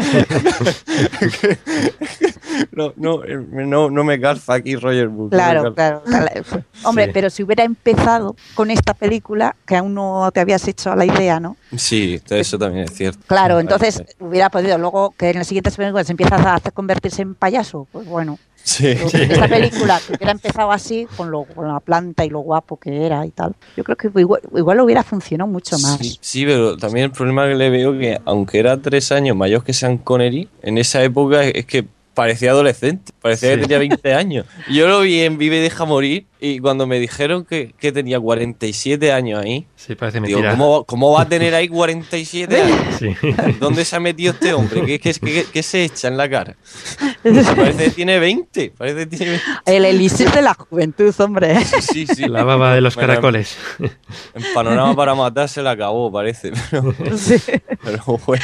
no, 2.72 2.94
no, 2.98 3.24
eh, 3.24 3.38
no, 3.52 3.90
no 3.90 4.04
me 4.04 4.20
calza 4.20 4.54
aquí 4.56 4.76
Roger 4.76 5.10
Moore. 5.10 5.30
Claro, 5.36 5.74
claro, 5.74 6.04
claro. 6.04 6.42
Hombre, 6.84 7.06
Sí. 7.06 7.12
pero 7.14 7.30
si 7.30 7.44
hubiera 7.44 7.64
empezado 7.64 8.36
con 8.56 8.70
esta 8.72 8.94
película, 8.94 9.56
que 9.66 9.76
aún 9.78 9.94
no 9.94 10.30
te 10.34 10.40
habías 10.40 10.68
hecho 10.68 10.96
la 10.96 11.06
idea, 11.06 11.40
¿no? 11.40 11.56
Sí, 11.76 12.22
eso 12.30 12.58
también 12.58 12.86
es 12.86 12.94
cierto. 12.94 13.20
Claro, 13.28 13.60
entonces 13.60 14.04
hubiera 14.20 14.50
podido 14.50 14.78
luego 14.78 15.14
que 15.18 15.30
en 15.32 15.38
las 15.40 15.48
siguientes 15.48 15.76
películas 15.76 16.10
empiezas 16.10 16.42
a 16.46 16.56
hacer 16.56 16.74
convertirse 16.74 17.22
en 17.22 17.36
payaso. 17.36 17.88
Pues 17.92 18.06
bueno, 18.08 18.38
Sí. 18.64 18.88
esta 18.88 19.48
película 19.48 20.00
que 20.06 20.14
hubiera 20.14 20.32
empezado 20.32 20.72
así, 20.72 21.06
con, 21.18 21.32
lo, 21.32 21.44
con 21.44 21.68
la 21.68 21.80
planta 21.80 22.24
y 22.24 22.30
lo 22.30 22.40
guapo 22.40 22.78
que 22.78 23.06
era 23.06 23.26
y 23.26 23.32
tal, 23.32 23.56
yo 23.76 23.84
creo 23.84 23.98
que 23.98 24.10
igual, 24.20 24.42
igual 24.56 24.80
hubiera 24.80 25.04
funcionado 25.04 25.50
mucho 25.50 25.78
más. 25.80 25.98
Sí, 25.98 26.18
sí, 26.22 26.46
pero 26.46 26.78
también 26.78 27.06
el 27.06 27.12
problema 27.12 27.48
que 27.48 27.56
le 27.56 27.70
veo 27.70 27.98
que, 27.98 28.20
aunque 28.26 28.60
era 28.60 28.82
tres 28.82 29.12
años 29.12 29.36
mayor 29.36 29.64
que 29.64 29.74
Sean 29.74 29.98
Connery, 29.98 30.48
en 30.62 30.78
esa 30.78 31.04
época 31.04 31.44
es 31.44 31.66
que 31.66 31.86
parecía 32.14 32.52
adolescente, 32.52 33.12
parecía 33.22 33.50
Sí. 33.50 33.56
que 33.56 33.62
tenía 33.64 33.80
20 33.80 34.14
años. 34.16 34.46
Yo 34.70 34.88
lo 34.88 35.02
vi 35.02 35.22
en 35.22 35.38
Vive 35.38 35.58
y 35.58 35.62
Deja 35.62 35.86
Morir 35.86 36.26
y 36.40 36.60
cuando 36.60 36.86
me 36.88 37.00
dijeron 37.00 37.46
que, 37.46 37.74
que 37.80 37.92
tenía 37.92 38.20
47 38.20 39.12
años 39.12 39.42
ahí, 39.44 39.66
Sí, 39.76 39.96
parece 39.96 40.20
digo, 40.20 40.40
mentira. 40.40 40.52
¿cómo, 40.52 40.84
¿cómo 40.86 41.12
va 41.12 41.22
a 41.24 41.28
tener 41.30 41.54
ahí 41.56 41.68
47 41.68 42.62
años? 42.62 42.78
Sí. 43.00 43.16
¿Dónde 43.60 43.84
se 43.86 43.96
ha 43.96 44.00
metido 44.00 44.34
este 44.34 44.54
hombre? 44.54 44.86
¿Qué, 44.86 45.00
qué, 45.00 45.14
qué- 45.14 45.46
qué 45.52 45.64
se 45.64 45.84
echa 45.86 46.08
en 46.08 46.18
la 46.18 46.30
cara? 46.30 46.56
Parece 47.24 47.86
que 47.86 47.90
tiene 47.92 48.20
20, 48.20 48.74
parece 48.78 49.00
que 49.10 49.18
tiene 49.18 49.32
20. 49.34 49.46
El 49.66 49.86
elixir 49.86 50.30
de 50.32 50.42
la 50.42 50.54
juventud, 50.54 51.14
hombre. 51.20 51.64
Sí, 51.82 52.06
sí. 52.08 52.28
La 52.28 52.44
baba 52.44 52.76
de 52.76 52.82
los 52.82 52.96
Bueno, 52.96 53.08
caracoles. 53.10 53.58
En 53.80 54.44
panorama 54.54 54.96
para 54.96 55.16
matar 55.16 55.50
se 55.50 55.62
la 55.62 55.72
acabó, 55.72 56.12
parece. 56.12 56.52
Pero, 56.72 56.94
Sí. 57.18 57.36
pero 57.84 58.04
bueno. 58.26 58.44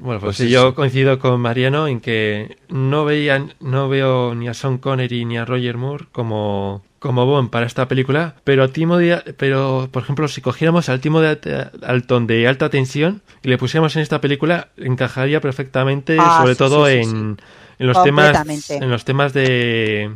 Bueno, 0.00 0.20
pues 0.20 0.36
Pues 0.36 0.48
sí, 0.48 0.50
yo 0.50 0.68
sí. 0.70 0.74
coincido 0.74 1.18
con 1.18 1.40
Mariano 1.40 1.86
en 1.86 2.00
que 2.00 2.56
no 2.68 3.04
veía, 3.04 3.46
no 3.60 3.88
veo 3.88 4.34
ni 4.34 4.48
a 4.48 4.54
Sean 4.54 4.78
Connery 4.78 5.24
ni 5.26 5.36
a 5.36 5.44
Roger 5.44 5.76
Moore 5.76 6.06
como, 6.10 6.82
como 6.98 7.26
Bond 7.26 7.50
para 7.50 7.66
esta 7.66 7.86
película, 7.86 8.34
pero 8.44 8.64
a 8.64 8.68
Timothy, 8.68 9.10
pero 9.36 9.88
por 9.92 10.02
ejemplo, 10.02 10.26
si 10.28 10.40
cogiéramos 10.40 10.88
al 10.88 11.00
Timo 11.00 11.20
de 11.20 11.38
Alton 11.82 12.26
de 12.26 12.48
alta 12.48 12.70
tensión 12.70 13.22
y 13.42 13.48
le 13.48 13.58
pusiéramos 13.58 13.94
en 13.96 14.02
esta 14.02 14.20
película, 14.20 14.68
encajaría 14.78 15.40
perfectamente, 15.40 16.16
Ah, 16.18 16.38
sobre 16.40 16.54
sí, 16.54 16.58
todo 16.58 16.86
sí, 16.86 17.04
sí, 17.04 17.10
en, 17.10 17.36
en 17.78 17.86
los 17.86 18.02
temas, 18.02 18.70
en 18.70 18.90
los 18.90 19.04
temas 19.04 19.32
de 19.34 20.12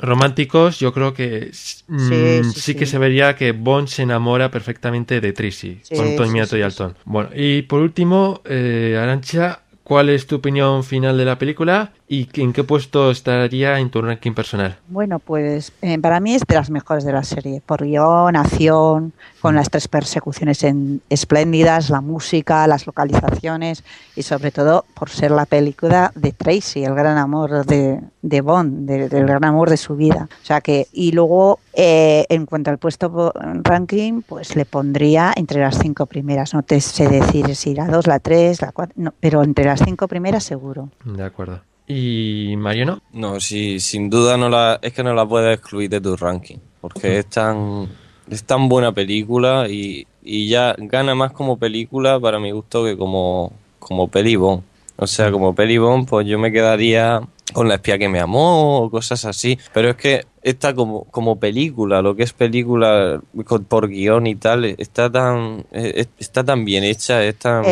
románticos, 0.00 0.78
yo 0.78 0.92
creo 0.92 1.14
que 1.14 1.50
mm, 1.88 1.98
Sí, 1.98 2.44
sí, 2.44 2.60
sí, 2.60 2.74
que 2.74 2.86
sí. 2.86 2.92
se 2.92 2.98
vería 2.98 3.36
que 3.36 3.52
Bond 3.52 3.88
se 3.88 4.02
enamora 4.02 4.50
perfectamente 4.50 5.20
de 5.20 5.32
Tracy, 5.32 5.80
con 5.94 6.16
Tony 6.16 6.40
y. 6.40 6.62
Alton. 6.62 6.96
Bueno, 7.04 7.30
y 7.34 7.62
por 7.62 7.80
último, 7.80 8.40
eh, 8.44 8.98
Arancha, 9.00 9.60
¿cuál 9.82 10.08
es 10.08 10.26
tu 10.26 10.36
opinión 10.36 10.84
final 10.84 11.16
de 11.16 11.24
la 11.24 11.38
película 11.38 11.92
y 12.08 12.28
en 12.40 12.52
qué 12.52 12.62
puesto 12.64 13.10
estaría 13.10 13.78
en 13.80 13.90
tu 13.90 14.00
ranking 14.00 14.32
personal? 14.32 14.76
Bueno, 14.88 15.18
pues 15.18 15.72
eh, 15.82 15.98
para 15.98 16.20
mí 16.20 16.34
es 16.34 16.42
de 16.46 16.54
las 16.54 16.70
mejores 16.70 17.04
de 17.04 17.12
la 17.12 17.24
serie. 17.24 17.60
Por 17.64 17.82
guion, 17.84 18.36
acción, 18.36 19.12
con 19.40 19.56
las 19.56 19.70
tres 19.70 19.88
persecuciones 19.88 20.62
en- 20.62 21.00
espléndidas, 21.10 21.90
la 21.90 22.00
música, 22.00 22.66
las 22.66 22.86
localizaciones 22.86 23.82
y 24.14 24.22
sobre 24.22 24.50
todo 24.52 24.84
por 24.94 25.10
ser 25.10 25.30
la 25.32 25.46
película 25.46 26.12
de 26.14 26.32
Tracy, 26.32 26.84
el 26.84 26.94
gran 26.94 27.18
amor 27.18 27.66
de, 27.66 28.00
de 28.22 28.40
Bond, 28.40 28.88
de- 28.88 29.08
del 29.08 29.26
gran 29.26 29.44
amor 29.44 29.68
de 29.70 29.76
su 29.76 29.96
vida. 29.96 30.28
O 30.42 30.46
sea 30.46 30.60
que, 30.60 30.86
y 30.92 31.12
luego 31.12 31.58
eh, 31.72 32.24
en 32.28 32.46
cuanto 32.46 32.70
al 32.70 32.78
puesto 32.78 33.32
ranking, 33.62 34.22
pues 34.22 34.54
le 34.56 34.64
pondría 34.64 35.32
entre 35.36 35.60
las 35.60 35.78
cinco 35.78 36.06
primeras. 36.06 36.54
No 36.54 36.62
te 36.62 36.80
sé 36.80 37.08
decir 37.08 37.54
si 37.56 37.74
la 37.74 37.86
dos, 37.86 38.06
la 38.06 38.20
tres, 38.20 38.62
la 38.62 38.72
cuatro, 38.72 38.94
no, 38.96 39.12
pero 39.18 39.42
entre 39.42 39.64
las 39.64 39.80
cinco 39.84 40.06
primeras 40.08 40.44
seguro. 40.44 40.88
De 41.04 41.24
acuerdo. 41.24 41.60
¿Y 41.86 42.54
Mariano? 42.56 43.00
No, 43.12 43.40
sí, 43.40 43.78
sin 43.80 44.10
duda 44.10 44.36
no 44.36 44.48
la, 44.48 44.78
es 44.82 44.92
que 44.92 45.02
no 45.02 45.14
la 45.14 45.26
puedes 45.26 45.56
excluir 45.56 45.88
de 45.88 46.00
tu 46.00 46.16
ranking, 46.16 46.56
porque 46.80 47.18
es 47.18 47.26
tan, 47.26 47.88
es 48.28 48.44
tan 48.44 48.68
buena 48.68 48.92
película 48.92 49.68
y, 49.68 50.06
y 50.22 50.48
ya 50.48 50.74
gana 50.78 51.14
más 51.14 51.32
como 51.32 51.56
película 51.58 52.18
para 52.18 52.40
mi 52.40 52.50
gusto 52.50 52.84
que 52.84 52.96
como, 52.96 53.52
como 53.78 54.08
pelibón. 54.08 54.64
O 54.96 55.06
sea, 55.06 55.30
como 55.30 55.54
pelibón, 55.54 56.06
pues 56.06 56.26
yo 56.26 56.38
me 56.38 56.50
quedaría 56.50 57.20
con 57.52 57.68
la 57.68 57.74
espía 57.74 57.98
que 57.98 58.08
me 58.08 58.18
amó 58.18 58.78
o 58.80 58.90
cosas 58.90 59.24
así. 59.24 59.58
Pero 59.72 59.90
es 59.90 59.96
que 59.96 60.24
esta 60.46 60.74
como, 60.74 61.04
como 61.04 61.38
película, 61.40 62.00
lo 62.02 62.14
que 62.14 62.22
es 62.22 62.32
película 62.32 63.20
con- 63.44 63.64
por 63.64 63.88
guion 63.88 64.26
y 64.26 64.36
tal, 64.36 64.64
está 64.64 65.10
tan, 65.10 65.64
eh, 65.72 66.06
está 66.18 66.44
tan 66.44 66.64
bien 66.64 66.84
hecha, 66.84 67.22
es 67.24 67.36
tan, 67.36 67.64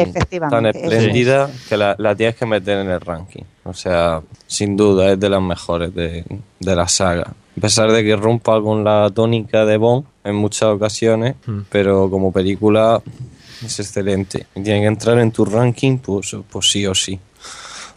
tan 0.51 0.67
es. 0.67 0.75
espléndida 0.77 1.49
que 1.69 1.77
la, 1.77 1.95
la 1.99 2.15
tienes 2.17 2.35
que 2.37 2.47
meter 2.47 2.79
en 2.79 2.91
el 2.91 3.01
ranking. 3.01 3.45
O 3.65 3.73
sea, 3.73 4.21
sin 4.47 4.77
duda 4.77 5.13
es 5.13 5.21
de 5.21 5.29
las 5.31 5.41
mejores 5.41 5.95
de, 5.95 6.25
de 6.61 6.77
la 6.77 6.89
saga. 6.89 7.33
A 7.57 7.61
pesar 7.61 7.93
de 7.93 8.03
que 8.03 8.17
rompa 8.17 8.61
con 8.61 8.83
la 8.83 9.09
tónica 9.15 9.65
de 9.65 9.77
Bond 9.77 10.05
en 10.25 10.35
muchas 10.35 10.65
ocasiones, 10.71 11.37
Mm. 11.47 11.61
pero 11.71 12.11
como 12.11 12.33
película 12.33 13.01
es 13.65 13.79
excelente. 13.79 14.47
Y 14.57 14.63
tiene 14.63 14.81
que 14.81 14.87
entrar 14.87 15.19
en 15.21 15.31
tu 15.31 15.45
ranking, 15.45 15.99
pues, 15.99 16.37
pues 16.51 16.71
sí 16.71 16.85
o 16.87 16.95
sí. 16.95 17.19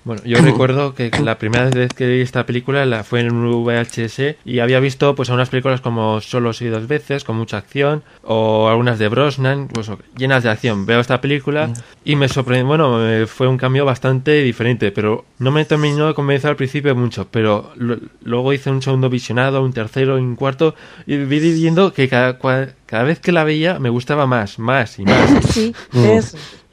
Bueno, 0.07 0.21
yo 0.23 0.39
recuerdo 0.39 0.95
que 0.95 1.11
la 1.21 1.37
primera 1.37 1.69
vez 1.69 1.93
que 1.93 2.07
vi 2.07 2.21
esta 2.21 2.45
película 2.45 2.85
la 2.85 3.03
fue 3.03 3.19
en 3.19 3.33
un 3.33 3.65
VHS 3.65 4.37
y 4.45 4.59
había 4.59 4.79
visto 4.79 5.13
pues 5.15 5.29
algunas 5.29 5.49
películas 5.49 5.81
como 5.81 6.21
Solo 6.21 6.53
soy 6.53 6.69
dos 6.69 6.87
veces, 6.87 7.25
con 7.25 7.35
mucha 7.35 7.57
acción, 7.57 8.03
o 8.23 8.69
algunas 8.69 8.99
de 8.99 9.09
Brosnan, 9.09 9.67
pues 9.67 9.91
llenas 10.17 10.43
de 10.43 10.49
acción. 10.49 10.85
Veo 10.85 11.01
esta 11.01 11.19
película 11.19 11.73
y 12.05 12.15
me 12.15 12.29
sorprendió, 12.29 12.67
bueno, 12.67 13.01
fue 13.27 13.49
un 13.49 13.57
cambio 13.57 13.83
bastante 13.83 14.43
diferente, 14.43 14.93
pero 14.93 15.25
no 15.39 15.51
me 15.51 15.65
terminó 15.65 16.07
de 16.07 16.13
convencer 16.13 16.51
al 16.51 16.55
principio 16.55 16.95
mucho, 16.95 17.27
pero 17.29 17.73
luego 17.75 18.53
hice 18.53 18.69
un 18.71 18.81
segundo 18.81 19.09
visionado, 19.09 19.61
un 19.61 19.73
tercero 19.73 20.17
y 20.17 20.21
un 20.21 20.37
cuarto 20.37 20.73
y 21.05 21.17
vi 21.17 21.39
viendo 21.39 21.91
que 21.91 22.07
cada, 22.07 22.39
cada 22.39 23.03
vez 23.03 23.19
que 23.19 23.33
la 23.33 23.43
veía 23.43 23.77
me 23.77 23.89
gustaba 23.89 24.25
más, 24.25 24.57
más 24.57 24.99
y 24.99 25.03
más. 25.03 25.31
Sí, 25.47 25.73
Mm. 25.91 26.19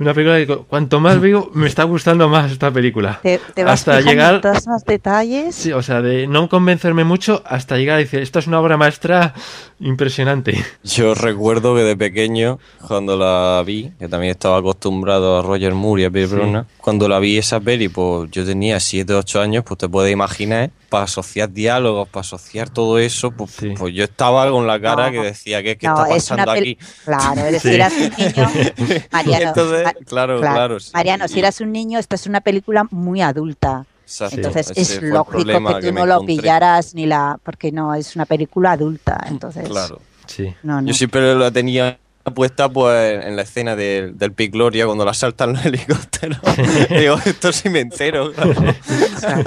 Una 0.01 0.13
película 0.13 0.39
que 0.39 0.47
cu- 0.49 0.65
cuanto 0.67 0.99
más 0.99 1.21
veo 1.21 1.51
me 1.55 1.69
está 1.69 1.85
gustando 1.85 2.29
más 2.29 2.51
esta 2.51 2.71
película. 2.73 3.21
te, 3.23 3.41
te 3.55 3.63
vas 3.63 3.75
Hasta 3.75 4.01
llegar 4.01 4.41
todos 4.41 4.67
los 4.67 4.85
detalles. 4.85 5.55
Sí, 5.55 5.71
o 5.73 5.83
sea, 5.83 6.03
de 6.03 6.27
no 6.27 6.49
convencerme 6.49 7.05
mucho 7.05 7.43
hasta 7.47 7.77
llegar 7.77 7.97
a 7.97 7.99
decir, 7.99 8.19
esto 8.21 8.41
es 8.41 8.47
una 8.49 8.59
obra 8.61 8.77
maestra 8.77 9.35
impresionante. 9.81 10.65
Yo 10.83 11.15
recuerdo 11.15 11.75
que 11.75 11.83
de 11.83 11.97
pequeño, 11.97 12.59
cuando 12.87 13.17
la 13.17 13.63
vi, 13.65 13.93
que 13.99 14.09
también 14.09 14.33
estaba 14.33 14.59
acostumbrado 14.59 15.39
a 15.39 15.43
Roger 15.43 15.75
Moore 15.75 16.03
y 16.03 16.05
a 16.07 16.11
Pierre 16.11 16.29
Sí. 16.29 16.35
Brosnan, 16.35 16.67
cuando 16.79 17.09
la 17.09 17.19
vi 17.19 17.39
esa 17.39 17.61
peli, 17.61 17.89
pues 17.89 18.31
yo 18.31 18.45
tenía 18.45 18.81
7 18.81 19.15
8 19.15 19.41
años, 19.41 19.65
pues 19.67 19.79
te 19.79 19.89
puedes 19.89 20.13
imaginar, 20.13 20.71
para 20.95 21.05
asociar 21.07 21.51
diálogos, 21.51 22.09
para 22.09 22.21
asociar 22.21 22.71
todo 22.71 23.01
eso, 23.01 23.33
pues, 23.33 23.51
Sí. 23.51 23.75
pues 23.77 23.93
yo 23.93 24.05
estaba 24.05 24.49
con 24.49 24.65
la 24.65 24.81
cara 24.81 25.07
No. 25.07 25.13
que 25.13 25.27
decía, 25.27 25.61
¿qué, 25.61 25.77
qué 25.77 25.89
No, 25.89 25.95
está 26.05 26.15
es 26.17 26.23
pasando 26.29 26.53
aquí? 26.53 26.79
Claro, 27.05 27.41
eres, 27.41 27.63
Sí. 27.63 27.69
si 27.71 27.75
eras 27.75 27.93
un 27.95 28.01
niño, 28.17 28.51
Mariano, 29.11 29.49
Entonces, 29.49 29.89
claro, 30.07 30.41
claro, 30.41 30.79
sí. 30.79 30.91
Mariano, 30.95 31.27
si 31.27 31.41
eras 31.41 31.61
un 31.61 31.73
niño, 31.73 31.99
esta 31.99 32.15
es 32.15 32.29
una 32.29 32.41
película 32.43 32.87
muy 32.93 33.23
adulta. 33.23 33.85
Exacto, 34.05 34.37
Entonces 34.37 34.71
es 34.77 35.03
lógico 35.03 35.39
que 35.39 35.53
tú 35.81 35.93
no 35.93 36.07
lo 36.07 36.15
encontré. 36.15 36.37
pillaras 36.37 36.95
ni 36.95 37.07
la, 37.07 37.41
porque 37.43 37.73
no 37.73 37.93
es 37.93 38.15
una 38.15 38.25
película 38.27 38.71
adulta. 38.73 39.19
Entonces, 39.29 39.69
Claro. 39.69 40.01
Sí. 40.27 40.55
no, 40.63 40.81
no. 40.81 40.87
Yo 40.87 40.95
siempre 40.95 41.35
la 41.35 41.51
tenía 41.51 41.99
puesta 42.33 42.69
pues 42.69 43.25
en 43.25 43.37
la 43.37 43.43
escena 43.43 43.77
del, 43.77 44.17
del 44.17 44.33
Pic 44.33 44.53
Gloria 44.53 44.87
cuando 44.87 45.05
la 45.05 45.13
saltan 45.15 45.53
los 45.55 45.65
helicópteros. 45.67 46.39
Digo, 46.91 47.17
esto 47.25 47.53
sí 47.53 47.69
me 47.69 47.81
entero, 47.81 48.33
claro. 48.33 48.55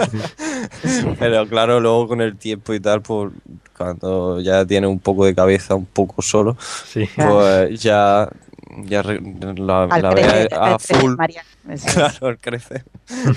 Pero 1.20 1.48
claro, 1.48 1.80
luego 1.80 2.08
con 2.08 2.22
el 2.22 2.38
tiempo 2.38 2.74
y 2.74 2.80
tal, 2.80 3.02
pues 3.02 3.32
cuando 3.78 4.42
ya 4.42 4.66
tiene 4.66 4.88
un 4.88 5.00
poco 5.00 5.26
de 5.26 5.36
cabeza, 5.36 5.76
un 5.76 5.86
poco 5.86 6.22
solo, 6.22 6.58
Sí. 6.86 7.08
pues 7.16 7.82
ya, 7.82 8.28
ya 8.84 9.02
re- 9.02 9.22
la, 9.58 9.84
Al 9.84 10.02
la 10.02 10.10
crecer, 10.12 10.50
ve 10.52 10.58
a 10.60 10.80
full. 10.80 11.14
Eso 11.70 11.88
es, 11.88 11.94
Claro, 11.94 12.28
al 12.28 12.38
crecer. 12.40 12.84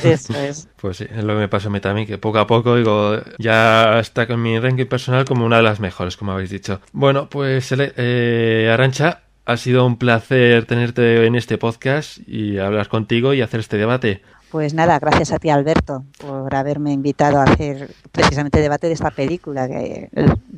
eso 0.05 0.35
es. 0.39 0.69
Pues 0.81 0.97
sí, 0.99 1.05
es 1.11 1.25
lo 1.25 1.35
que 1.35 1.41
me 1.41 1.49
pasó 1.49 1.69
a 1.69 1.73
mí 1.73 1.81
también, 1.81 2.07
que 2.07 2.17
poco 2.19 2.39
a 2.39 2.47
poco 2.47 2.77
digo, 2.77 3.19
ya 3.39 3.99
está 4.01 4.27
con 4.27 4.41
mi 4.41 4.59
ranking 4.59 4.87
personal 4.87 5.25
como 5.25 5.45
una 5.45 5.57
de 5.59 5.63
las 5.63 5.81
mejores, 5.81 6.17
como 6.17 6.33
habéis 6.33 6.51
dicho. 6.51 6.81
Bueno, 6.93 7.29
pues 7.29 7.73
eh, 7.77 8.71
Arancha, 8.73 9.21
ha 9.51 9.57
sido 9.57 9.85
un 9.85 9.97
placer 9.97 10.65
tenerte 10.65 11.27
en 11.27 11.35
este 11.35 11.59
podcast 11.59 12.19
y 12.27 12.59
hablar 12.59 12.89
contigo 12.89 13.35
y 13.35 13.43
hacer 13.43 13.59
este 13.59 13.77
debate. 13.79 14.23
Pues 14.51 14.75
nada, 14.75 14.99
gracias 14.99 15.33
a 15.33 15.39
ti 15.39 15.49
Alberto 15.49 16.05
por 16.19 16.55
haberme 16.55 16.93
invitado 16.93 17.39
a 17.39 17.45
hacer 17.45 17.93
precisamente 18.11 18.61
debate 18.61 18.89
de 18.89 18.95
esta 18.95 19.11
película, 19.11 19.69
que, 19.69 20.09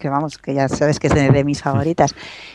que 0.01 0.09
vamos, 0.09 0.39
que 0.39 0.55
ya 0.55 0.69
sabes 0.69 0.99
que 0.99 1.09
es 1.09 1.15
de, 1.15 1.29
de 1.31 1.45
mis 1.45 1.63
favoritas. 1.63 2.15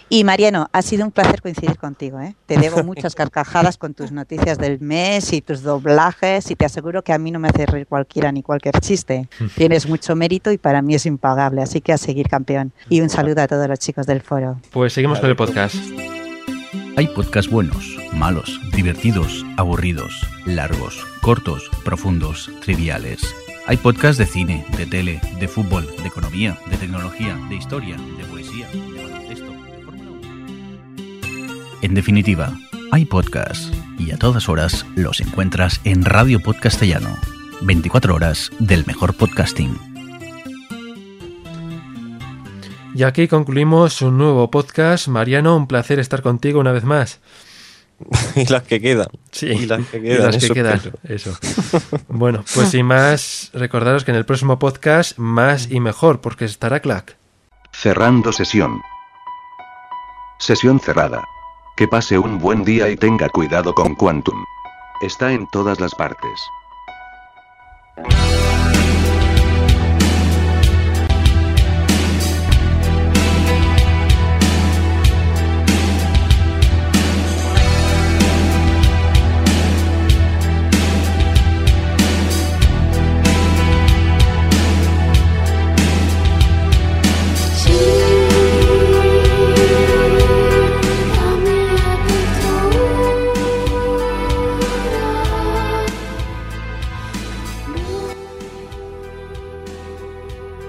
Y 0.10 0.24
Mariano, 0.24 0.68
ha 0.72 0.82
sido 0.82 1.06
un 1.06 1.12
placer 1.12 1.42
coincidir 1.42 1.78
contigo. 1.78 2.20
¿eh? 2.20 2.36
Te 2.48 2.58
debo 2.58 2.84
muchas 2.84 3.14
carcajadas 3.14 3.78
con 3.78 3.94
tus 3.94 4.12
noticias 4.12 4.58
del 4.58 4.80
mes 4.80 5.32
y 5.32 5.42
tus 5.42 5.62
doblajes 5.62 6.50
y 6.50 6.56
te 6.56 6.66
aseguro 6.66 7.04
que 7.04 7.14
a 7.14 7.20
mí 7.20 7.30
no 7.30 7.38
me 7.38 7.50
hace 7.50 7.68
reír 7.68 7.86
cualquiera 7.86 8.32
ni 8.32 8.42
cualquier 8.42 8.80
chiste. 8.80 9.30
Tienes 9.56 9.88
mucho 9.88 10.16
mérito 10.16 10.52
y 10.52 10.58
para 10.58 10.82
mí 10.82 10.96
es 10.96 11.06
impagable, 11.06 11.62
así 11.62 11.82
que 11.82 11.94
a 11.94 12.00
seguir 12.00 12.30
campeón. 12.30 12.74
Y 12.90 13.02
un 13.02 13.10
saludo 13.10 13.44
a 13.44 13.48
todos 13.48 13.68
los 13.68 13.78
chicos 13.78 14.08
del 14.08 14.22
foro. 14.22 14.60
Pues 14.72 14.94
seguimos 14.94 15.20
con 15.20 15.30
el 15.30 15.36
podcast. 15.36 15.76
Hay 16.98 17.06
podcasts 17.06 17.52
buenos, 17.52 17.96
malos, 18.12 18.60
divertidos, 18.74 19.46
aburridos, 19.56 20.20
largos, 20.48 21.06
cortos, 21.22 21.70
profundos, 21.86 22.50
triviales. 22.62 23.36
Hay 23.68 23.78
podcasts 23.78 24.18
de 24.18 24.26
cine, 24.26 24.66
de 24.76 24.88
tele, 24.88 25.22
de 25.40 25.48
fútbol, 25.48 25.86
de 26.02 26.08
economía, 26.08 26.58
de 26.72 26.78
tecnología, 26.78 27.36
de 27.50 27.56
historia, 27.56 27.98
de 28.18 28.24
poesía, 28.26 28.68
de 28.72 29.04
baloncesto, 29.04 29.46
de 29.46 29.84
Fórmula 29.86 30.10
1. 30.10 30.22
En 31.84 31.94
definitiva, 31.94 32.58
hay 32.92 33.06
podcasts 33.06 33.72
y 34.00 34.10
a 34.10 34.18
todas 34.18 34.50
horas 34.50 34.84
los 34.96 35.22
encuentras 35.22 35.80
en 35.84 36.04
Radio 36.04 36.40
Podcastellano. 36.40 37.16
24 37.62 38.16
horas 38.16 38.50
del 38.58 38.88
mejor 38.88 39.14
podcasting. 39.14 39.87
Y 42.98 43.04
aquí 43.04 43.28
concluimos 43.28 44.02
un 44.02 44.18
nuevo 44.18 44.50
podcast. 44.50 45.08
Mariano, 45.08 45.56
un 45.56 45.68
placer 45.68 46.00
estar 46.00 46.24
contigo 46.24 46.60
una 46.60 46.72
vez 46.72 46.84
más. 46.84 47.20
y 48.36 48.46
las 48.46 48.64
que 48.64 48.82
quedan. 48.82 49.06
Sí, 49.32 49.46
Y 49.46 49.66
las 49.68 49.86
que 49.86 50.00
y 50.00 50.02
quedan. 50.02 50.26
las 50.26 50.38
que 50.38 50.46
eso 50.46 50.54
quedan. 50.56 50.82
Eso. 51.04 51.38
Bueno, 52.08 52.44
pues 52.56 52.70
sin 52.70 52.88
más, 52.88 53.52
recordaros 53.54 54.04
que 54.04 54.10
en 54.10 54.18
el 54.18 54.26
próximo 54.26 54.58
podcast 54.58 55.16
más 55.20 55.70
y 55.70 55.80
mejor, 55.80 56.22
porque 56.22 56.46
estará 56.46 56.80
Clack. 56.80 57.18
Cerrando 57.72 58.34
sesión. 58.34 58.82
Sesión 60.40 60.80
cerrada. 60.80 61.24
Que 61.76 61.88
pase 61.88 62.18
un 62.18 62.40
buen 62.40 62.64
día 62.64 62.90
y 62.90 62.98
tenga 62.98 63.30
cuidado 63.30 63.76
con 63.76 63.94
Quantum. 63.94 64.44
Está 65.04 65.34
en 65.34 65.46
todas 65.52 65.80
las 65.80 65.94
partes. 65.94 66.42